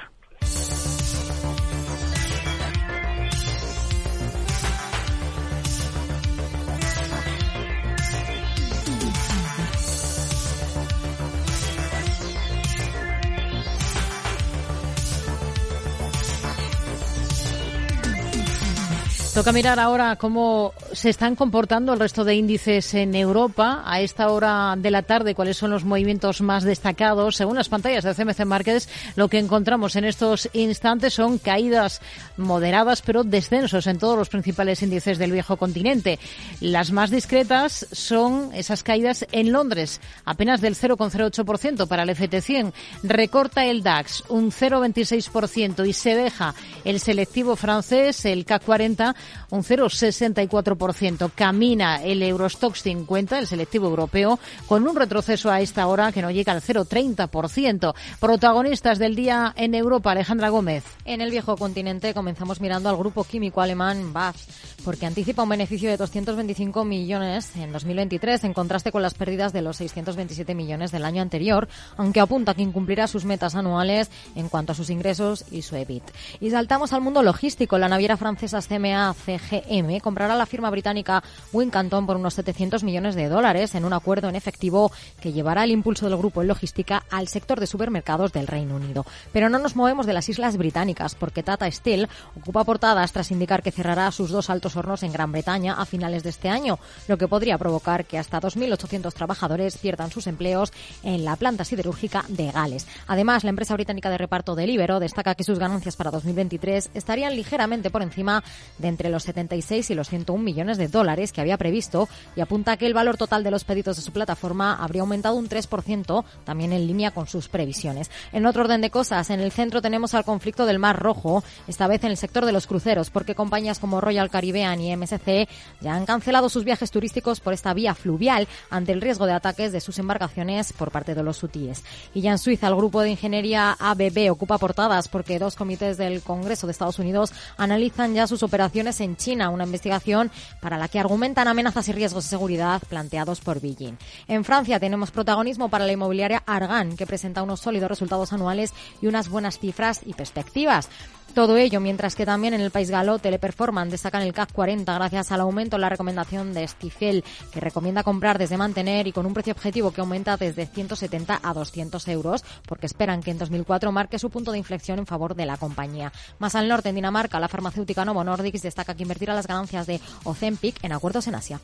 Toca 19.34 19.52
mirar 19.52 19.80
ahora 19.80 20.15
cómo 20.15 20.74
se 20.91 21.10
están 21.10 21.36
comportando 21.36 21.91
el 21.91 22.00
resto 22.00 22.24
de 22.24 22.36
índices 22.36 22.93
en 22.93 23.15
Europa 23.15 23.82
a 23.84 24.00
esta 24.00 24.30
hora 24.30 24.76
de 24.78 24.91
la 24.91 25.02
tarde, 25.02 25.34
cuáles 25.34 25.58
son 25.58 25.72
los 25.72 25.86
movimientos 25.86 26.41
más 26.41 26.63
destacados. 26.63 27.38
Según 27.38 27.56
las 27.56 27.67
pantallas 27.67 28.04
de 28.04 28.13
CMC 28.13 28.46
Markets, 28.46 28.88
lo 29.15 29.30
que 29.30 29.39
encontramos 29.39 29.96
en 29.96 30.06
estos 30.06 30.48
instantes 30.54 31.15
son 31.15 31.39
caídas 31.39 32.00
moderadas, 32.38 33.02
pero 33.02 33.24
descensos 33.24 33.88
en 33.88 33.98
todos 33.98 34.15
los 34.15 34.30
principales 34.30 34.84
índices 34.84 35.17
del 35.17 35.32
viejo 35.32 35.58
continente. 35.58 36.19
Las 36.62 36.91
más 36.91 37.10
discretas 37.10 37.88
son 37.91 38.52
esas 38.54 38.84
caídas 38.84 39.26
en 39.32 39.52
Londres, 39.52 40.00
apenas 40.26 40.62
del 40.62 40.76
0,08% 40.76 41.88
para 41.88 42.04
el 42.04 42.10
FT100. 42.10 42.72
Recorta 43.02 43.65
el 43.65 43.82
DAX 43.82 44.26
un 44.30 44.52
0,26% 44.52 45.88
y 45.88 45.93
se 45.93 46.15
deja 46.15 46.54
el 46.86 47.00
selectivo 47.00 47.56
francés, 47.56 48.26
el 48.26 48.46
CAC 48.46 48.63
40, 48.63 49.15
un 49.50 49.64
0,64%. 49.64 51.32
Camina 51.36 52.04
el 52.04 52.22
Eurostox 52.24 52.82
50, 52.84 53.40
el 53.40 53.48
selectivo 53.48 53.88
europeo, 53.88 54.40
con 54.68 54.88
un 54.88 54.96
retroceso 54.96 55.52
a 55.52 55.62
esta 55.62 55.88
hora 55.88 56.12
que 56.12 56.22
no 56.22 56.32
llega 56.32 56.54
al 56.54 56.62
0,30%. 56.62 57.94
Protagonistas 58.20 59.00
del 59.00 59.16
día 59.16 59.54
en 59.56 59.76
Europa, 59.76 60.12
Alejandra 60.12 60.50
Gómez. 60.50 60.84
En 61.06 61.22
el 61.22 61.32
viejo 61.32 61.58
continente 61.58 62.14
comenzamos 62.14 62.62
mirando 62.62 62.90
al 62.90 62.98
grupo 62.98 63.24
químico 63.24 63.62
alemán 63.62 64.14
BASF, 64.14 64.84
porque 64.84 65.06
anticipa 65.06 65.44
un 65.44 65.50
beneficio 65.50 65.90
de 65.90 65.98
225 65.98 66.84
millones 66.86 67.56
en 67.56 67.72
2023, 67.72 68.44
en 68.44 68.54
contraste 68.54 68.92
con 68.92 69.02
las 69.02 69.14
pérdidas 69.14 69.54
de 69.54 69.62
los 69.62 69.78
627 69.78 70.56
millones 70.56 70.92
del 70.92 71.06
año 71.06 71.22
anterior, 71.22 71.68
aunque 71.98 72.20
apunta 72.20 72.54
que 72.54 72.62
incumplirá 72.62 73.08
sus 73.08 73.26
metas 73.26 73.56
anuales 73.56 74.10
en 74.36 74.50
cuanto 74.50 74.72
a 74.72 74.76
sus 74.76 74.90
ingresos 74.90 75.46
y 75.52 75.62
su 75.62 75.76
EBIT. 75.76 76.04
Y 76.40 76.50
saltamos 76.52 76.94
al 76.94 77.02
mundo 77.02 77.24
logístico. 77.24 77.78
La 77.78 77.90
naviera 77.90 78.18
francesa 78.18 78.62
CMA 78.62 79.12
CGM 79.13 79.99
comprará 79.99 80.36
la 80.36 80.45
firma 80.45 80.69
británica 80.69 81.23
Wincanton 81.52 82.06
por 82.06 82.17
unos 82.17 82.34
700 82.34 82.84
millones 82.84 83.15
de 83.15 83.30
dólares 83.30 83.76
en 83.76 83.86
un 83.86 83.93
acuerdo 83.93 84.30
en 84.30 84.36
efectivo 84.36 84.91
que 85.21 85.32
llevará 85.32 85.63
el 85.63 85.71
impulso 85.71 86.08
del 86.08 86.17
grupo 86.17 86.41
en 86.41 86.47
logística 86.47 87.04
al 87.10 87.28
sector 87.28 87.60
de 87.60 87.67
supermercados 87.67 88.32
del 88.32 88.47
Reino 88.47 88.76
Unido. 88.76 89.06
Pero 89.32 89.49
no 89.49 89.60
nos 89.60 89.76
movemos 89.76 90.06
de 90.06 90.13
las 90.13 90.30
Islas 90.30 90.58
Británicas 90.58 91.15
porque 91.15 91.43
Tata 91.43 91.69
Steel 91.69 92.10
ocupa 92.36 92.63
portadas 92.63 93.12
tras 93.12 93.32
indicar 93.32 93.63
que 93.63 93.71
cerrará 93.71 94.12
sus 94.12 94.31
dos 94.31 94.50
altos 94.50 94.75
hornos 94.75 95.04
en 95.04 95.12
Gran 95.12 95.31
Bretaña 95.31 95.73
a 95.73 95.85
finales 95.85 96.23
de 96.23 96.29
este 96.29 96.50
año, 96.50 96.79
lo 97.08 97.17
que 97.17 97.27
podría 97.27 97.58
provocar 97.58 98.06
que 98.06 98.17
hasta 98.17 98.42
2.800 98.42 99.13
trabajadores 99.13 99.77
pierdan 99.77 100.12
sus 100.12 100.27
empleos 100.27 100.71
en 101.04 101.25
la 101.25 101.35
planta 101.35 101.65
siderúrgica 101.65 102.25
de 102.27 102.52
Gales. 102.52 102.88
Además, 103.08 103.44
la 103.44 103.50
empresa 103.50 103.73
británica 103.73 104.10
de 104.10 104.17
reparto 104.17 104.56
del 104.56 104.69
Ibero 104.69 105.00
destaca 105.00 105.35
que 105.35 105.44
sus 105.44 105.60
ganancias 105.60 105.96
para 105.96 106.12
2023 106.12 106.92
estarían 106.94 107.35
ligeramente 107.35 107.90
por 107.90 108.02
encima 108.02 108.44
de 108.77 108.88
entre 108.88 109.02
los 109.10 109.23
76 109.23 109.89
y 109.89 109.95
los 109.95 110.10
101 110.10 110.43
millones 110.43 110.77
de 110.77 110.87
dólares 110.87 111.31
que 111.31 111.41
había 111.41 111.58
previsto 111.58 112.08
y 112.35 112.41
apunta 112.41 112.77
que 112.77 112.85
el 112.85 112.93
valor 112.93 113.17
total 113.17 113.43
de 113.43 113.51
los 113.51 113.63
pedidos 113.63 113.95
de 113.95 114.01
su 114.01 114.12
plataforma 114.12 114.75
habría 114.75 115.01
aumentado 115.01 115.35
un 115.35 115.49
3%, 115.49 116.23
también 116.43 116.73
en 116.73 116.87
línea 116.87 117.12
con 117.12 117.27
sus 117.27 117.49
previsiones. 117.49 118.10
En 118.31 118.45
otro 118.45 118.63
orden 118.63 118.81
de 118.81 118.89
cosas, 118.89 119.29
en 119.29 119.39
el 119.39 119.51
centro 119.51 119.81
tenemos 119.81 120.13
al 120.13 120.25
conflicto 120.25 120.65
del 120.65 120.79
Mar 120.79 120.99
Rojo, 120.99 121.43
esta 121.67 121.87
vez 121.87 122.04
en 122.04 122.12
el 122.12 122.17
sector 122.17 122.45
de 122.45 122.51
los 122.51 122.67
cruceros, 122.67 123.10
porque 123.10 123.35
compañías 123.35 123.79
como 123.79 124.01
Royal 124.01 124.29
Caribbean 124.29 124.79
y 124.81 124.95
MSC 124.95 125.47
ya 125.81 125.95
han 125.95 126.06
cancelado 126.06 126.49
sus 126.49 126.63
viajes 126.63 126.91
turísticos 126.91 127.39
por 127.39 127.54
esta 127.54 127.73
vía 127.73 127.95
fluvial 127.95 128.47
ante 128.69 128.91
el 128.91 129.01
riesgo 129.01 129.25
de 129.25 129.33
ataques 129.33 129.71
de 129.71 129.81
sus 129.81 129.99
embarcaciones 129.99 130.73
por 130.73 130.91
parte 130.91 131.15
de 131.15 131.23
los 131.23 131.41
hutíes. 131.43 131.83
Y 132.13 132.21
ya 132.21 132.31
en 132.31 132.37
Suiza, 132.37 132.67
el 132.67 132.75
grupo 132.75 133.01
de 133.01 133.12
ingeniería 133.12 133.75
ABB 133.79 134.31
ocupa 134.31 134.58
portadas 134.58 135.08
porque 135.08 135.39
dos 135.39 135.56
comités 135.56 135.97
del 135.97 136.21
Congreso 136.21 136.67
de 136.67 136.71
Estados 136.71 136.99
Unidos 136.99 137.33
analizan 137.58 138.13
ya 138.13 138.27
sus 138.27 138.43
operaciones 138.43 138.92
en 139.02 139.15
China, 139.15 139.50
una 139.50 139.65
investigación 139.65 140.31
para 140.62 140.77
la 140.77 140.87
que 140.87 141.00
argumentan 141.00 141.48
amenazas 141.48 141.87
y 141.89 141.94
riesgos 141.94 142.25
de 142.25 142.29
seguridad 142.29 142.81
planteados 142.89 143.41
por 143.41 143.62
Beijing. 143.62 143.98
En 144.27 144.44
Francia 144.44 144.79
tenemos 144.79 145.12
protagonismo 145.12 145.69
para 145.69 145.85
la 145.85 145.91
inmobiliaria 145.91 146.44
Argan, 146.46 146.96
que 146.96 147.06
presenta 147.06 147.44
unos 147.44 147.60
sólidos 147.60 147.89
resultados 147.89 148.33
anuales 148.33 148.73
y 149.02 149.08
unas 149.08 149.29
buenas 149.29 149.60
cifras 149.60 150.02
y 150.06 150.13
perspectivas. 150.13 150.89
Todo 151.34 151.58
ello 151.58 151.79
mientras 151.79 152.13
que 152.13 152.27
también 152.27 152.54
en 152.54 152.62
el 152.62 152.69
país 152.69 152.92
galo 152.92 153.17
Teleperformance 153.17 153.90
destacan 153.90 154.21
el 154.21 154.34
CAC 154.34 154.54
40 154.54 154.94
gracias 154.94 155.31
al 155.31 155.42
aumento 155.42 155.77
en 155.77 155.81
la 155.81 155.90
recomendación 155.90 156.54
de 156.54 156.67
Stifel, 156.67 157.23
que 157.52 157.60
recomienda 157.60 158.04
comprar 158.04 158.38
desde 158.38 158.56
mantener 158.56 159.08
y 159.08 159.12
con 159.12 159.25
un 159.25 159.34
precio 159.34 159.54
objetivo 159.54 159.90
que 159.90 160.02
aumenta 160.02 160.38
desde 160.38 160.67
170 160.67 161.40
a 161.42 161.54
200 161.56 162.08
euros, 162.10 162.46
porque 162.67 162.86
esperan 162.86 163.23
que 163.23 163.31
en 163.31 163.40
2004 163.40 163.92
marque 163.92 164.19
su 164.19 164.29
punto 164.29 164.52
de 164.52 164.60
inflexión 164.60 165.00
en 165.00 165.08
favor 165.08 165.34
de 165.34 165.48
la 165.48 165.58
compañía. 165.58 166.13
Más 166.38 166.54
al 166.54 166.67
norte, 166.67 166.90
en 166.90 166.96
Dinamarca, 166.96 167.40
la 167.40 167.48
farmacéutica 167.48 168.06
Novo 168.06 168.23
Nordisk 168.23 168.62
destaca 168.62 168.94
que 168.94 169.02
invertirá 169.02 169.34
las 169.34 169.48
ganancias 169.48 169.88
de 169.88 170.00
Ozempic 170.25 170.84
en 170.84 170.92
acuerdos 170.92 171.25
en 171.25 171.34
Asia. 171.34 171.60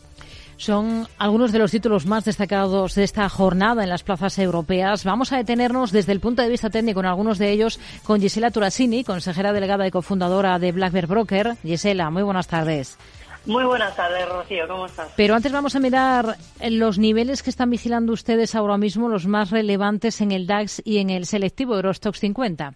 Son 0.60 1.08
algunos 1.18 1.54
de 1.54 1.60
los 1.60 1.72
títulos 1.72 2.06
más 2.06 2.26
destacados 2.26 2.94
de 2.94 3.06
esta 3.06 3.30
jornada 3.30 3.82
en 3.82 3.88
las 3.88 4.04
plazas 4.04 4.38
europeas. 4.40 5.06
Vamos 5.06 5.32
a 5.32 5.38
detenernos 5.38 5.94
desde 5.94 6.12
el 6.12 6.20
punto 6.20 6.42
de 6.42 6.50
vista 6.50 6.70
técnico 6.70 7.00
en 7.00 7.06
algunos 7.06 7.38
de 7.38 7.50
ellos 7.50 7.80
con 8.04 8.20
Gisela 8.20 8.52
Turasini, 8.52 9.06
consejera 9.06 9.54
delegada 9.54 9.88
y 9.88 9.92
cofundadora 9.92 10.60
de 10.60 10.74
Black 10.74 10.92
Bear 10.92 11.08
Broker. 11.08 11.56
Gisela, 11.64 12.10
muy 12.10 12.24
buenas 12.24 12.50
tardes. 12.50 13.00
Muy 13.46 13.64
buenas 13.64 13.96
tardes, 13.96 14.28
Rocío, 14.28 14.68
¿cómo 14.68 14.88
estás? 14.88 15.14
Pero 15.16 15.34
antes 15.34 15.54
vamos 15.54 15.78
a 15.78 15.80
mirar 15.80 16.36
los 16.70 17.00
niveles 17.00 17.42
que 17.42 17.52
están 17.52 17.70
vigilando 17.70 18.12
ustedes 18.12 18.54
ahora 18.54 18.78
mismo, 18.78 19.08
los 19.08 19.28
más 19.28 19.52
relevantes 19.52 20.20
en 20.20 20.34
el 20.34 20.46
DAX 20.46 20.82
y 20.84 20.98
en 20.98 21.10
el 21.10 21.26
selectivo 21.26 21.76
Eurostox 21.76 22.20
50. 22.20 22.74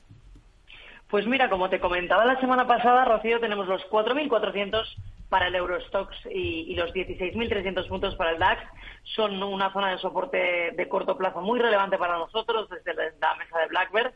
Pues 1.09 1.27
mira, 1.27 1.49
como 1.49 1.69
te 1.69 1.81
comentaba 1.81 2.23
la 2.23 2.39
semana 2.39 2.65
pasada, 2.65 3.03
Rocío, 3.03 3.41
tenemos 3.41 3.67
los 3.67 3.81
4.400 3.91 4.85
para 5.33 5.47
el 5.47 5.55
Eurostox 5.55 6.15
y, 6.29 6.75
los 6.75 6.93
16.300 6.93 7.87
puntos 7.87 8.15
para 8.17 8.33
el 8.33 8.37
DAX 8.37 8.61
son 9.15 9.41
una 9.41 9.73
zona 9.73 9.89
de 9.89 9.97
soporte 9.97 10.73
de 10.77 10.87
corto 10.87 11.17
plazo 11.17 11.41
muy 11.41 11.59
relevante 11.59 11.97
para 11.97 12.19
nosotros 12.19 12.69
desde 12.69 12.93
la 12.93 13.33
mesa 13.33 13.57
de 13.57 13.65
Blackbird, 13.65 14.13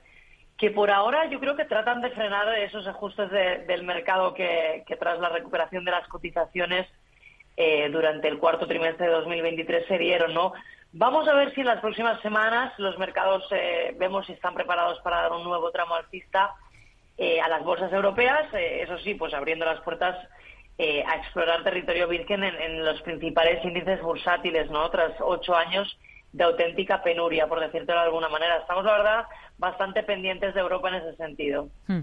que 0.60 0.70
por 0.70 0.92
ahora 0.92 1.26
yo 1.26 1.40
creo 1.40 1.56
que 1.56 1.66
tratan 1.66 2.02
de 2.02 2.12
frenar 2.12 2.48
esos 2.60 2.86
ajustes 2.86 3.32
del 3.32 3.82
mercado 3.82 4.36
que, 4.36 4.86
tras 5.00 5.18
la 5.20 5.30
recuperación 5.30 5.84
de 5.86 5.90
las 5.90 6.08
cotizaciones 6.08 6.86
eh, 7.56 7.90
durante 7.90 8.28
el 8.28 8.38
cuarto 8.38 8.68
trimestre 8.68 9.08
de 9.08 9.14
2023 9.14 9.88
se 9.88 9.98
dieron, 9.98 10.36
¿no? 10.36 10.54
Vamos 10.92 11.28
a 11.28 11.34
ver 11.34 11.52
si 11.56 11.62
en 11.62 11.68
las 11.68 11.82
próximas 11.82 12.22
semanas 12.22 12.78
los 12.78 12.96
mercados 13.00 13.44
eh, 13.50 13.96
vemos 13.98 14.28
si 14.28 14.34
están 14.34 14.54
preparados 14.54 15.00
para 15.00 15.24
dar 15.24 15.32
un 15.32 15.44
nuevo 15.44 15.72
tramo 15.72 15.96
alcista 15.96 16.52
eh, 17.18 17.42
a 17.42 17.48
las 17.48 17.64
bolsas 17.64 17.92
europeas, 17.92 18.54
eso 18.54 19.00
sí, 19.00 19.16
pues 19.16 19.34
abriendo 19.34 19.66
las 19.66 19.82
puertas 19.82 20.16
eh, 20.80 21.04
a 21.08 21.16
explorar 21.18 21.64
territorio 21.64 22.08
virgen 22.08 22.44
en, 22.44 22.86
los 22.86 23.02
principales 23.02 23.64
índices 23.66 24.02
bursátiles, 24.02 24.70
¿no? 24.70 24.90
Tras 24.92 25.12
ocho 25.20 25.56
años 25.56 25.98
de 26.34 26.44
auténtica 26.44 27.02
penuria, 27.02 27.48
por 27.48 27.60
decírtelo 27.60 28.00
de 28.00 28.06
alguna 28.06 28.30
manera. 28.30 28.58
Estamos, 28.58 28.86
la 28.86 28.92
verdad, 28.92 29.26
bastante 29.58 30.04
pendientes 30.04 30.54
de 30.54 30.60
Europa 30.60 30.90
en 30.90 30.96
ese 30.96 31.16
sentido. 31.16 31.70
Hmm. 31.88 32.02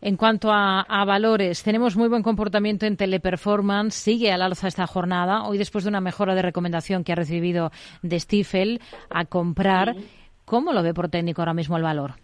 En 0.00 0.16
cuanto 0.16 0.50
a, 0.52 1.04
valores, 1.04 1.64
tenemos 1.64 1.96
muy 1.96 2.08
buen 2.08 2.22
comportamiento 2.22 2.86
en 2.86 2.96
teleperformance, 2.96 3.96
sigue 3.96 4.30
al 4.30 4.42
alza 4.42 4.68
esta 4.68 4.86
jornada, 4.86 5.42
hoy 5.44 5.58
después 5.58 5.82
de 5.82 5.90
una 5.90 6.00
mejora 6.00 6.36
de 6.36 6.42
recomendación 6.42 7.02
que 7.02 7.12
ha 7.12 7.16
recibido 7.16 7.72
de 8.02 8.20
Stifel 8.20 8.80
a 9.10 9.24
comprar. 9.24 9.96
¿Cómo 10.44 10.72
lo 10.72 10.82
ve 10.82 10.94
por 10.94 11.08
técnico 11.08 11.40
ahora 11.40 11.54
mismo 11.54 11.76
el 11.76 11.82
valor? 11.82 12.14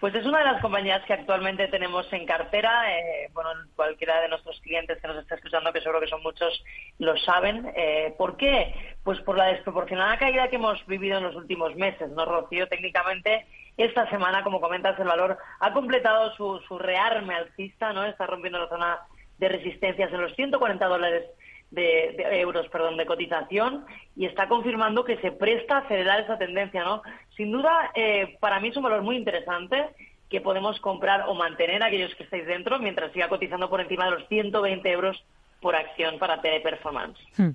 Pues 0.00 0.14
es 0.14 0.24
una 0.24 0.38
de 0.38 0.46
las 0.46 0.62
compañías 0.62 1.04
que 1.04 1.12
actualmente 1.12 1.68
tenemos 1.68 2.10
en 2.10 2.24
cartera. 2.24 2.98
Eh, 2.98 3.28
bueno, 3.34 3.50
cualquiera 3.76 4.18
de 4.22 4.30
nuestros 4.30 4.58
clientes 4.62 4.98
que 4.98 5.06
nos 5.06 5.18
está 5.18 5.34
escuchando, 5.34 5.74
que 5.74 5.82
seguro 5.82 6.00
que 6.00 6.08
son 6.08 6.22
muchos, 6.22 6.64
lo 6.98 7.18
saben. 7.18 7.70
Eh, 7.76 8.14
¿Por 8.16 8.38
qué? 8.38 8.96
Pues 9.04 9.20
por 9.20 9.36
la 9.36 9.48
desproporcionada 9.48 10.16
caída 10.18 10.48
que 10.48 10.56
hemos 10.56 10.84
vivido 10.86 11.18
en 11.18 11.24
los 11.24 11.36
últimos 11.36 11.76
meses, 11.76 12.10
¿no, 12.12 12.24
Rocío? 12.24 12.66
Técnicamente, 12.66 13.44
esta 13.76 14.08
semana, 14.08 14.42
como 14.42 14.62
comentas, 14.62 14.98
el 14.98 15.06
valor 15.06 15.36
ha 15.60 15.72
completado 15.74 16.34
su, 16.34 16.60
su 16.66 16.78
rearme 16.78 17.34
alcista, 17.34 17.92
¿no? 17.92 18.06
Está 18.06 18.26
rompiendo 18.26 18.58
la 18.58 18.68
zona 18.70 19.00
de 19.36 19.48
resistencias 19.50 20.10
en 20.12 20.20
los 20.22 20.34
140 20.34 20.86
dólares 20.86 21.24
de, 21.70 22.16
euros 22.40 22.68
perdón, 22.68 22.96
de 22.96 23.06
cotización 23.06 23.84
y 24.16 24.26
está 24.26 24.48
confirmando 24.48 25.04
que 25.04 25.18
se 25.18 25.32
presta 25.32 25.76
a 25.76 25.80
acelerar 25.80 26.20
esa 26.20 26.38
tendencia. 26.38 26.84
¿no? 26.84 27.02
Sin 27.36 27.52
duda, 27.52 27.90
eh, 27.94 28.36
para 28.40 28.60
mí 28.60 28.68
es 28.68 28.76
un 28.76 28.82
valor 28.82 29.02
muy 29.02 29.16
interesante 29.16 29.90
que 30.28 30.40
podemos 30.40 30.80
comprar 30.80 31.24
o 31.28 31.34
mantener 31.34 31.82
aquellos 31.82 32.14
que 32.14 32.22
estáis 32.22 32.46
dentro 32.46 32.78
mientras 32.78 33.12
siga 33.12 33.28
cotizando 33.28 33.68
por 33.68 33.80
encima 33.80 34.04
de 34.04 34.12
los 34.12 34.28
120 34.28 34.90
euros 34.90 35.22
por 35.60 35.76
acción 35.76 36.18
para 36.18 36.40
Teleperformance. 36.40 37.20
Hmm. 37.36 37.50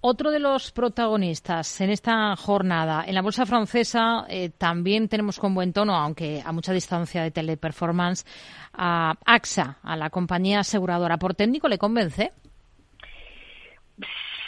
Otro 0.00 0.30
de 0.30 0.38
los 0.38 0.72
protagonistas 0.72 1.80
en 1.80 1.90
esta 1.90 2.36
jornada, 2.36 3.04
en 3.06 3.14
la 3.14 3.22
bolsa 3.22 3.46
francesa 3.46 4.24
eh, 4.28 4.50
también 4.50 5.08
tenemos 5.08 5.38
con 5.38 5.54
buen 5.54 5.72
tono, 5.72 5.96
aunque 5.96 6.42
a 6.44 6.52
mucha 6.52 6.72
distancia 6.72 7.22
de 7.22 7.30
Teleperformance, 7.30 8.24
a 8.72 9.14
AXA, 9.24 9.78
a 9.82 9.96
la 9.96 10.10
compañía 10.10 10.60
aseguradora. 10.60 11.16
¿Por 11.16 11.34
técnico 11.34 11.68
le 11.68 11.78
convence? 11.78 12.32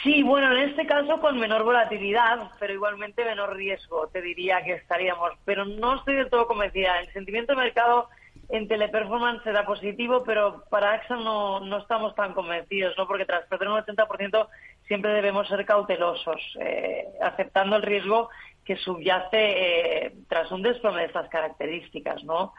Sí, 0.03 0.23
bueno, 0.23 0.55
en 0.55 0.69
este 0.69 0.85
caso 0.85 1.19
con 1.19 1.37
menor 1.37 1.63
volatilidad, 1.63 2.51
pero 2.57 2.73
igualmente 2.73 3.25
menor 3.25 3.55
riesgo, 3.55 4.07
te 4.07 4.21
diría 4.21 4.63
que 4.63 4.73
estaríamos. 4.73 5.31
Pero 5.43 5.65
no 5.65 5.95
estoy 5.95 6.15
del 6.15 6.29
todo 6.29 6.47
convencida. 6.47 6.99
El 7.01 7.11
sentimiento 7.11 7.53
de 7.53 7.61
mercado 7.61 8.07
en 8.47 8.67
teleperformance 8.67 9.43
será 9.43 9.65
positivo, 9.65 10.23
pero 10.23 10.63
para 10.69 10.93
AXA 10.93 11.17
no, 11.17 11.59
no 11.59 11.77
estamos 11.77 12.15
tan 12.15 12.33
convencidos, 12.33 12.95
¿no? 12.97 13.07
Porque 13.07 13.25
tras 13.25 13.45
perder 13.47 13.67
un 13.67 13.79
80% 13.79 14.47
siempre 14.87 15.11
debemos 15.11 15.47
ser 15.47 15.65
cautelosos, 15.65 16.41
eh, 16.59 17.05
aceptando 17.21 17.75
el 17.75 17.83
riesgo 17.83 18.29
que 18.65 18.75
subyace 18.77 19.27
eh, 19.33 20.13
tras 20.27 20.51
un 20.51 20.61
desplome 20.61 21.01
de 21.01 21.07
estas 21.07 21.29
características, 21.29 22.23
¿no? 22.23 22.53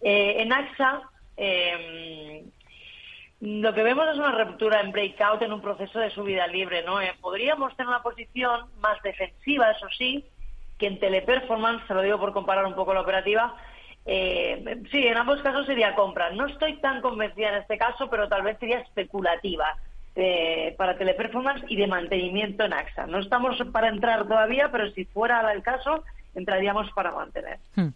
Eh, 0.00 0.42
en 0.42 0.52
AXA 0.52 1.02
lo 3.40 3.72
que 3.72 3.82
vemos 3.82 4.06
es 4.08 4.18
una 4.18 4.32
ruptura 4.32 4.80
en 4.80 4.92
breakout 4.92 5.42
en 5.42 5.52
un 5.52 5.60
proceso 5.60 5.98
de 5.98 6.10
subida 6.10 6.46
libre, 6.46 6.82
¿no? 6.82 7.00
Eh, 7.00 7.12
podríamos 7.20 7.76
tener 7.76 7.88
una 7.88 8.02
posición 8.02 8.66
más 8.80 9.00
defensiva, 9.02 9.70
eso 9.70 9.86
sí, 9.96 10.24
que 10.78 10.86
en 10.86 10.98
teleperformance, 10.98 11.86
se 11.86 11.94
lo 11.94 12.02
digo 12.02 12.18
por 12.18 12.32
comparar 12.32 12.66
un 12.66 12.74
poco 12.74 12.94
la 12.94 13.00
operativa, 13.00 13.54
Eh, 14.10 14.80
sí, 14.90 15.06
en 15.06 15.18
ambos 15.18 15.42
casos 15.42 15.66
sería 15.66 15.94
compra. 15.94 16.30
No 16.30 16.46
estoy 16.46 16.80
tan 16.80 17.02
convencida 17.02 17.50
en 17.50 17.56
este 17.56 17.76
caso, 17.76 18.08
pero 18.08 18.26
tal 18.26 18.42
vez 18.42 18.56
sería 18.58 18.78
especulativa 18.78 19.76
eh, 20.16 20.74
para 20.78 20.96
teleperformance 20.96 21.66
y 21.68 21.76
de 21.76 21.86
mantenimiento 21.86 22.64
en 22.64 22.72
AXA. 22.72 23.06
No 23.06 23.18
estamos 23.18 23.58
para 23.70 23.88
entrar 23.88 24.26
todavía, 24.26 24.70
pero 24.72 24.90
si 24.92 25.04
fuera 25.04 25.52
el 25.52 25.62
caso, 25.62 26.04
entraríamos 26.34 26.90
para 26.92 27.12
mantener. 27.12 27.58
Hmm. 27.76 27.90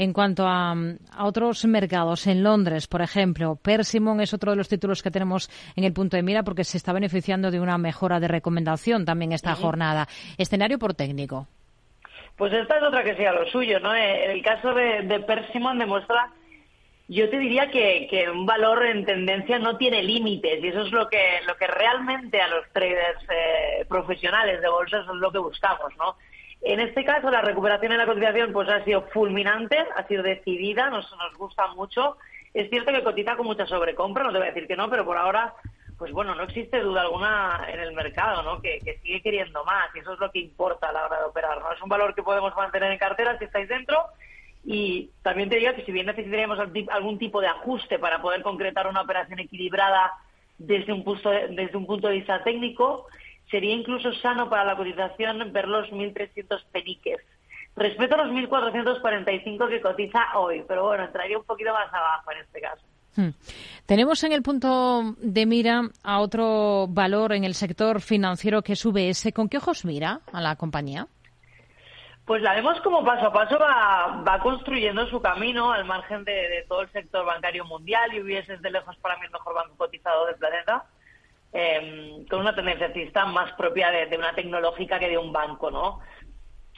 En 0.00 0.14
cuanto 0.14 0.46
a, 0.46 0.74
otros 1.18 1.66
mercados, 1.66 2.26
en 2.26 2.42
Londres, 2.42 2.88
por 2.88 3.02
ejemplo, 3.02 3.56
Persimmon 3.56 4.22
es 4.22 4.32
otro 4.32 4.52
de 4.52 4.56
los 4.56 4.66
títulos 4.66 5.02
que 5.02 5.10
tenemos 5.10 5.50
en 5.76 5.84
el 5.84 5.92
punto 5.92 6.16
de 6.16 6.22
mira 6.22 6.42
porque 6.42 6.64
se 6.64 6.78
está 6.78 6.94
beneficiando 6.94 7.50
de 7.50 7.60
una 7.60 7.76
mejora 7.76 8.18
de 8.18 8.26
recomendación 8.26 9.04
también 9.04 9.32
esta 9.32 9.54
jornada. 9.54 10.08
Escenario 10.38 10.78
por 10.78 10.94
técnico. 10.94 11.48
Pues 12.34 12.50
esta 12.54 12.78
es 12.78 12.82
otra 12.82 13.04
que 13.04 13.14
sea 13.14 13.34
lo 13.34 13.44
suyo, 13.50 13.78
¿no? 13.78 13.94
Eh, 13.94 14.32
el 14.32 14.42
caso 14.42 14.72
de, 14.72 15.02
de 15.02 15.20
Persimmon 15.20 15.78
demuestra 15.78 16.32
yo 17.08 17.28
te 17.28 17.38
diría 17.38 17.70
que, 17.70 18.06
que, 18.08 18.30
un 18.30 18.46
valor 18.46 18.86
en 18.86 19.04
tendencia 19.04 19.58
no 19.58 19.76
tiene 19.76 20.02
límites 20.02 20.64
y 20.64 20.68
eso 20.68 20.80
es 20.80 20.92
lo 20.92 21.08
que, 21.08 21.42
lo 21.46 21.56
que 21.56 21.66
realmente 21.66 22.40
a 22.40 22.48
los 22.48 22.64
traders 22.72 23.22
eh, 23.28 23.84
profesionales 23.86 24.62
de 24.62 24.68
bolsa 24.70 25.00
es 25.00 25.06
lo 25.08 25.30
que 25.30 25.38
buscamos, 25.38 25.94
¿no? 25.98 26.16
En 26.62 26.80
este 26.80 27.04
caso, 27.04 27.30
la 27.30 27.40
recuperación 27.40 27.92
en 27.92 27.98
la 27.98 28.06
cotización 28.06 28.52
pues 28.52 28.68
ha 28.68 28.84
sido 28.84 29.02
fulminante, 29.08 29.78
ha 29.96 30.06
sido 30.06 30.22
decidida, 30.22 30.90
nos, 30.90 31.10
nos 31.16 31.34
gusta 31.36 31.66
mucho. 31.68 32.18
Es 32.52 32.68
cierto 32.68 32.92
que 32.92 33.02
cotiza 33.02 33.36
con 33.36 33.46
mucha 33.46 33.66
sobrecompra, 33.66 34.24
no 34.24 34.32
te 34.32 34.38
voy 34.38 34.48
a 34.48 34.52
decir 34.52 34.66
que 34.66 34.76
no, 34.76 34.90
pero 34.90 35.04
por 35.04 35.16
ahora, 35.16 35.54
pues 35.96 36.12
bueno, 36.12 36.34
no 36.34 36.42
existe 36.42 36.80
duda 36.80 37.02
alguna 37.02 37.66
en 37.72 37.80
el 37.80 37.92
mercado, 37.92 38.42
¿no? 38.42 38.60
Que, 38.60 38.80
sigue 39.02 39.22
queriendo 39.22 39.64
más 39.64 39.88
y 39.94 40.00
eso 40.00 40.12
es 40.12 40.18
lo 40.18 40.30
que 40.30 40.40
importa 40.40 40.88
a 40.88 40.92
la 40.92 41.06
hora 41.06 41.18
de 41.18 41.24
operar, 41.24 41.60
¿no? 41.60 41.72
Es 41.72 41.80
un 41.80 41.88
valor 41.88 42.14
que 42.14 42.22
podemos 42.22 42.54
mantener 42.54 42.92
en 42.92 42.98
cartera 42.98 43.38
si 43.38 43.44
estáis 43.44 43.68
dentro 43.68 44.06
y 44.64 45.10
también 45.22 45.48
te 45.48 45.56
digo 45.56 45.72
que 45.74 45.84
si 45.84 45.92
bien 45.92 46.06
necesitaríamos 46.06 46.58
algún 46.58 47.18
tipo 47.18 47.40
de 47.40 47.46
ajuste 47.46 47.98
para 47.98 48.20
poder 48.20 48.42
concretar 48.42 48.86
una 48.86 49.00
operación 49.00 49.38
equilibrada 49.38 50.12
desde 50.58 50.92
un 50.92 51.04
punto 51.04 51.30
desde 51.30 51.76
un 51.76 51.86
punto 51.86 52.08
de 52.08 52.14
vista 52.14 52.42
técnico, 52.44 53.06
sería 53.50 53.74
incluso 53.74 54.12
sano 54.14 54.48
para 54.48 54.64
la 54.64 54.76
cotización 54.76 55.52
ver 55.52 55.68
los 55.68 55.88
1.300 55.90 56.64
peniques. 56.72 57.20
Respeto 57.76 58.14
a 58.14 58.24
los 58.24 58.32
1.445 58.32 59.68
que 59.68 59.80
cotiza 59.80 60.18
hoy, 60.36 60.64
pero 60.66 60.84
bueno, 60.86 61.04
entraría 61.04 61.38
un 61.38 61.44
poquito 61.44 61.72
más 61.72 61.92
abajo 61.92 62.32
en 62.32 62.38
este 62.38 62.60
caso. 62.60 62.82
Hmm. 63.16 63.30
Tenemos 63.86 64.22
en 64.22 64.32
el 64.32 64.42
punto 64.42 65.14
de 65.18 65.46
mira 65.46 65.82
a 66.02 66.20
otro 66.20 66.86
valor 66.88 67.32
en 67.32 67.44
el 67.44 67.54
sector 67.54 68.00
financiero 68.00 68.62
que 68.62 68.74
es 68.74 68.84
UBS. 68.84 69.32
¿Con 69.34 69.48
qué 69.48 69.58
ojos 69.58 69.84
mira 69.84 70.20
a 70.32 70.40
la 70.40 70.56
compañía? 70.56 71.06
Pues 72.24 72.42
la 72.42 72.54
vemos 72.54 72.80
como 72.82 73.04
paso 73.04 73.26
a 73.26 73.32
paso 73.32 73.58
va, 73.58 74.22
va 74.22 74.38
construyendo 74.38 75.04
su 75.08 75.20
camino 75.20 75.72
al 75.72 75.84
margen 75.84 76.22
de, 76.22 76.64
todo 76.68 76.82
el 76.82 76.92
sector 76.92 77.26
bancario 77.26 77.64
mundial 77.64 78.14
y 78.14 78.20
UBS 78.20 78.48
es 78.50 78.62
de 78.62 78.70
lejos 78.70 78.96
para 78.98 79.16
mí 79.16 79.26
el 79.26 79.32
mejor 79.32 79.54
banco 79.54 79.74
cotizado 79.76 80.26
del 80.26 80.36
planeta. 80.36 80.84
Em, 81.52 82.24
con 82.26 82.40
una 82.40 82.54
tendencia 82.54 82.86
alcista 82.86 83.24
más 83.24 83.52
propia 83.54 83.90
de, 83.90 84.16
una 84.16 84.34
tecnológica 84.34 85.00
que 85.00 85.08
de 85.08 85.18
un 85.18 85.32
banco, 85.32 85.70
¿no? 85.70 85.98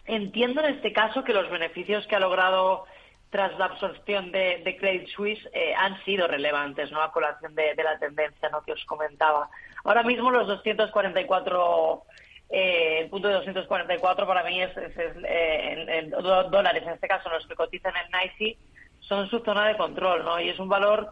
Entiendo 0.06 0.62
en 0.62 0.74
este 0.74 0.94
caso 0.94 1.22
que 1.24 1.34
los 1.34 1.50
beneficios 1.50 2.06
que 2.06 2.16
ha 2.16 2.20
logrado 2.20 2.86
tras 3.28 3.58
la 3.58 3.66
absorción 3.66 4.32
de, 4.32 4.76
Credit 4.80 5.08
Suisse 5.08 5.46
eh, 5.52 5.74
han 5.76 6.02
sido 6.04 6.26
relevantes, 6.26 6.90
¿no? 6.90 7.02
A 7.02 7.12
colación 7.12 7.54
de, 7.54 7.74
la 7.76 7.98
tendencia, 7.98 8.48
¿no? 8.48 8.62
Que 8.62 8.72
os 8.72 8.84
comentaba. 8.86 9.50
Ahora 9.84 10.02
mismo 10.02 10.30
los 10.30 10.46
244 10.46 12.02
eh, 12.48 13.00
el 13.00 13.10
punto 13.10 13.28
de 13.28 13.34
244 13.34 14.26
para 14.26 14.42
mí 14.44 14.62
es, 14.62 14.70
eh, 14.76 16.10
dólares, 16.50 16.82
en 16.82 16.94
este 16.94 17.08
caso 17.08 17.28
los 17.28 17.46
que 17.46 17.54
cotizan 17.54 17.92
en 17.96 18.10
NICE, 18.10 18.58
son 19.00 19.28
su 19.28 19.40
zona 19.40 19.68
de 19.68 19.76
control, 19.76 20.24
¿no? 20.24 20.40
Y 20.40 20.48
es 20.48 20.58
un 20.58 20.68
valor 20.70 21.10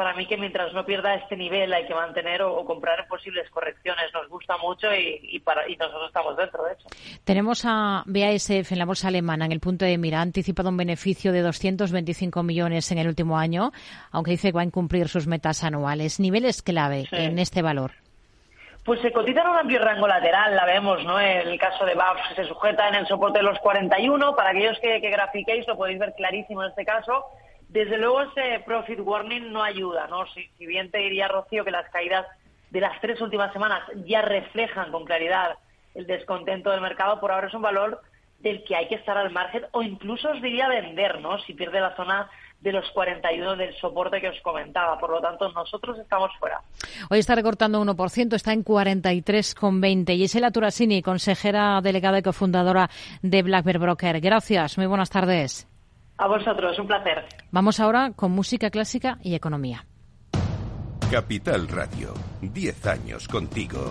para 0.00 0.14
mí 0.14 0.24
que 0.24 0.38
mientras 0.38 0.72
no 0.72 0.86
pierda 0.86 1.12
este 1.12 1.36
nivel 1.36 1.70
hay 1.74 1.86
que 1.86 1.92
mantener 1.92 2.40
o, 2.40 2.64
comprar 2.64 3.06
posibles 3.06 3.50
correcciones. 3.50 4.06
Nos 4.14 4.30
gusta 4.30 4.56
mucho 4.56 4.86
y, 4.94 5.38
para, 5.40 5.68
y 5.68 5.76
nosotros 5.76 6.06
estamos 6.06 6.38
dentro, 6.38 6.64
de 6.64 6.72
hecho. 6.72 6.86
Tenemos 7.22 7.66
a 7.66 8.02
BASF 8.06 8.72
en 8.72 8.78
la 8.78 8.86
bolsa 8.86 9.08
alemana 9.08 9.44
en 9.44 9.52
el 9.52 9.60
punto 9.60 9.84
de 9.84 9.98
mira. 9.98 10.20
Ha 10.20 10.22
anticipado 10.22 10.70
un 10.70 10.78
beneficio 10.78 11.32
de 11.32 11.42
225 11.42 12.42
millones 12.42 12.90
en 12.92 12.96
el 12.96 13.08
último 13.08 13.36
año, 13.36 13.72
aunque 14.10 14.30
dice 14.30 14.48
que 14.48 14.56
va 14.56 14.62
a 14.62 14.64
incumplir 14.64 15.06
sus 15.10 15.26
metas 15.26 15.64
anuales. 15.64 16.18
Niveles 16.18 16.62
clave 16.62 17.04
en 17.12 17.38
este 17.38 17.60
valor. 17.60 17.92
Pues 18.86 19.02
se 19.02 19.12
cotiza 19.12 19.42
en 19.42 19.48
un 19.48 19.58
amplio 19.58 19.80
rango 19.80 20.08
lateral, 20.08 20.56
la 20.56 20.64
vemos, 20.64 21.04
¿no? 21.04 21.20
En 21.20 21.46
el 21.46 21.58
caso 21.58 21.84
de 21.84 21.94
BAF 21.94 22.16
se 22.34 22.44
sujeta 22.44 22.88
en 22.88 22.94
el 22.94 23.06
soporte 23.06 23.40
de 23.40 23.44
los 23.44 23.58
41. 23.58 24.34
Para 24.34 24.48
aquellos 24.48 24.78
que, 24.80 24.98
que 25.02 25.10
grafiquéis, 25.10 25.68
lo 25.68 25.76
podéis 25.76 25.98
ver 25.98 26.14
clarísimo 26.14 26.62
en 26.62 26.70
este 26.70 26.86
caso. 26.86 27.26
Desde 27.72 27.98
luego 27.98 28.22
ese 28.22 28.60
profit 28.66 28.98
warning 28.98 29.52
no 29.52 29.62
ayuda, 29.62 30.08
¿no? 30.08 30.26
Si, 30.34 30.66
bien 30.66 30.90
te 30.90 30.98
diría, 30.98 31.28
Rocío, 31.28 31.64
que 31.64 31.70
las 31.70 31.88
caídas 31.90 32.26
de 32.70 32.80
las 32.80 33.00
tres 33.00 33.20
últimas 33.20 33.52
semanas 33.52 33.82
ya 34.06 34.22
reflejan 34.22 34.90
con 34.90 35.04
claridad 35.04 35.56
el 35.94 36.06
descontento 36.06 36.70
del 36.70 36.80
mercado, 36.80 37.20
por 37.20 37.30
ahora 37.30 37.46
es 37.46 37.54
un 37.54 37.62
valor 37.62 38.00
del 38.40 38.64
que 38.64 38.74
hay 38.74 38.88
que 38.88 38.96
estar 38.96 39.16
al 39.16 39.30
margen 39.30 39.66
o 39.70 39.82
incluso 39.82 40.30
os 40.30 40.42
diría 40.42 40.66
vender, 40.66 41.20
¿no? 41.20 41.38
Si 41.40 41.54
pierde 41.54 41.80
la 41.80 41.94
zona 41.94 42.28
de 42.60 42.72
los 42.72 42.90
41 42.90 43.54
del 43.54 43.76
soporte 43.76 44.20
que 44.20 44.30
os 44.30 44.40
comentaba. 44.42 44.98
Por 44.98 45.10
lo 45.10 45.20
tanto, 45.20 45.50
nosotros 45.52 45.96
estamos 45.98 46.32
fuera. 46.40 46.60
Hoy 47.08 47.20
está 47.20 47.36
recortando 47.36 47.80
1%, 47.80 48.34
está 48.34 48.52
en 48.52 48.64
43,20. 48.64 50.16
Gisela 50.16 50.50
Turasini, 50.50 51.02
consejera 51.02 51.80
delegada 51.82 52.18
y 52.18 52.22
cofundadora 52.22 52.90
de 53.22 53.42
Black 53.42 53.64
Bear 53.64 53.78
Broker. 53.78 54.20
Gracias, 54.20 54.76
muy 54.76 54.86
buenas 54.86 55.10
tardes. 55.10 55.69
A 56.20 56.28
vosotros, 56.28 56.78
un 56.78 56.86
placer. 56.86 57.24
Vamos 57.50 57.80
ahora 57.80 58.12
con 58.14 58.32
música 58.32 58.68
clásica 58.68 59.18
y 59.22 59.34
economía. 59.34 59.86
Capital 61.10 61.66
Radio, 61.66 62.12
10 62.42 62.86
años 62.86 63.26
contigo. 63.26 63.90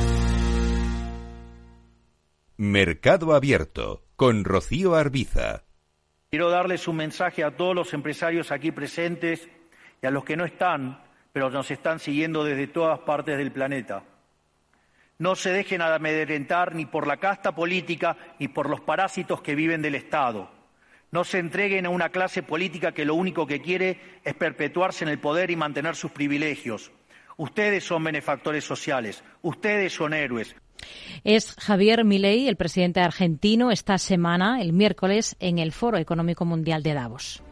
Mercado 2.63 3.33
Abierto 3.33 4.03
con 4.15 4.43
Rocío 4.43 4.93
Arbiza. 4.93 5.63
Quiero 6.29 6.51
darles 6.51 6.87
un 6.87 6.95
mensaje 6.97 7.43
a 7.43 7.57
todos 7.57 7.73
los 7.73 7.91
empresarios 7.95 8.51
aquí 8.51 8.71
presentes 8.71 9.49
y 9.99 10.05
a 10.05 10.11
los 10.11 10.23
que 10.23 10.37
no 10.37 10.45
están, 10.45 11.03
pero 11.33 11.49
nos 11.49 11.71
están 11.71 11.97
siguiendo 11.97 12.43
desde 12.43 12.67
todas 12.67 12.99
partes 12.99 13.39
del 13.39 13.51
planeta. 13.51 14.03
No 15.17 15.33
se 15.33 15.49
dejen 15.49 15.81
amedrentar 15.81 16.75
ni 16.75 16.85
por 16.85 17.07
la 17.07 17.17
casta 17.17 17.55
política 17.55 18.15
ni 18.37 18.47
por 18.47 18.69
los 18.69 18.81
parásitos 18.81 19.41
que 19.41 19.55
viven 19.55 19.81
del 19.81 19.95
Estado. 19.95 20.51
No 21.09 21.23
se 21.23 21.39
entreguen 21.39 21.87
a 21.87 21.89
una 21.89 22.09
clase 22.09 22.43
política 22.43 22.91
que 22.91 23.05
lo 23.05 23.15
único 23.15 23.47
que 23.47 23.63
quiere 23.63 24.19
es 24.23 24.35
perpetuarse 24.35 25.03
en 25.03 25.09
el 25.09 25.17
poder 25.17 25.49
y 25.49 25.55
mantener 25.55 25.95
sus 25.95 26.11
privilegios. 26.11 26.91
Ustedes 27.37 27.83
son 27.83 28.03
benefactores 28.03 28.63
sociales, 28.63 29.23
ustedes 29.41 29.93
son 29.93 30.13
héroes. 30.13 30.55
Es 31.23 31.53
Javier 31.57 32.03
Milei, 32.03 32.47
el 32.47 32.55
presidente 32.55 32.99
argentino, 32.99 33.71
esta 33.71 33.97
semana, 33.97 34.61
el 34.61 34.73
miércoles, 34.73 35.35
en 35.39 35.59
el 35.59 35.71
Foro 35.71 35.97
Económico 35.97 36.45
Mundial 36.45 36.83
de 36.83 36.93
Davos. 36.93 37.43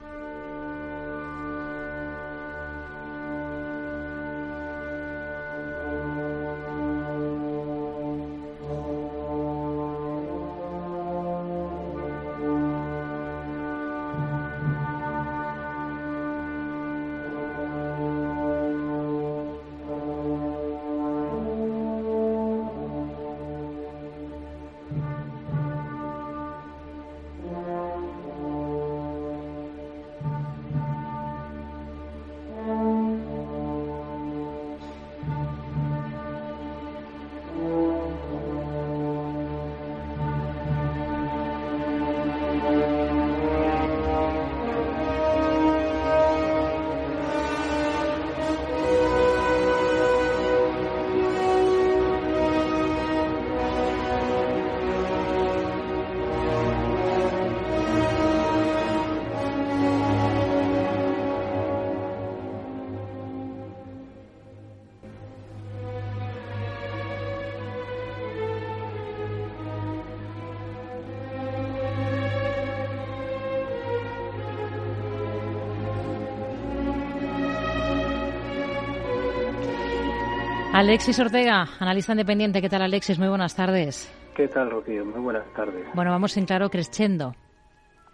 Alexis 80.80 81.20
Ortega, 81.20 81.68
analista 81.82 82.14
independiente. 82.14 82.62
¿Qué 82.62 82.70
tal, 82.70 82.84
Alexis? 82.84 83.20
Muy 83.20 83.28
buenas 83.28 83.54
tardes. 83.54 84.10
¿Qué 84.34 84.48
tal, 84.48 84.72
Rocío? 84.72 85.04
Muy 85.04 85.20
buenas 85.20 85.44
tardes. 85.54 85.86
Bueno, 85.94 86.12
vamos 86.12 86.38
en 86.38 86.46
claro 86.46 86.70
creciendo. 86.70 87.36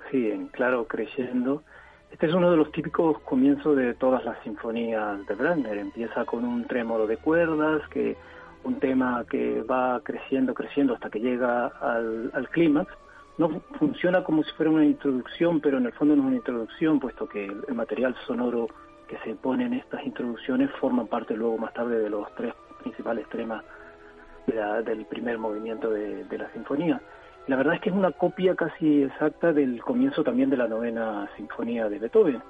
Sí, 0.09 0.31
en 0.31 0.47
claro 0.47 0.87
creciendo. 0.87 1.61
Este 2.09 2.25
es 2.25 2.33
uno 2.33 2.49
de 2.49 2.57
los 2.57 2.71
típicos 2.71 3.19
comienzos 3.19 3.77
de 3.77 3.93
todas 3.93 4.25
las 4.25 4.41
sinfonías 4.41 5.23
de 5.27 5.35
Brandner. 5.35 5.77
Empieza 5.77 6.25
con 6.25 6.43
un 6.43 6.65
trémolo 6.65 7.05
de 7.05 7.17
cuerdas, 7.17 7.87
que 7.89 8.17
un 8.63 8.79
tema 8.79 9.23
que 9.29 9.61
va 9.61 10.01
creciendo, 10.03 10.55
creciendo 10.55 10.95
hasta 10.95 11.11
que 11.11 11.19
llega 11.19 11.67
al, 11.67 12.31
al 12.33 12.49
clímax. 12.49 12.91
No 13.37 13.61
funciona 13.77 14.23
como 14.23 14.41
si 14.41 14.51
fuera 14.53 14.71
una 14.71 14.85
introducción, 14.85 15.61
pero 15.61 15.77
en 15.77 15.85
el 15.85 15.93
fondo 15.93 16.15
no 16.15 16.23
es 16.23 16.27
una 16.29 16.37
introducción, 16.37 16.99
puesto 16.99 17.29
que 17.29 17.45
el 17.45 17.75
material 17.75 18.15
sonoro 18.25 18.69
que 19.07 19.17
se 19.19 19.35
pone 19.35 19.65
en 19.65 19.73
estas 19.73 20.05
introducciones 20.05 20.69
forman 20.79 21.07
parte 21.07 21.35
luego 21.35 21.57
más 21.57 21.73
tarde 21.73 21.99
de 21.99 22.09
los 22.09 22.33
tres 22.35 22.53
principales 22.81 23.27
temas 23.29 23.63
del 24.85 25.05
primer 25.05 25.37
movimiento 25.37 25.89
de, 25.89 26.23
de 26.25 26.37
la 26.37 26.51
sinfonía. 26.51 27.01
La 27.47 27.55
verdad 27.55 27.75
es 27.75 27.81
que 27.81 27.89
es 27.89 27.95
una 27.95 28.11
copia 28.11 28.55
casi 28.55 29.03
exacta 29.03 29.53
del 29.53 29.81
comienzo 29.81 30.23
también 30.23 30.49
de 30.49 30.57
la 30.57 30.67
novena 30.67 31.29
sinfonía 31.35 31.89
de 31.89 31.99
Beethoven. 31.99 32.41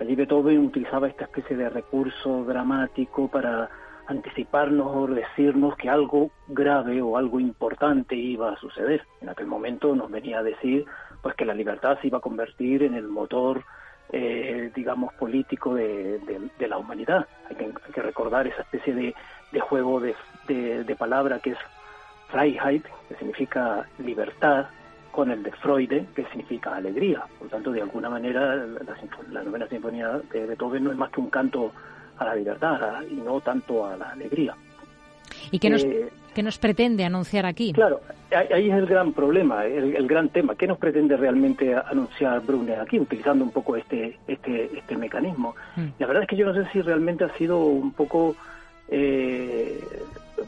Allí 0.00 0.14
Beethoven 0.16 0.66
utilizaba 0.66 1.08
esta 1.08 1.24
especie 1.24 1.56
de 1.56 1.68
recurso 1.68 2.44
dramático 2.44 3.28
para 3.28 3.70
anticiparnos 4.06 4.88
o 4.94 5.06
decirnos 5.06 5.76
que 5.76 5.88
algo 5.88 6.30
grave 6.48 7.00
o 7.02 7.16
algo 7.16 7.38
importante 7.38 8.16
iba 8.16 8.52
a 8.52 8.56
suceder. 8.56 9.02
En 9.20 9.28
aquel 9.28 9.46
momento 9.46 9.94
nos 9.94 10.10
venía 10.10 10.40
a 10.40 10.42
decir 10.42 10.84
pues 11.22 11.36
que 11.36 11.44
la 11.44 11.54
libertad 11.54 11.98
se 12.00 12.08
iba 12.08 12.18
a 12.18 12.22
convertir 12.22 12.82
en 12.82 12.94
el 12.94 13.08
motor 13.08 13.62
eh, 14.12 14.70
digamos 14.74 15.12
político 15.14 15.74
de, 15.74 16.20
la 16.58 16.78
humanidad. 16.78 17.26
Hay 17.48 17.56
que, 17.56 18.02
recordar 18.02 18.46
esa 18.46 18.62
especie 18.62 18.94
de, 18.94 19.60
juego 19.60 20.00
de, 20.00 20.14
de 20.84 20.96
palabra 20.96 21.38
que 21.38 21.50
es 21.50 21.58
Freiheit, 22.28 22.84
que 23.08 23.16
significa 23.16 23.86
libertad, 23.98 24.66
con 25.12 25.30
el 25.30 25.42
de 25.42 25.52
Freude, 25.52 26.06
que 26.16 26.24
significa 26.24 26.74
alegría. 26.74 27.24
Por 27.38 27.48
tanto, 27.48 27.70
de 27.70 27.82
alguna 27.82 28.08
manera, 28.08 28.56
la, 29.30 29.42
novena 29.42 29.68
sinfonía 29.68 30.20
de 30.32 30.46
Beethoven 30.46 30.84
no 30.84 30.90
es 30.90 30.96
más 30.96 31.10
que 31.10 31.20
un 31.20 31.30
canto 31.30 31.70
a 32.18 32.24
la 32.24 32.34
libertad 32.34 33.02
y 33.08 33.16
no 33.16 33.40
tanto 33.40 33.86
a 33.86 33.96
la 33.96 34.10
alegría. 34.10 34.56
¿Y 35.50 35.58
qué 35.58 35.70
nos, 35.70 35.84
eh, 35.84 36.10
nos 36.42 36.58
pretende 36.58 37.04
anunciar 37.04 37.46
aquí? 37.46 37.72
Claro, 37.72 38.00
ahí 38.34 38.70
es 38.70 38.76
el 38.76 38.86
gran 38.86 39.12
problema, 39.12 39.64
el, 39.64 40.06
gran 40.06 40.28
tema. 40.28 40.54
¿Qué 40.54 40.66
nos 40.66 40.78
pretende 40.78 41.16
realmente 41.16 41.74
anunciar 41.74 42.40
Brunner 42.40 42.80
aquí, 42.80 42.98
utilizando 42.98 43.44
un 43.44 43.50
poco 43.50 43.76
este, 43.76 44.18
este, 44.26 44.70
este 44.76 44.96
mecanismo? 44.96 45.54
Mm. 45.76 45.86
La 45.98 46.06
verdad 46.06 46.22
es 46.22 46.28
que 46.28 46.36
yo 46.36 46.46
no 46.46 46.54
sé 46.54 46.70
si 46.72 46.80
realmente 46.80 47.24
ha 47.24 47.36
sido 47.36 47.58
un 47.58 47.92
poco 47.92 48.36
eh, 48.88 49.80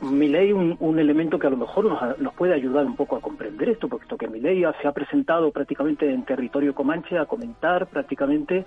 mi 0.02 0.28
ley 0.28 0.52
un, 0.52 0.76
un, 0.80 0.98
elemento 0.98 1.38
que 1.38 1.46
a 1.46 1.50
lo 1.50 1.56
mejor 1.56 1.84
nos, 1.84 2.18
nos, 2.18 2.34
puede 2.34 2.54
ayudar 2.54 2.84
un 2.84 2.96
poco 2.96 3.16
a 3.16 3.20
comprender 3.20 3.68
esto, 3.68 3.88
puesto 3.88 4.16
que 4.16 4.28
mi 4.28 4.40
ley 4.40 4.64
se 4.80 4.88
ha 4.88 4.92
presentado 4.92 5.50
prácticamente 5.50 6.10
en 6.10 6.24
territorio 6.24 6.74
comanche 6.74 7.18
a 7.18 7.26
comentar 7.26 7.86
prácticamente 7.86 8.64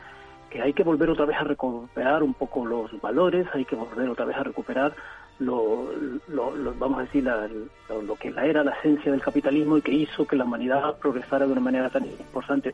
que 0.50 0.62
hay 0.62 0.74
que 0.74 0.84
volver 0.84 1.10
otra 1.10 1.26
vez 1.26 1.38
a 1.38 1.44
recuperar 1.44 2.24
un 2.24 2.34
poco 2.34 2.66
los 2.66 3.00
valores, 3.02 3.48
hay 3.54 3.66
que 3.66 3.76
volver 3.76 4.10
otra 4.10 4.26
vez 4.26 4.38
a 4.38 4.44
recuperar 4.44 4.94
lo, 5.40 5.92
lo, 6.28 6.74
vamos 6.78 7.00
a 7.00 7.02
decir 7.04 7.24
lo, 7.24 8.02
lo, 8.02 8.16
que 8.16 8.30
era 8.30 8.64
la 8.64 8.72
esencia 8.72 9.12
del 9.12 9.22
capitalismo 9.22 9.78
y 9.78 9.82
que 9.82 9.92
hizo 9.92 10.26
que 10.26 10.36
la 10.36 10.46
humanidad 10.46 10.98
progresara 11.00 11.46
de 11.46 11.52
una 11.52 11.62
manera 11.62 11.90
tan 11.90 12.06
importante 12.06 12.74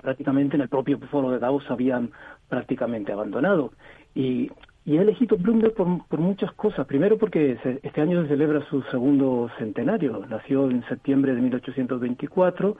prácticamente 0.00 0.56
en 0.56 0.62
el 0.62 0.68
propio 0.68 0.98
foro 1.10 1.30
de 1.30 1.38
Davos 1.38 1.64
habían 1.70 2.10
prácticamente 2.48 3.12
abandonado 3.12 3.72
y 4.14 4.50
y 4.84 4.96
he 4.96 5.02
elegido 5.02 5.36
Bloomberg 5.36 5.74
por, 5.74 6.18
muchas 6.18 6.52
cosas. 6.52 6.86
Primero 6.86 7.18
porque 7.18 7.58
este 7.82 8.00
año 8.00 8.22
se 8.22 8.28
celebra 8.28 8.64
su 8.68 8.82
segundo 8.84 9.50
centenario. 9.58 10.24
Nació 10.28 10.70
en 10.70 10.82
septiembre 10.88 11.34
de 11.34 11.40
1824. 11.42 12.76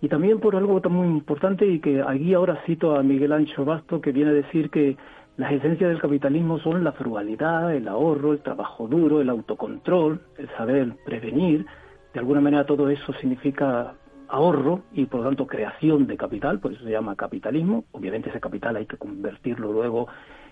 Y 0.00 0.08
también 0.08 0.40
por 0.40 0.56
algo 0.56 0.80
muy 0.88 1.06
importante 1.06 1.66
y 1.66 1.78
que 1.78 2.02
aquí 2.02 2.34
ahora 2.34 2.60
cito 2.66 2.96
a 2.96 3.02
Miguel 3.02 3.32
Ancho 3.32 3.64
Basto 3.64 4.00
que 4.00 4.10
viene 4.12 4.30
a 4.30 4.34
decir 4.34 4.70
que 4.70 4.96
las 5.36 5.52
esencias 5.52 5.90
del 5.90 6.00
capitalismo 6.00 6.58
son 6.58 6.84
la 6.84 6.92
frugalidad, 6.92 7.74
el 7.74 7.88
ahorro, 7.88 8.32
el 8.32 8.40
trabajo 8.40 8.86
duro, 8.86 9.20
el 9.20 9.30
autocontrol, 9.30 10.20
el 10.36 10.48
saber 10.50 10.94
prevenir. 11.04 11.64
De 12.12 12.20
alguna 12.20 12.42
manera 12.42 12.66
todo 12.66 12.90
eso 12.90 13.14
significa 13.14 13.94
ahorro 14.28 14.82
y 14.92 15.06
por 15.06 15.20
lo 15.20 15.26
tanto 15.26 15.46
creación 15.46 16.06
de 16.06 16.16
capital, 16.16 16.58
por 16.58 16.72
eso 16.72 16.84
se 16.84 16.90
llama 16.90 17.16
capitalismo. 17.16 17.84
Obviamente 17.92 18.28
ese 18.28 18.40
capital 18.40 18.76
hay 18.76 18.86
que 18.86 18.98
convertirlo 18.98 19.72
luego 19.72 20.08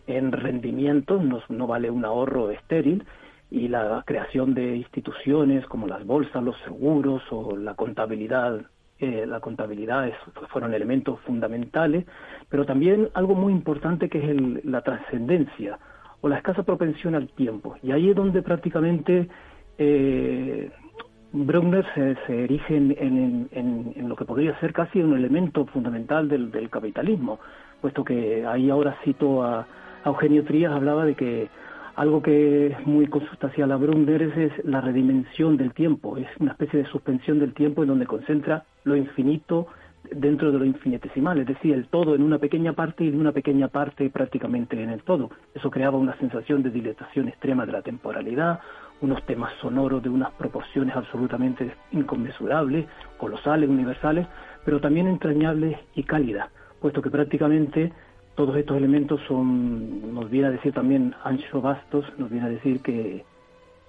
en 0.07 0.33
rendimientos, 0.33 1.23
no, 1.23 1.43
no 1.51 1.67
vale 1.67 1.91
un 1.91 2.05
ahorro 2.05 2.51
estéril 2.51 3.05
y 3.51 3.69
la 3.69 4.03
creación 4.07 4.55
de 4.55 4.77
instituciones 4.77 5.67
como 5.67 5.89
las 5.89 6.07
bolsas, 6.07 6.43
los 6.43 6.57
seguros 6.65 7.23
o 7.31 7.57
la 7.57 7.75
contabilidad 7.75 8.63
eh, 9.01 9.25
la 9.27 9.41
contabilidad 9.41 10.11
fueron 10.51 10.75
elementos 10.75 11.19
fundamentales, 11.21 12.05
pero 12.49 12.67
también 12.67 13.09
algo 13.15 13.35
muy 13.35 13.53
importante 13.53 14.09
que 14.09 14.19
es 14.19 14.25
el, 14.25 14.61
la 14.65 14.83
trascendencia 14.83 15.79
o 16.21 16.29
la 16.29 16.37
escasa 16.37 16.63
propensión 16.63 17.15
al 17.15 17.29
tiempo. 17.29 17.77
Y 17.83 17.93
ahí 17.93 18.11
es 18.11 18.17
donde 18.17 18.43
prácticamente 18.43 19.29
eh, 19.79 20.71
Brunner 21.33 21.87
se, 22.27 22.45
erige 22.45 22.77
en, 22.77 23.49
en, 23.53 23.93
en, 23.97 24.09
lo 24.09 24.17
que 24.17 24.25
podría 24.25 24.59
ser 24.61 24.73
casi 24.73 25.01
un 25.01 25.17
elemento 25.17 25.65
fundamental 25.67 26.29
del, 26.29 26.51
del 26.51 26.69
capitalismo, 26.69 27.39
puesto 27.81 28.05
que 28.05 28.45
ahí 28.45 28.69
ahora 28.69 28.97
cito 29.05 29.43
a, 29.43 29.67
Eugenio 30.05 30.45
Trías 30.45 30.73
hablaba 30.73 31.05
de 31.05 31.15
que 31.15 31.49
algo 32.01 32.23
que 32.23 32.69
es 32.69 32.87
muy 32.87 33.09
consustancial 33.09 33.71
a 33.73 33.77
Brunner 33.77 34.23
es, 34.23 34.65
la 34.65 34.81
redimensión 34.81 35.59
del 35.59 35.75
tiempo, 35.75 36.17
es 36.17 36.29
una 36.39 36.53
especie 36.53 36.79
de 36.79 36.87
suspensión 36.87 37.39
del 37.39 37.53
tiempo 37.53 37.83
en 37.83 37.89
donde 37.89 38.07
concentra 38.07 38.65
lo 38.85 38.97
infinito 38.97 39.67
dentro 40.11 40.51
de 40.51 40.59
lo 40.59 40.65
infinitesimal, 40.65 41.39
es 41.41 41.47
decir, 41.47 41.75
el 41.75 41.89
todo 41.89 42.15
en 42.15 42.23
una 42.23 42.39
pequeña 42.39 42.73
parte 42.73 43.05
y 43.05 43.11
de 43.11 43.19
una 43.19 43.33
pequeña 43.33 43.69
parte 43.69 44.09
prácticamente 44.09 44.83
en 44.83 44.89
el 44.89 45.03
todo. 45.03 45.29
Eso 45.55 45.71
creaba 45.71 45.99
una 45.99 46.17
sensación 46.17 46.63
de 46.63 46.71
dilatación 46.71 47.29
extrema 47.29 47.67
de 47.67 47.73
la 47.73 47.83
temporalidad, 47.83 48.61
unos 49.03 49.23
temas 49.27 49.53
sonoros 49.61 50.03
de 50.03 50.09
unas 50.09 50.31
proporciones 50.31 50.97
absolutamente 50.97 51.71
inconmensurables, 51.93 52.87
colosales, 53.19 53.69
universales, 53.69 54.27
pero 54.65 54.81
también 54.81 55.07
entrañables 55.07 55.77
y 55.95 56.05
cálidas, 56.05 56.49
puesto 56.81 57.03
que 57.03 57.11
prácticamente 57.11 57.93
todos 58.41 58.57
estos 58.57 58.79
elementos 58.79 59.21
son, 59.29 60.15
nos 60.15 60.31
viene 60.31 60.49
a 60.49 60.51
decir 60.51 60.73
también 60.73 61.15
Ancho 61.25 61.61
Bastos, 61.61 62.07
nos 62.17 62.31
viene 62.31 62.47
a 62.47 62.49
decir 62.49 62.81
que, 62.81 63.23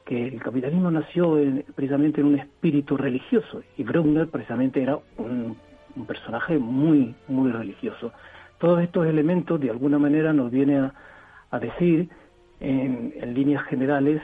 que 0.03 0.27
el 0.27 0.41
capitalismo 0.41 0.91
nació 0.91 1.37
precisamente 1.73 2.19
en 2.19 2.27
un 2.27 2.35
espíritu 2.37 2.97
religioso 2.97 3.61
y 3.77 3.83
Brunner 3.83 4.27
precisamente 4.27 4.83
era 4.83 4.99
un, 5.17 5.55
personaje 6.05 6.57
muy, 6.57 7.15
muy 7.29 7.49
religioso. 7.49 8.11
Todos 8.57 8.83
estos 8.83 9.07
elementos 9.07 9.57
de 9.57 9.69
alguna 9.69 9.97
manera 9.97 10.33
nos 10.33 10.51
viene 10.51 10.91
a, 11.49 11.59
decir 11.59 12.09
en, 12.59 13.13
en, 13.15 13.33
líneas 13.33 13.63
generales 13.67 14.21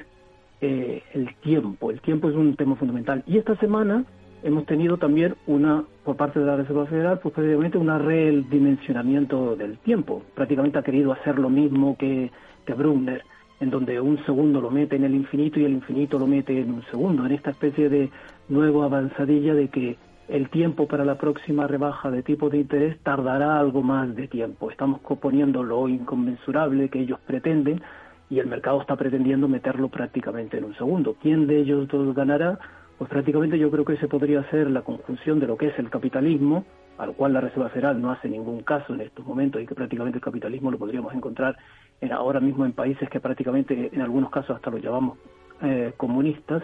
eh, 0.59 1.03
el 1.13 1.33
tiempo. 1.35 1.89
El 1.89 2.01
tiempo 2.01 2.27
es 2.27 2.35
un 2.35 2.57
tema 2.57 2.75
fundamental. 2.75 3.23
Y 3.27 3.37
esta 3.37 3.55
semana 3.55 4.03
hemos 4.47 4.65
tenido 4.65 4.97
también 4.97 5.35
una, 5.45 5.83
por 6.05 6.15
parte 6.15 6.39
de 6.39 6.45
la 6.45 6.55
Reserva 6.55 6.85
Federal, 6.85 7.19
pues 7.19 7.35
precisamente 7.35 7.77
un 7.77 7.87
redimensionamiento 7.87 9.57
del 9.57 9.77
tiempo. 9.79 10.23
Prácticamente 10.33 10.79
ha 10.79 10.83
querido 10.83 11.11
hacer 11.11 11.37
lo 11.37 11.49
mismo 11.49 11.97
que, 11.97 12.31
que 12.65 12.73
Brunner, 12.73 13.23
en 13.59 13.69
donde 13.69 13.99
un 13.99 14.23
segundo 14.25 14.61
lo 14.61 14.71
mete 14.71 14.95
en 14.95 15.03
el 15.03 15.15
infinito 15.15 15.59
y 15.59 15.65
el 15.65 15.73
infinito 15.73 16.17
lo 16.17 16.27
mete 16.27 16.61
en 16.61 16.71
un 16.71 16.83
segundo, 16.83 17.25
en 17.25 17.33
esta 17.33 17.49
especie 17.51 17.89
de 17.89 18.09
nueva 18.47 18.85
avanzadilla 18.85 19.53
de 19.53 19.67
que 19.67 19.97
el 20.29 20.49
tiempo 20.49 20.87
para 20.87 21.03
la 21.03 21.15
próxima 21.15 21.67
rebaja 21.67 22.09
de 22.09 22.23
tipo 22.23 22.49
de 22.49 22.59
interés 22.59 22.97
tardará 22.99 23.59
algo 23.59 23.81
más 23.81 24.15
de 24.15 24.29
tiempo. 24.29 24.71
Estamos 24.71 25.01
componiendo 25.01 25.61
lo 25.61 25.89
inconmensurable 25.89 26.89
que 26.89 26.99
ellos 26.99 27.19
pretenden 27.25 27.81
y 28.29 28.39
el 28.39 28.47
mercado 28.47 28.79
está 28.79 28.95
pretendiendo 28.95 29.49
meterlo 29.49 29.89
prácticamente 29.89 30.57
en 30.57 30.65
un 30.65 30.75
segundo. 30.75 31.15
¿Quién 31.21 31.47
de 31.47 31.59
ellos 31.59 31.87
dos 31.87 32.15
ganará? 32.15 32.59
Pues 32.97 33.09
prácticamente 33.09 33.59
yo 33.59 33.69
creo 33.69 33.85
que 33.85 33.93
ese 33.93 34.07
podría 34.07 34.43
ser 34.49 34.69
la 34.71 34.81
conjunción 34.81 35.39
de 35.39 35.47
lo 35.47 35.57
que 35.57 35.67
es 35.67 35.77
el 35.77 35.89
capitalismo, 35.89 36.65
al 36.97 37.13
cual 37.13 37.33
la 37.33 37.41
Reserva 37.41 37.69
Federal 37.69 38.01
no 38.01 38.11
hace 38.11 38.27
ningún 38.27 38.61
caso 38.63 38.93
en 38.93 39.01
estos 39.01 39.25
momentos 39.25 39.61
y 39.61 39.67
que 39.67 39.75
prácticamente 39.75 40.17
el 40.17 40.23
capitalismo 40.23 40.71
lo 40.71 40.79
podríamos 40.79 41.13
encontrar 41.13 41.55
en, 42.01 42.11
ahora 42.11 42.39
mismo 42.39 42.65
en 42.65 42.73
países 42.73 43.07
que 43.09 43.19
prácticamente 43.19 43.91
en 43.93 44.01
algunos 44.01 44.31
casos 44.31 44.55
hasta 44.55 44.71
lo 44.71 44.77
llamamos 44.77 45.19
eh, 45.61 45.93
comunistas 45.95 46.63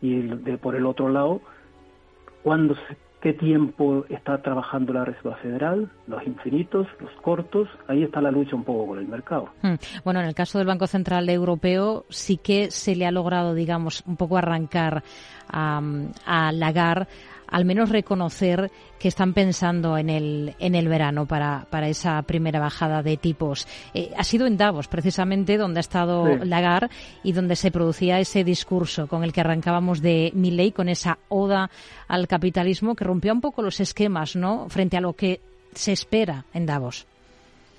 y 0.00 0.22
de, 0.22 0.56
por 0.58 0.76
el 0.76 0.86
otro 0.86 1.08
lado, 1.10 1.42
cuando 2.42 2.74
se 2.74 2.96
qué 3.20 3.32
tiempo 3.32 4.04
está 4.08 4.42
trabajando 4.42 4.92
la 4.92 5.04
Reserva 5.04 5.36
Federal, 5.36 5.90
los 6.06 6.26
infinitos, 6.26 6.86
los 7.00 7.10
cortos, 7.22 7.68
ahí 7.88 8.02
está 8.02 8.20
la 8.20 8.30
lucha 8.30 8.54
un 8.54 8.64
poco 8.64 8.86
con 8.88 8.98
el 8.98 9.08
mercado. 9.08 9.50
Hmm. 9.62 9.74
Bueno, 10.04 10.20
en 10.20 10.26
el 10.26 10.34
caso 10.34 10.58
del 10.58 10.66
Banco 10.66 10.86
Central 10.86 11.28
Europeo 11.28 12.04
sí 12.08 12.36
que 12.36 12.70
se 12.70 12.94
le 12.94 13.06
ha 13.06 13.10
logrado, 13.10 13.54
digamos, 13.54 14.02
un 14.06 14.16
poco 14.16 14.36
arrancar 14.36 15.02
a, 15.48 15.80
a 16.24 16.52
Lagarde 16.52 17.06
al 17.48 17.64
menos 17.64 17.90
reconocer 17.90 18.70
que 18.98 19.08
están 19.08 19.32
pensando 19.34 19.98
en 19.98 20.10
el, 20.10 20.54
en 20.58 20.74
el 20.74 20.88
verano 20.88 21.26
para, 21.26 21.66
para 21.70 21.88
esa 21.88 22.22
primera 22.22 22.60
bajada 22.60 23.02
de 23.02 23.16
tipos. 23.16 23.66
Eh, 23.94 24.10
ha 24.16 24.24
sido 24.24 24.46
en 24.46 24.56
Davos, 24.56 24.88
precisamente, 24.88 25.56
donde 25.56 25.78
ha 25.78 25.80
estado 25.80 26.26
Lagarde 26.44 26.88
y 27.22 27.32
donde 27.32 27.56
se 27.56 27.70
producía 27.70 28.18
ese 28.20 28.44
discurso 28.44 29.06
con 29.06 29.24
el 29.24 29.32
que 29.32 29.40
arrancábamos 29.40 30.02
de 30.02 30.30
Milley, 30.34 30.72
con 30.72 30.88
esa 30.88 31.18
oda 31.28 31.70
al 32.08 32.28
capitalismo 32.28 32.94
que 32.94 33.04
rompía 33.04 33.32
un 33.32 33.40
poco 33.40 33.62
los 33.62 33.80
esquemas, 33.80 34.36
¿no?, 34.36 34.68
frente 34.68 34.96
a 34.96 35.00
lo 35.00 35.12
que 35.12 35.40
se 35.72 35.92
espera 35.92 36.44
en 36.54 36.66
Davos. 36.66 37.06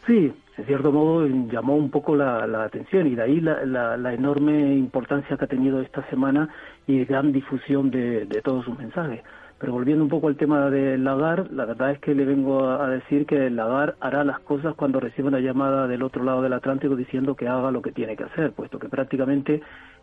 Sí, 0.06 0.32
en 0.58 0.66
cierto 0.66 0.92
modo 0.92 1.28
llamó 1.28 1.76
un 1.76 1.92
poco 1.92 2.16
la, 2.16 2.64
atención 2.64 3.08
y 3.08 3.16
de 3.16 3.24
ahí 3.24 3.42
la, 3.42 4.14
enorme 4.14 4.76
importancia 4.76 5.38
que 5.38 5.46
ha 5.46 5.48
tenido 5.48 5.82
esta 5.82 6.08
semana 6.10 6.50
y 6.88 7.04
gran 7.06 7.32
difusión 7.32 7.92
de, 7.92 8.26
de 8.26 8.42
todos 8.42 8.66
sus 8.66 8.78
mensajes. 8.78 9.22
Pero 9.60 9.74
volviendo 9.74 10.04
un 10.04 10.10
poco 10.10 10.28
al 10.28 10.38
tema 10.38 10.70
de 10.70 10.98
Lagar, 11.00 11.52
la 11.52 11.66
verdad 11.66 11.92
es 11.92 12.00
que 12.00 12.14
le 12.14 12.26
vengo 12.26 12.70
a 12.70 12.90
decir 12.90 13.26
que 13.26 13.50
Lagar 13.50 13.96
hará 14.00 14.24
las 14.24 14.40
cosas 14.42 14.76
cuando 14.76 15.00
reciba 15.00 15.30
una 15.30 15.40
llamada 15.40 15.88
del 15.88 16.04
otro 16.04 16.24
lado 16.24 16.44
del 16.44 16.54
Atlántico 16.54 16.96
diciendo 16.96 17.36
que 17.36 17.48
haga 17.48 17.72
lo 17.72 17.82
que 17.82 17.92
tiene 17.92 18.16
que 18.16 18.26
hacer, 18.26 18.52
puesto 18.52 18.78
que 18.78 18.88
prácticamente 18.88 19.62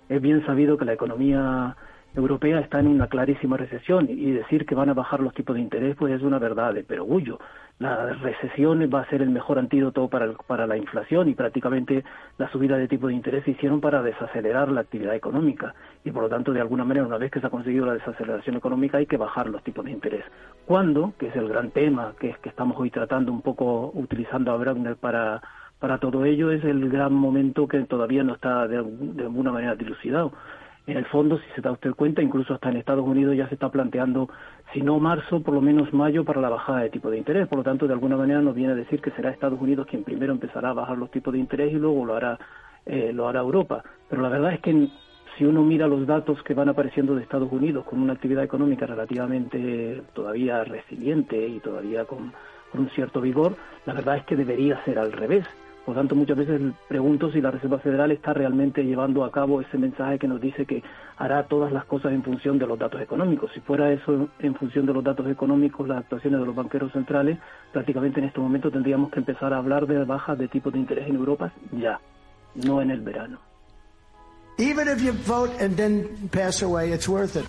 es 0.09 0.21
bien 0.21 0.45
sabido 0.45 0.77
que 0.77 0.85
la 0.85 0.95
economía 0.95 1.77
europea 2.17 2.61
está 2.61 2.81
en 2.81 2.87
una 2.87 3.09
clarísima 3.09 3.57
recesión 3.57 4.07
y 4.09 4.31
decir 4.31 4.67
que 4.67 4.75
van 4.75 4.89
a 4.89 4.95
bajar 4.95 5.21
los 5.21 5.35
tipos 5.35 5.57
de 5.57 5.63
interés 5.63 5.97
pues 5.97 6.13
es 6.15 6.23
una 6.23 6.39
verdad 6.39 6.73
de 6.73 6.85
perogullo. 6.85 7.39
La 7.81 8.07
recesión 8.07 8.89
va 8.93 9.01
a 9.01 9.11
ser 9.11 9.21
el 9.21 9.31
mejor 9.31 9.59
antídoto 9.59 10.09
para, 10.09 10.33
para 10.47 10.67
la 10.67 10.77
inflación 10.77 11.29
y 11.29 11.35
prácticamente 11.35 12.05
la 12.39 12.49
subida 12.51 12.77
de 12.77 12.87
tipos 12.87 13.09
de 13.09 13.15
interés 13.15 13.45
se 13.45 13.51
hicieron 13.51 13.81
para 13.81 14.01
desacelerar 14.01 14.71
la 14.71 14.83
actividad 14.83 15.17
económica 15.17 15.75
y 16.05 16.13
por 16.13 16.23
lo 16.23 16.29
tanto 16.29 16.53
de 16.53 16.61
alguna 16.61 16.85
manera 16.85 17.05
una 17.05 17.19
vez 17.19 17.33
que 17.33 17.41
se 17.41 17.49
ha 17.49 17.51
conseguido 17.51 17.87
la 17.87 17.95
desaceleración 17.95 18.57
económica 18.57 18.99
hay 18.99 19.07
que 19.07 19.17
bajar 19.17 19.49
los 19.49 19.63
tipos 19.65 19.85
de 19.85 19.91
interés. 19.91 20.25
¿Cuándo? 20.67 21.15
Que 21.19 21.29
es 21.29 21.37
el 21.37 21.49
gran 21.49 21.73
tema 21.73 22.15
que, 22.21 22.31
es 22.31 22.39
que 22.39 22.49
estamos 22.49 22.77
hoy 22.79 22.91
tratando 22.91 23.33
un 23.33 23.43
poco 23.43 23.91
utilizando 23.93 24.53
a 24.53 24.57
Browner 24.57 24.97
para 24.97 25.43
para 25.81 25.99
todo 25.99 26.25
ello 26.25 26.51
es 26.53 26.65
el 26.65 26.89
gran 26.89 27.13
momento 27.13 27.67
que 27.67 27.81
todavía 27.81 28.23
no 28.23 28.35
está 28.35 28.69
de 28.69 28.79
alguna 28.79 29.53
manera 29.53 29.75
dilucidado 29.75 30.33
en 30.87 30.99
el 30.99 31.07
fondo, 31.07 31.39
si 31.39 31.45
se 31.55 31.63
da 31.63 31.73
usted 31.73 31.93
cuenta, 31.95 32.21
incluso 32.21 32.53
hasta 32.53 32.69
en 32.69 32.77
Estados 32.77 33.07
Unidos 33.07 33.35
ya 33.37 33.49
se 33.49 33.55
está 33.55 33.71
planteando, 33.71 34.29
si 34.73 34.83
no 34.83 34.99
marzo, 34.99 35.41
por 35.41 35.55
lo 35.55 35.63
menos 35.63 35.93
mayo 35.95 36.25
para 36.25 36.43
la 36.43 36.51
bajada 36.51 36.81
de 36.81 36.91
tipo 36.91 37.11
de 37.11 37.17
interés. 37.17 37.49
Por 37.49 37.59
lo 37.59 37.65
tanto, 37.65 37.87
de 37.87 37.95
alguna 37.95 38.17
manera 38.17 38.43
nos 38.43 38.55
viene 38.55 38.73
a 38.73 38.77
decir 38.77 39.01
que 39.01 39.11
será 39.13 39.31
Estados 39.31 39.61
Unidos 39.61 39.87
quien 39.87 40.05
primero 40.05 40.33
empezará 40.33 40.71
a 40.71 40.75
bajar 40.75 40.99
los 40.99 41.11
tipos 41.11 41.33
de 41.33 41.39
interés 41.39 41.73
y 41.73 41.77
luego 41.77 42.05
lo 42.05 42.17
hará, 42.17 42.39
eh, 42.85 43.13
lo 43.15 43.27
hará 43.29 43.41
Europa. 43.41 43.83
Pero 44.11 44.21
la 44.21 44.29
verdad 44.29 44.53
es 44.53 44.61
que 44.61 44.89
si 45.39 45.45
uno 45.47 45.63
mira 45.63 45.87
los 45.87 46.07
datos 46.07 46.43
que 46.43 46.53
van 46.53 46.69
apareciendo 46.69 47.15
de 47.15 47.23
Estados 47.23 47.51
Unidos 47.51 47.87
con 47.87 48.01
una 48.01 48.13
actividad 48.13 48.45
económica 48.45 48.87
relativamente 48.87 50.03
todavía 50.13 50.63
resiliente 50.65 51.49
y 51.49 51.61
todavía 51.61 52.05
con 52.05 52.33
un 52.75 52.91
cierto 52.91 53.23
vigor, 53.23 53.57
la 53.87 53.95
verdad 53.95 54.19
es 54.19 54.25
que 54.25 54.37
debería 54.37 54.85
ser 54.85 54.99
al 54.99 55.13
revés. 55.13 55.47
Por 55.85 55.95
tanto, 55.95 56.15
muchas 56.15 56.39
veces 56.39 56.61
pregunto 56.89 57.31
si 57.31 57.43
la 57.43 57.51
Reserva 57.51 57.79
Federal 57.79 58.11
está 58.11 58.33
realmente 58.33 58.83
llevando 58.83 59.23
a 59.23 59.31
cabo 59.31 59.61
ese 59.61 59.77
mensaje 59.77 60.19
que 60.19 60.27
nos 60.27 60.41
dice 60.41 60.65
que 60.65 60.83
hará 61.19 61.47
todas 61.47 61.73
las 61.73 61.85
cosas 61.85 62.13
en 62.13 62.23
función 62.23 62.59
de 62.59 62.67
los 62.67 62.79
datos 62.79 63.03
económicos. 63.03 63.51
Si 63.53 63.61
fuera 63.61 63.93
eso 63.93 64.29
en 64.39 64.55
función 64.55 64.87
de 64.87 64.95
los 64.95 65.05
datos 65.05 65.27
económicos, 65.29 65.87
las 65.87 65.99
actuaciones 65.99 66.41
de 66.41 66.47
los 66.47 66.55
banqueros 66.55 66.91
centrales, 66.93 67.39
prácticamente 67.73 68.21
en 68.21 68.27
este 68.27 68.41
momento 68.41 68.71
tendríamos 68.71 69.11
que 69.11 69.19
empezar 69.19 69.53
a 69.53 69.59
hablar 69.59 69.87
de 69.87 70.05
bajas 70.05 70.39
de 70.39 70.49
tipos 70.49 70.73
de 70.73 70.79
interés 70.79 71.07
en 71.07 71.17
Europa 71.17 71.53
ya, 71.73 72.01
no 72.55 72.81
en 72.81 72.91
el 72.91 73.03
verano. 73.03 73.39
Even 74.57 74.89
if 74.89 75.03
you 75.03 75.13
vote 75.27 75.53
and 75.63 75.77
then 75.77 76.09
pass 76.31 76.63
away, 76.63 76.93
it's 76.93 77.09
worth 77.09 77.37
it. 77.37 77.45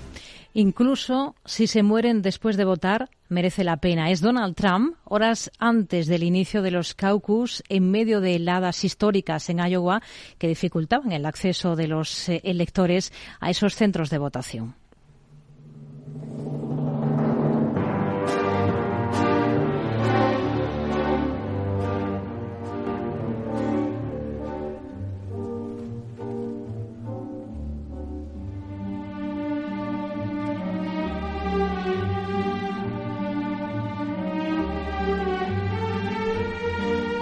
Incluso 0.54 1.36
si 1.46 1.68
se 1.68 1.84
mueren 1.84 2.22
después 2.22 2.58
de 2.58 2.66
votar, 2.66 3.10
merece 3.30 3.64
la 3.64 3.78
pena. 3.78 4.12
Es 4.12 4.22
Donald 4.22 4.56
Trump, 4.56 4.96
horas 5.04 5.52
antes 5.60 6.08
del 6.08 6.24
inicio 6.24 6.62
de 6.62 6.72
los 6.72 6.94
caucus, 6.94 7.64
en 7.70 7.92
medio 7.92 8.22
de 8.22 8.36
heladas 8.36 8.84
históricas 8.84 9.50
en 9.50 9.60
Iowa 9.60 10.02
que 10.38 10.48
dificultaban 10.48 11.12
el 11.12 11.26
acceso 11.26 11.76
de 11.76 11.88
los 11.88 12.30
eh, 12.30 12.42
electores 12.44 13.12
a 13.40 13.50
esos 13.50 13.76
centros 13.76 14.10
de 14.10 14.18
votación. 14.18 14.76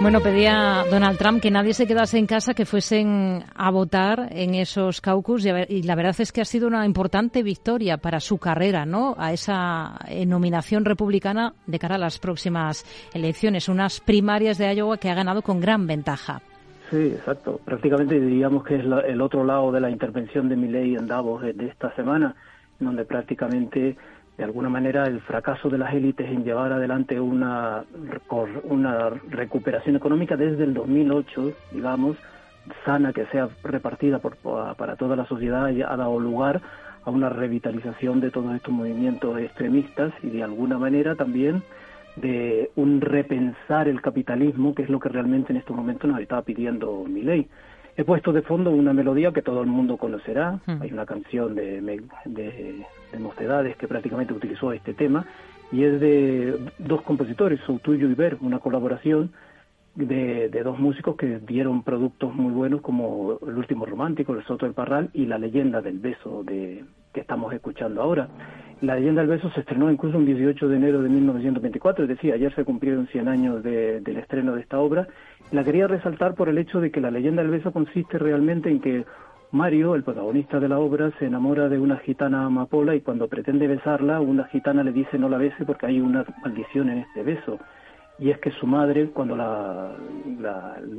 Bueno, 0.04 0.20
pedía 0.20 0.84
Donald 0.90 1.16
Trump 1.16 1.40
que 1.40 1.50
nadie 1.50 1.72
se 1.72 1.86
quedase 1.86 2.18
en 2.18 2.26
casa, 2.26 2.52
que 2.52 2.66
fuesen 2.66 3.42
a 3.54 3.70
votar 3.70 4.28
en 4.32 4.54
esos 4.54 5.00
caucus 5.00 5.46
y, 5.46 5.82
la 5.82 5.94
verdad 5.94 6.14
es 6.18 6.30
que 6.30 6.42
ha 6.42 6.44
sido 6.44 6.68
una 6.68 6.84
importante 6.84 7.42
victoria 7.42 7.96
para 7.96 8.20
su 8.20 8.36
carrera, 8.36 8.84
¿no? 8.84 9.14
A 9.16 9.32
esa 9.32 9.98
nominación 10.26 10.84
republicana 10.84 11.54
de 11.66 11.78
cara 11.78 11.94
a 11.94 11.98
las 11.98 12.18
próximas 12.18 12.84
elecciones, 13.14 13.70
unas 13.70 14.00
primarias 14.00 14.58
de 14.58 14.74
Iowa 14.74 14.98
que 14.98 15.08
ha 15.08 15.14
ganado 15.14 15.40
con 15.40 15.58
gran 15.58 15.86
ventaja. 15.86 16.42
Sí, 16.90 17.14
exacto. 17.16 17.58
Prácticamente 17.64 18.20
diríamos 18.20 18.62
que 18.62 18.76
es 18.76 18.84
el 18.84 19.22
otro 19.22 19.42
lado 19.42 19.72
de 19.72 19.80
la 19.80 19.88
intervención 19.88 20.50
de 20.50 20.56
Milley 20.56 20.96
en 20.96 21.06
Davos 21.06 21.40
de 21.40 21.66
esta 21.66 21.96
semana, 21.96 22.36
donde 22.78 23.06
prácticamente 23.06 23.96
de 24.36 24.44
alguna 24.44 24.68
manera 24.68 25.04
el 25.04 25.20
fracaso 25.20 25.68
de 25.68 25.78
las 25.78 25.94
élites 25.94 26.28
en 26.28 26.44
llevar 26.44 26.72
adelante 26.72 27.20
una, 27.20 27.84
una 28.64 29.10
recuperación 29.10 29.96
económica 29.96 30.36
desde 30.36 30.64
el 30.64 30.74
2008, 30.74 31.52
digamos, 31.72 32.16
sana 32.84 33.12
que 33.12 33.26
sea 33.26 33.48
repartida 33.62 34.18
por, 34.18 34.36
para 34.76 34.96
toda 34.96 35.16
la 35.16 35.26
sociedad 35.26 35.66
ha 35.66 35.96
dado 35.96 36.18
lugar 36.18 36.60
a 37.04 37.10
una 37.10 37.28
revitalización 37.28 38.20
de 38.20 38.30
todos 38.30 38.54
estos 38.54 38.72
movimientos 38.72 39.38
extremistas 39.38 40.12
y 40.22 40.30
de 40.30 40.42
alguna 40.42 40.78
manera 40.78 41.14
también 41.14 41.62
de 42.16 42.70
un 42.76 43.00
repensar 43.00 43.88
el 43.88 44.00
capitalismo, 44.00 44.74
que 44.74 44.82
es 44.82 44.88
lo 44.88 45.00
que 45.00 45.08
realmente 45.08 45.52
en 45.52 45.58
estos 45.58 45.76
momentos 45.76 46.08
nos 46.08 46.20
estaba 46.20 46.42
pidiendo 46.42 47.04
mi 47.04 47.22
ley. 47.22 47.48
He 47.96 48.04
puesto 48.04 48.32
de 48.32 48.42
fondo 48.42 48.70
una 48.70 48.92
melodía 48.92 49.32
que 49.32 49.42
todo 49.42 49.60
el 49.60 49.68
mundo 49.68 49.96
conocerá. 49.96 50.60
Hmm. 50.66 50.82
Hay 50.82 50.92
una 50.92 51.06
canción 51.06 51.54
de, 51.54 51.80
de, 51.80 52.84
Mocedades 53.18 53.76
que 53.76 53.86
prácticamente 53.86 54.34
utilizó 54.34 54.72
este 54.72 54.92
tema 54.92 55.24
y 55.70 55.84
es 55.84 56.00
de 56.00 56.58
dos 56.78 57.02
compositores, 57.02 57.60
Soutuyo 57.60 58.08
y 58.08 58.14
Ver, 58.14 58.36
una 58.40 58.58
colaboración 58.58 59.30
de, 59.94 60.48
de, 60.48 60.62
dos 60.64 60.80
músicos 60.80 61.14
que 61.16 61.38
dieron 61.38 61.84
productos 61.84 62.34
muy 62.34 62.52
buenos 62.52 62.80
como 62.80 63.38
El 63.46 63.56
último 63.56 63.86
romántico, 63.86 64.34
El 64.34 64.44
Soto 64.44 64.66
del 64.66 64.74
Parral 64.74 65.10
y 65.12 65.26
La 65.26 65.38
leyenda 65.38 65.80
del 65.80 66.00
beso 66.00 66.42
de, 66.42 66.84
que 67.12 67.20
estamos 67.20 67.54
escuchando 67.54 68.02
ahora. 68.02 68.28
La 68.80 68.96
leyenda 68.96 69.22
del 69.22 69.30
beso 69.30 69.48
se 69.50 69.60
estrenó 69.60 69.90
incluso 69.90 70.18
el 70.18 70.26
18 70.26 70.68
de 70.68 70.76
enero 70.76 71.00
de 71.00 71.08
1924, 71.08 72.04
es 72.04 72.08
decir, 72.08 72.32
ayer 72.34 72.54
se 72.54 72.64
cumplieron 72.64 73.06
100 73.06 73.28
años 73.28 73.62
del 73.62 74.16
estreno 74.18 74.54
de 74.54 74.60
esta 74.60 74.78
obra. 74.78 75.06
La 75.50 75.64
quería 75.64 75.86
resaltar 75.86 76.34
por 76.34 76.48
el 76.48 76.58
hecho 76.58 76.80
de 76.80 76.90
que 76.90 77.00
la 77.00 77.10
leyenda 77.10 77.42
del 77.42 77.50
beso 77.50 77.72
consiste 77.72 78.18
realmente 78.18 78.70
en 78.70 78.80
que 78.80 79.04
Mario, 79.52 79.94
el 79.94 80.02
protagonista 80.02 80.58
de 80.58 80.68
la 80.68 80.80
obra, 80.80 81.12
se 81.18 81.26
enamora 81.26 81.68
de 81.68 81.78
una 81.78 81.98
gitana 81.98 82.44
amapola 82.44 82.96
y 82.96 83.02
cuando 83.02 83.28
pretende 83.28 83.68
besarla, 83.68 84.20
una 84.20 84.44
gitana 84.46 84.82
le 84.82 84.92
dice 84.92 85.16
no 85.16 85.28
la 85.28 85.38
bese 85.38 85.64
porque 85.64 85.86
hay 85.86 86.00
una 86.00 86.24
maldición 86.42 86.90
en 86.90 86.98
este 86.98 87.22
beso 87.22 87.58
y 88.18 88.30
es 88.30 88.38
que 88.38 88.50
su 88.52 88.66
madre 88.66 89.10
cuando 89.10 89.36
la, 89.36 89.92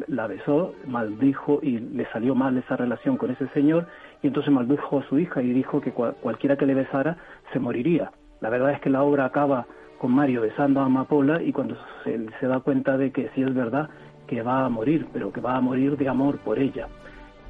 la, 0.08 0.28
besó 0.28 0.76
maldijo 0.88 1.60
y 1.62 1.80
le 1.80 2.06
salió 2.12 2.36
mal 2.36 2.58
esa 2.58 2.76
relación 2.76 3.18
con 3.18 3.32
ese 3.32 3.48
señor 3.50 3.88
y 4.22 4.28
entonces 4.28 4.52
maldijo 4.52 5.00
a 5.00 5.04
su 5.08 5.18
hija 5.18 5.42
y 5.42 5.54
dijo 5.54 5.80
que 5.80 5.92
cualquiera 5.92 6.58
que 6.58 6.66
le 6.66 6.74
besara 6.74 7.18
se 7.54 7.60
moriría. 7.60 8.12
La 8.42 8.50
verdad 8.50 8.72
es 8.72 8.82
que 8.82 8.90
la 8.90 9.04
obra 9.04 9.26
acaba 9.26 9.66
con 9.98 10.12
Mario 10.12 10.42
besando 10.42 10.82
a 10.82 10.86
Amapola 10.86 11.42
y 11.42 11.54
cuando 11.54 11.78
se, 12.04 12.20
se 12.40 12.48
da 12.48 12.60
cuenta 12.60 12.98
de 12.98 13.12
que 13.12 13.30
sí 13.34 13.42
es 13.42 13.54
verdad 13.54 13.90
que 14.28 14.42
va 14.42 14.66
a 14.66 14.70
morir, 14.70 15.08
pero 15.14 15.32
que 15.32 15.42
va 15.42 15.56
a 15.56 15.62
morir 15.62 15.98
de 15.98 16.08
amor 16.08 16.38
por 16.40 16.60
ella. 16.60 16.88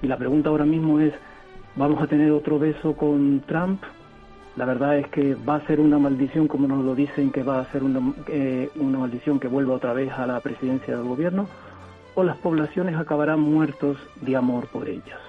Y 0.02 0.08
la 0.08 0.18
pregunta 0.18 0.50
ahora 0.50 0.66
mismo 0.66 1.00
es, 1.00 1.14
¿vamos 1.76 2.02
a 2.02 2.08
tener 2.08 2.32
otro 2.32 2.60
beso 2.60 2.96
con 2.96 3.42
Trump? 3.48 3.82
La 4.56 4.66
verdad 4.66 4.98
es 4.98 5.08
que 5.08 5.36
va 5.36 5.56
a 5.56 5.68
ser 5.68 5.80
una 5.80 6.00
maldición, 6.00 6.48
como 6.48 6.68
nos 6.68 6.84
lo 6.86 6.96
dicen, 6.96 7.32
que 7.32 7.44
va 7.44 7.60
a 7.60 7.66
ser 7.72 7.84
una, 7.84 8.14
eh, 8.28 8.70
maldición 8.76 9.40
que 9.40 9.48
vuelva 9.48 9.74
otra 9.74 9.94
vez 9.94 10.12
a 10.14 10.26
la 10.26 10.40
presidencia 10.40 10.96
del 10.96 11.06
gobierno, 11.06 11.48
o 12.16 12.24
las 12.24 12.38
poblaciones 12.38 12.96
acabarán 12.96 13.42
muertos 13.42 13.98
de 14.22 14.36
amor 14.36 14.68
por 14.68 14.88
ellas. 14.88 15.25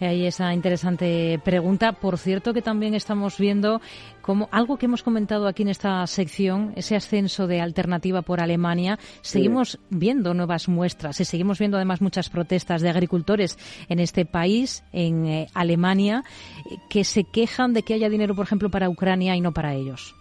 Hay 0.00 0.26
esa 0.26 0.52
interesante 0.52 1.40
pregunta. 1.44 1.92
Por 1.92 2.18
cierto, 2.18 2.52
que 2.52 2.62
también 2.62 2.94
estamos 2.94 3.38
viendo 3.38 3.80
como 4.20 4.48
algo 4.52 4.76
que 4.76 4.86
hemos 4.86 5.02
comentado 5.02 5.46
aquí 5.46 5.62
en 5.62 5.68
esta 5.68 6.06
sección, 6.06 6.72
ese 6.76 6.96
ascenso 6.96 7.46
de 7.46 7.60
alternativa 7.60 8.22
por 8.22 8.40
Alemania. 8.40 8.98
Seguimos 9.20 9.78
viendo 9.90 10.34
nuevas 10.34 10.68
muestras 10.68 11.20
y 11.20 11.24
seguimos 11.24 11.58
viendo 11.58 11.76
además 11.76 12.00
muchas 12.00 12.30
protestas 12.30 12.82
de 12.82 12.90
agricultores 12.90 13.58
en 13.88 13.98
este 13.98 14.24
país, 14.24 14.84
en 14.92 15.26
eh, 15.26 15.46
Alemania, 15.54 16.22
que 16.88 17.04
se 17.04 17.24
quejan 17.24 17.72
de 17.72 17.82
que 17.82 17.94
haya 17.94 18.08
dinero, 18.08 18.34
por 18.34 18.44
ejemplo, 18.44 18.70
para 18.70 18.88
Ucrania 18.88 19.36
y 19.36 19.40
no 19.40 19.52
para 19.52 19.74
ellos. 19.74 20.14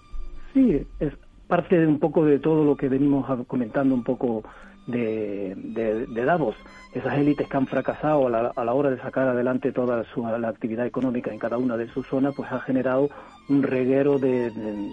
Sí, 0.53 0.85
es 0.99 1.13
parte 1.47 1.77
de 1.77 1.87
un 1.87 1.99
poco 1.99 2.25
de 2.25 2.39
todo 2.39 2.63
lo 2.63 2.75
que 2.75 2.89
venimos 2.89 3.25
comentando 3.47 3.93
un 3.95 4.03
poco 4.03 4.43
de, 4.87 5.55
de 5.55 6.25
Davos 6.25 6.55
esas 6.93 7.17
élites 7.17 7.47
que 7.47 7.57
han 7.57 7.67
fracasado 7.67 8.27
a 8.27 8.63
la, 8.63 8.73
hora 8.73 8.91
de 8.91 8.97
sacar 8.97 9.27
adelante 9.27 9.71
toda 9.71 10.03
su, 10.13 10.25
la 10.25 10.47
actividad 10.47 10.85
económica 10.85 11.31
en 11.31 11.39
cada 11.39 11.57
una 11.57 11.75
de 11.75 11.87
sus 11.87 12.07
zonas, 12.07 12.33
pues 12.35 12.51
ha 12.51 12.59
generado 12.59 13.09
un 13.49 13.63
reguero 13.63 14.19
de, 14.19 14.51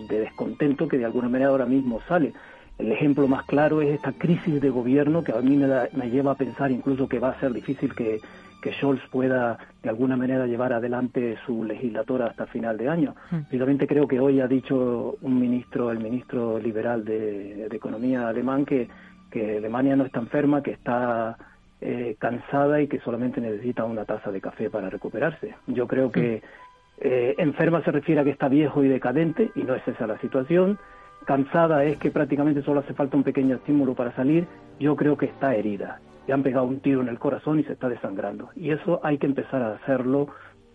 descontento 0.08 0.88
que 0.88 0.98
de 0.98 1.04
alguna 1.04 1.28
manera 1.28 1.50
ahora 1.50 1.66
mismo 1.66 2.00
sale. 2.08 2.32
El 2.78 2.90
ejemplo 2.90 3.28
más 3.28 3.44
claro 3.44 3.82
es 3.82 3.90
esta 3.90 4.12
crisis 4.12 4.60
de 4.60 4.70
gobierno 4.70 5.22
que 5.22 5.32
a 5.32 5.42
mí 5.42 5.56
me, 5.56 6.10
lleva 6.10 6.32
a 6.32 6.36
pensar 6.36 6.70
incluso 6.70 7.06
que 7.06 7.18
va 7.18 7.30
a 7.30 7.40
ser 7.40 7.52
difícil 7.52 7.94
que, 7.94 8.20
que 8.62 8.72
Scholz 8.72 9.02
pueda 9.10 9.58
de 9.82 9.90
alguna 9.90 10.16
manera 10.16 10.46
llevar 10.46 10.72
adelante 10.72 11.36
su 11.44 11.62
legislatura 11.64 12.28
hasta 12.28 12.46
final 12.46 12.78
de 12.78 12.88
año. 12.88 13.14
Finalmente 13.50 13.84
hmm. 13.84 13.88
creo 13.88 14.08
que 14.08 14.18
hoy 14.18 14.40
ha 14.40 14.46
dicho 14.46 15.18
un 15.20 15.38
ministro, 15.38 15.90
el 15.90 15.98
ministro 15.98 16.58
liberal 16.58 17.04
de, 17.04 17.68
Economía 17.70 18.28
alemán, 18.28 18.64
que, 18.64 18.88
que 19.30 19.58
Alemania 19.58 19.96
no 19.96 20.04
está 20.04 20.20
enferma, 20.20 20.62
que 20.62 20.72
está 20.72 21.36
eh, 21.80 22.16
cansada 22.18 22.82
y 22.82 22.88
que 22.88 23.00
solamente 23.00 23.40
necesita 23.40 23.84
una 23.84 24.04
taza 24.04 24.30
de 24.30 24.40
café 24.40 24.68
para 24.68 24.90
recuperarse. 24.90 25.54
Yo 25.66 25.86
creo 25.86 26.12
que 26.12 26.42
eh, 27.00 27.34
enferma 27.38 27.82
se 27.82 27.90
refiere 27.90 28.20
a 28.20 28.24
que 28.24 28.30
está 28.30 28.48
viejo 28.48 28.84
y 28.84 28.88
decadente 28.88 29.50
y 29.54 29.62
no 29.62 29.74
es 29.74 29.88
esa 29.88 30.06
la 30.06 30.18
situación. 30.18 30.78
Cansada 31.24 31.84
es 31.84 31.96
que 31.98 32.10
prácticamente 32.10 32.62
solo 32.62 32.80
hace 32.80 32.94
falta 32.94 33.16
un 33.16 33.22
pequeño 33.22 33.56
estímulo 33.56 33.94
para 33.94 34.14
salir. 34.14 34.46
Yo 34.78 34.96
creo 34.96 35.16
que 35.16 35.26
está 35.26 35.54
herida. 35.54 36.00
Le 36.26 36.34
han 36.34 36.42
pegado 36.42 36.66
un 36.66 36.80
tiro 36.80 37.00
en 37.00 37.08
el 37.08 37.18
corazón 37.18 37.58
y 37.58 37.64
se 37.64 37.72
está 37.72 37.88
desangrando. 37.88 38.50
Y 38.54 38.70
eso 38.70 39.00
hay 39.02 39.18
que 39.18 39.26
empezar 39.26 39.62
a 39.62 39.74
hacerlo 39.76 40.28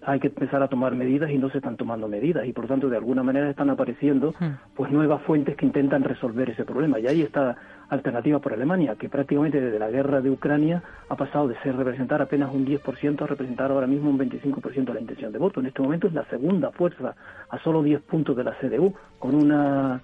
hay 0.06 0.20
que 0.20 0.28
empezar 0.28 0.62
a 0.62 0.68
tomar 0.68 0.96
medidas 0.96 1.32
y 1.32 1.38
no 1.38 1.50
se 1.50 1.58
están 1.58 1.78
tomando 1.78 2.08
medidas. 2.08 2.46
Y 2.46 2.54
por 2.54 2.68
tanto 2.68 2.90
de 2.90 2.98
alguna 2.98 3.24
manera 3.24 3.50
están 3.50 3.70
apareciendo 3.70 4.34
pues 4.76 4.92
nuevas 4.92 5.22
fuentes 5.24 5.56
que 5.56 5.66
intentan 5.66 6.04
resolver 6.04 6.50
ese 6.50 6.64
problema. 6.64 7.00
Y 7.00 7.08
ahí 7.08 7.22
está 7.22 7.56
alternativa 7.90 8.40
por 8.40 8.54
Alemania 8.54 8.96
que 8.96 9.10
prácticamente 9.10 9.60
desde 9.60 9.80
la 9.80 9.90
guerra 9.90 10.22
de 10.22 10.30
Ucrania 10.30 10.84
ha 11.10 11.16
pasado 11.16 11.48
de 11.48 11.56
ser 11.62 11.76
representar 11.76 12.22
apenas 12.22 12.54
un 12.54 12.66
10% 12.66 13.22
a 13.22 13.28
representar 13.28 13.72
ahora 13.72 13.88
mismo 13.88 14.10
un 14.10 14.20
25% 14.20 14.86
de 14.86 14.94
la 14.94 15.02
intención 15.02 15.32
de 15.32 15.40
voto. 15.40 15.60
En 15.60 15.68
este 15.68 15.82
momento 15.82 16.08
es 16.08 16.14
la 16.14 16.26
segunda 16.26 16.72
fuerza 16.72 17.16
a 17.50 17.60
solo 17.60 17.82
10 17.84 18.02
puntos 18.04 18.36
de 18.36 18.44
la 18.44 18.54
CDU 18.60 18.94
con 19.20 19.36
una 19.36 20.02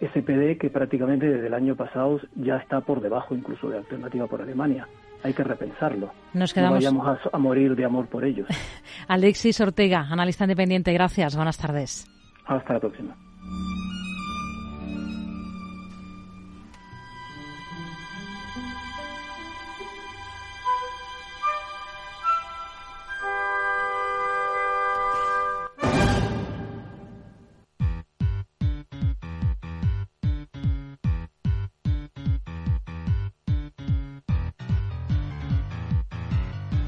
SPD 0.00 0.58
que 0.58 0.70
prácticamente 0.70 1.26
desde 1.26 1.46
el 1.46 1.54
año 1.54 1.76
pasado 1.76 2.20
ya 2.34 2.56
está 2.56 2.80
por 2.80 3.00
debajo 3.00 3.34
incluso 3.34 3.68
de 3.68 3.78
alternativa 3.78 4.26
por 4.26 4.40
Alemania 4.40 4.88
hay 5.22 5.32
que 5.32 5.44
repensarlo. 5.44 6.12
Nos 6.34 6.52
quedamos... 6.52 6.82
No 6.82 6.90
vayamos 6.90 7.18
a, 7.32 7.36
a 7.36 7.38
morir 7.38 7.74
de 7.76 7.84
amor 7.84 8.08
por 8.08 8.24
ellos. 8.24 8.48
Alexis 9.08 9.60
Ortega, 9.60 10.06
analista 10.10 10.44
independiente, 10.44 10.92
gracias. 10.92 11.36
Buenas 11.36 11.58
tardes. 11.58 12.06
Hasta 12.46 12.74
la 12.74 12.80
próxima. 12.80 13.16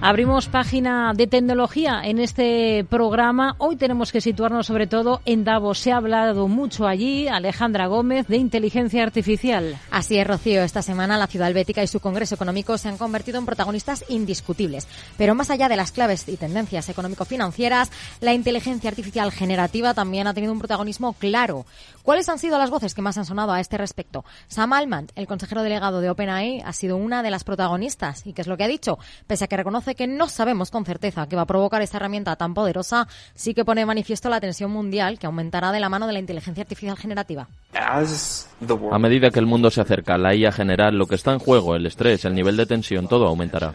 Abrimos 0.05 0.49
página 0.49 1.13
de 1.15 1.29
tecnología 1.29 2.01
en 2.03 2.19
este 2.19 2.85
programa. 2.91 3.55
Hoy 3.59 3.77
tenemos 3.77 4.11
que 4.11 4.21
situarnos 4.21 4.67
sobre 4.67 4.89
todo 4.89 5.21
en 5.27 5.45
Davos. 5.45 5.79
Se 5.79 5.93
ha 5.93 5.99
hablado 5.99 6.49
mucho 6.49 6.89
allí, 6.89 7.29
Alejandra 7.29 7.87
Gómez, 7.87 8.27
de 8.27 8.37
inteligencia 8.37 9.05
artificial. 9.05 9.79
Así 9.93 10.19
es, 10.19 10.27
Rocío. 10.27 10.65
Esta 10.65 10.83
semana 10.83 11.19
la 11.19 11.29
ciudad 11.29 11.47
helvética 11.47 11.85
y 11.85 11.87
su 11.87 12.01
Congreso 12.01 12.35
Económico 12.35 12.79
se 12.79 12.89
han 12.89 12.99
convertido 12.99 13.39
en 13.39 13.47
protagonistas 13.47 14.05
indiscutibles. 14.09 14.89
Pero 15.17 15.37
más 15.37 15.51
allá 15.51 15.69
de 15.69 15.77
las 15.77 15.93
claves 15.93 16.29
y 16.29 16.37
tendencias 16.37 16.89
económico-financieras, 16.89 17.93
la 18.21 18.35
inteligencia 18.35 18.91
artificial 18.91 19.31
generativa 19.31 19.95
también 19.95 20.27
ha 20.27 20.35
tenido 20.35 20.53
un 20.53 20.59
protagonismo 20.59 21.13
claro. 21.13 21.65
¿Cuáles 22.03 22.29
han 22.29 22.41
sido 22.41 22.59
las 22.59 22.71
voces 22.71 22.95
que 22.95 23.03
más 23.03 23.19
han 23.19 23.25
sonado 23.25 23.53
a 23.53 23.61
este 23.61 23.79
respecto? 23.79 24.25
Sam 24.49 24.73
Altman, 24.73 25.07
el 25.15 25.29
consejero 25.29 25.63
delegado 25.63 26.01
de 26.01 26.11
OpenAI, 26.11 26.61
ha 26.63 26.73
sido 26.73 26.97
una 26.97 27.23
de 27.23 27.31
las 27.31 27.45
protagonistas. 27.45 28.27
¿Y 28.27 28.33
qué 28.33 28.43
es 28.43 28.49
lo 28.49 28.57
que 28.57 28.65
ha 28.65 28.69
dicho? 28.69 28.99
Pese 29.29 29.45
a 29.45 29.47
que 29.47 29.57
reconoce 29.57 29.92
que 29.95 30.07
no 30.07 30.29
sabemos 30.29 30.71
con 30.71 30.85
certeza 30.85 31.29
qué 31.29 31.37
va 31.37 31.43
a 31.43 31.47
provocar 31.47 31.83
esta 31.83 31.97
herramienta 31.99 32.37
tan 32.37 32.55
poderosa, 32.55 33.09
sí 33.35 33.55
que 33.55 33.65
pone 33.65 33.87
manifiesto 33.87 34.29
la 34.29 34.41
tensión 34.41 34.71
mundial 34.71 35.19
que 35.19 35.27
aumentará 35.27 35.73
de 35.73 35.81
la 35.81 35.89
mano 35.89 36.07
de 36.07 36.13
la 36.13 36.19
inteligencia 36.19 36.63
artificial 36.63 36.97
generativa. 36.97 37.49
A 37.75 38.99
medida 38.99 39.31
que 39.31 39.39
el 39.39 39.47
mundo 39.47 39.71
se 39.71 39.81
acerca 39.81 40.15
a 40.15 40.19
la 40.19 40.35
IA 40.35 40.53
general, 40.53 40.97
lo 40.97 41.07
que 41.07 41.15
está 41.15 41.33
en 41.33 41.39
juego, 41.39 41.75
el 41.75 41.87
estrés, 41.87 42.25
el 42.25 42.35
nivel 42.35 42.57
de 42.57 42.67
tensión, 42.67 43.09
todo 43.09 43.27
aumentará 43.27 43.75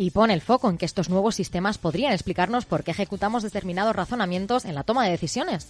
y 0.00 0.12
pone 0.12 0.32
el 0.32 0.40
foco 0.40 0.70
en 0.70 0.78
que 0.78 0.86
estos 0.86 1.10
nuevos 1.10 1.34
sistemas 1.34 1.76
podrían 1.76 2.14
explicarnos 2.14 2.64
por 2.64 2.84
qué 2.84 2.92
ejecutamos 2.92 3.42
determinados 3.42 3.94
razonamientos 3.94 4.64
en 4.64 4.74
la 4.74 4.82
toma 4.82 5.04
de 5.04 5.10
decisiones. 5.10 5.68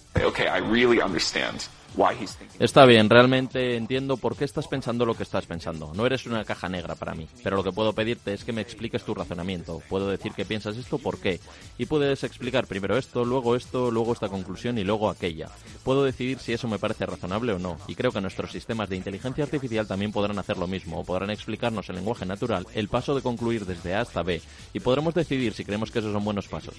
Está 2.59 2.85
bien, 2.85 3.09
realmente 3.09 3.75
entiendo 3.75 4.17
por 4.17 4.37
qué 4.37 4.45
estás 4.45 4.67
pensando 4.67 5.05
lo 5.05 5.15
que 5.15 5.23
estás 5.23 5.45
pensando. 5.45 5.91
No 5.93 6.05
eres 6.05 6.25
una 6.25 6.45
caja 6.45 6.69
negra 6.69 6.95
para 6.95 7.13
mí, 7.13 7.27
pero 7.43 7.57
lo 7.57 7.63
que 7.63 7.71
puedo 7.71 7.93
pedirte 7.93 8.33
es 8.33 8.45
que 8.45 8.53
me 8.53 8.61
expliques 8.61 9.03
tu 9.03 9.13
razonamiento. 9.13 9.81
Puedo 9.89 10.07
decir 10.07 10.31
que 10.33 10.45
piensas 10.45 10.77
esto, 10.77 10.97
¿por 10.97 11.19
qué? 11.19 11.39
Y 11.77 11.85
puedes 11.85 12.23
explicar 12.23 12.67
primero 12.67 12.97
esto, 12.97 13.25
luego 13.25 13.55
esto, 13.55 13.91
luego 13.91 14.13
esta 14.13 14.29
conclusión 14.29 14.77
y 14.77 14.83
luego 14.83 15.09
aquella. 15.09 15.49
Puedo 15.83 16.03
decidir 16.03 16.39
si 16.39 16.53
eso 16.53 16.67
me 16.67 16.79
parece 16.79 17.05
razonable 17.05 17.53
o 17.53 17.59
no, 17.59 17.77
y 17.87 17.95
creo 17.95 18.11
que 18.11 18.21
nuestros 18.21 18.51
sistemas 18.51 18.89
de 18.89 18.97
inteligencia 18.97 19.43
artificial 19.43 19.87
también 19.87 20.11
podrán 20.11 20.39
hacer 20.39 20.57
lo 20.57 20.67
mismo, 20.67 20.99
o 20.99 21.03
podrán 21.03 21.29
explicarnos 21.29 21.89
en 21.89 21.95
lenguaje 21.95 22.25
natural 22.25 22.67
el 22.73 22.87
paso 22.87 23.15
de 23.15 23.21
concluir 23.21 23.65
desde 23.65 23.95
A 23.95 24.01
hasta 24.01 24.23
B, 24.23 24.41
y 24.73 24.79
podremos 24.79 25.13
decidir 25.13 25.53
si 25.53 25.65
creemos 25.65 25.91
que 25.91 25.99
esos 25.99 26.13
son 26.13 26.23
buenos 26.23 26.47
pasos. 26.47 26.75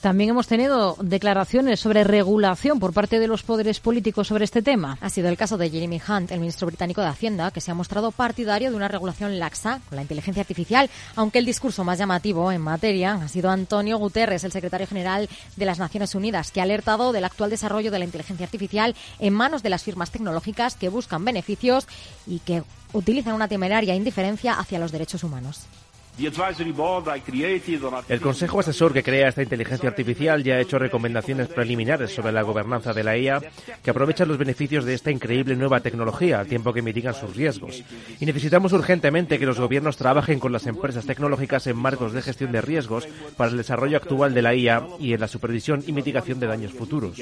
También 0.00 0.30
hemos 0.30 0.48
tenido 0.48 0.96
declaraciones 1.00 1.78
sobre 1.78 2.04
regulación 2.04 2.80
por 2.80 2.92
parte 2.92 3.20
de 3.20 3.28
los 3.28 3.42
poderes 3.42 3.78
políticos 3.80 4.28
sobre 4.28 4.44
este 4.44 4.62
tema. 4.62 4.98
Ha 5.00 5.10
sido 5.10 5.28
el 5.28 5.36
caso 5.36 5.56
de 5.58 5.70
Jeremy 5.70 6.00
Hunt, 6.06 6.32
el 6.32 6.40
ministro 6.40 6.66
británico 6.66 7.00
de 7.00 7.06
Hacienda, 7.08 7.50
que 7.50 7.60
se 7.60 7.70
ha 7.70 7.74
mostrado 7.74 8.10
partidario 8.10 8.70
de 8.70 8.76
una 8.76 8.88
regulación 8.88 9.38
laxa 9.38 9.80
con 9.88 9.96
la 9.96 10.02
inteligencia 10.02 10.40
artificial, 10.40 10.90
aunque 11.14 11.38
el 11.38 11.44
discurso 11.44 11.84
más 11.84 11.98
llamativo 11.98 12.50
en 12.50 12.60
materia 12.60 13.14
ha 13.14 13.28
sido 13.28 13.50
Antonio 13.50 13.98
Guterres, 13.98 14.44
el 14.44 14.52
secretario 14.52 14.86
general 14.86 15.28
de 15.56 15.64
las 15.64 15.78
Naciones 15.78 16.14
Unidas, 16.14 16.50
que 16.50 16.60
ha 16.60 16.64
alertado 16.64 17.12
del 17.12 17.24
actual 17.24 17.50
desarrollo 17.50 17.90
de 17.90 17.98
la 17.98 18.04
inteligencia 18.04 18.44
artificial 18.44 18.96
en 19.18 19.32
manos 19.32 19.62
de 19.62 19.70
las 19.70 19.82
firmas 19.82 20.10
tecnológicas 20.10 20.74
que 20.74 20.88
buscan 20.88 21.24
beneficios 21.24 21.86
y 22.26 22.40
que 22.40 22.62
utilizan 22.92 23.34
una 23.34 23.48
temeraria 23.48 23.94
indiferencia 23.94 24.54
hacia 24.54 24.78
los 24.78 24.92
derechos 24.92 25.24
humanos. 25.24 25.66
El 28.08 28.20
Consejo 28.20 28.60
Asesor 28.60 28.92
que 28.92 29.02
crea 29.02 29.28
esta 29.28 29.42
inteligencia 29.42 29.88
artificial 29.88 30.44
ya 30.44 30.54
ha 30.54 30.60
hecho 30.60 30.78
recomendaciones 30.78 31.48
preliminares 31.48 32.14
sobre 32.14 32.32
la 32.32 32.42
gobernanza 32.42 32.92
de 32.92 33.02
la 33.02 33.16
IA 33.16 33.40
que 33.82 33.90
aprovechan 33.90 34.28
los 34.28 34.36
beneficios 34.36 34.84
de 34.84 34.92
esta 34.92 35.10
increíble 35.10 35.56
nueva 35.56 35.80
tecnología 35.80 36.40
al 36.40 36.48
tiempo 36.48 36.72
que 36.74 36.82
mitigan 36.82 37.14
sus 37.14 37.34
riesgos. 37.34 37.82
Y 38.20 38.26
necesitamos 38.26 38.74
urgentemente 38.74 39.38
que 39.38 39.46
los 39.46 39.58
gobiernos 39.58 39.96
trabajen 39.96 40.38
con 40.38 40.52
las 40.52 40.66
empresas 40.66 41.06
tecnológicas 41.06 41.66
en 41.66 41.78
marcos 41.78 42.12
de 42.12 42.20
gestión 42.20 42.52
de 42.52 42.60
riesgos 42.60 43.08
para 43.36 43.50
el 43.50 43.56
desarrollo 43.56 43.96
actual 43.96 44.34
de 44.34 44.42
la 44.42 44.54
IA 44.54 44.86
y 45.00 45.14
en 45.14 45.20
la 45.20 45.28
supervisión 45.28 45.82
y 45.86 45.92
mitigación 45.92 46.38
de 46.38 46.46
daños 46.46 46.72
futuros. 46.72 47.16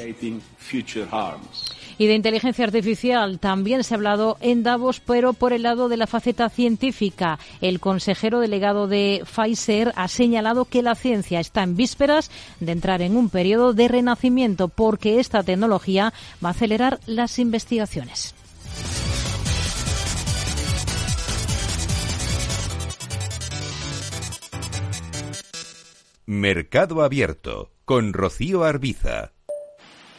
Y 2.01 2.07
de 2.07 2.14
inteligencia 2.14 2.64
artificial 2.64 3.38
también 3.38 3.84
se 3.84 3.92
ha 3.92 3.98
hablado 3.98 4.38
en 4.40 4.62
Davos, 4.62 5.01
pero 5.01 5.34
por 5.34 5.53
el 5.53 5.64
lado 5.64 5.90
de 5.90 5.98
la 5.98 6.07
faceta 6.07 6.48
científica. 6.48 7.38
El 7.61 7.78
consejero 7.78 8.40
delegado 8.40 8.88
de 8.88 9.22
Pfizer 9.26 9.92
ha 9.96 10.09
señalado 10.09 10.64
que 10.64 10.80
la 10.80 10.94
ciencia 10.94 11.40
está 11.40 11.62
en 11.62 11.76
vísperas 11.76 12.30
de 12.59 12.72
entrar 12.72 13.03
en 13.03 13.18
un 13.18 13.28
periodo 13.28 13.74
de 13.74 13.86
renacimiento 13.88 14.68
porque 14.68 15.20
esta 15.20 15.42
tecnología 15.42 16.14
va 16.42 16.48
a 16.48 16.53
acelerar 16.53 17.01
las 17.05 17.38
investigaciones. 17.38 18.34
Mercado 26.24 27.03
Abierto 27.03 27.72
con 27.84 28.14
Rocío 28.14 28.64
Arbiza. 28.64 29.32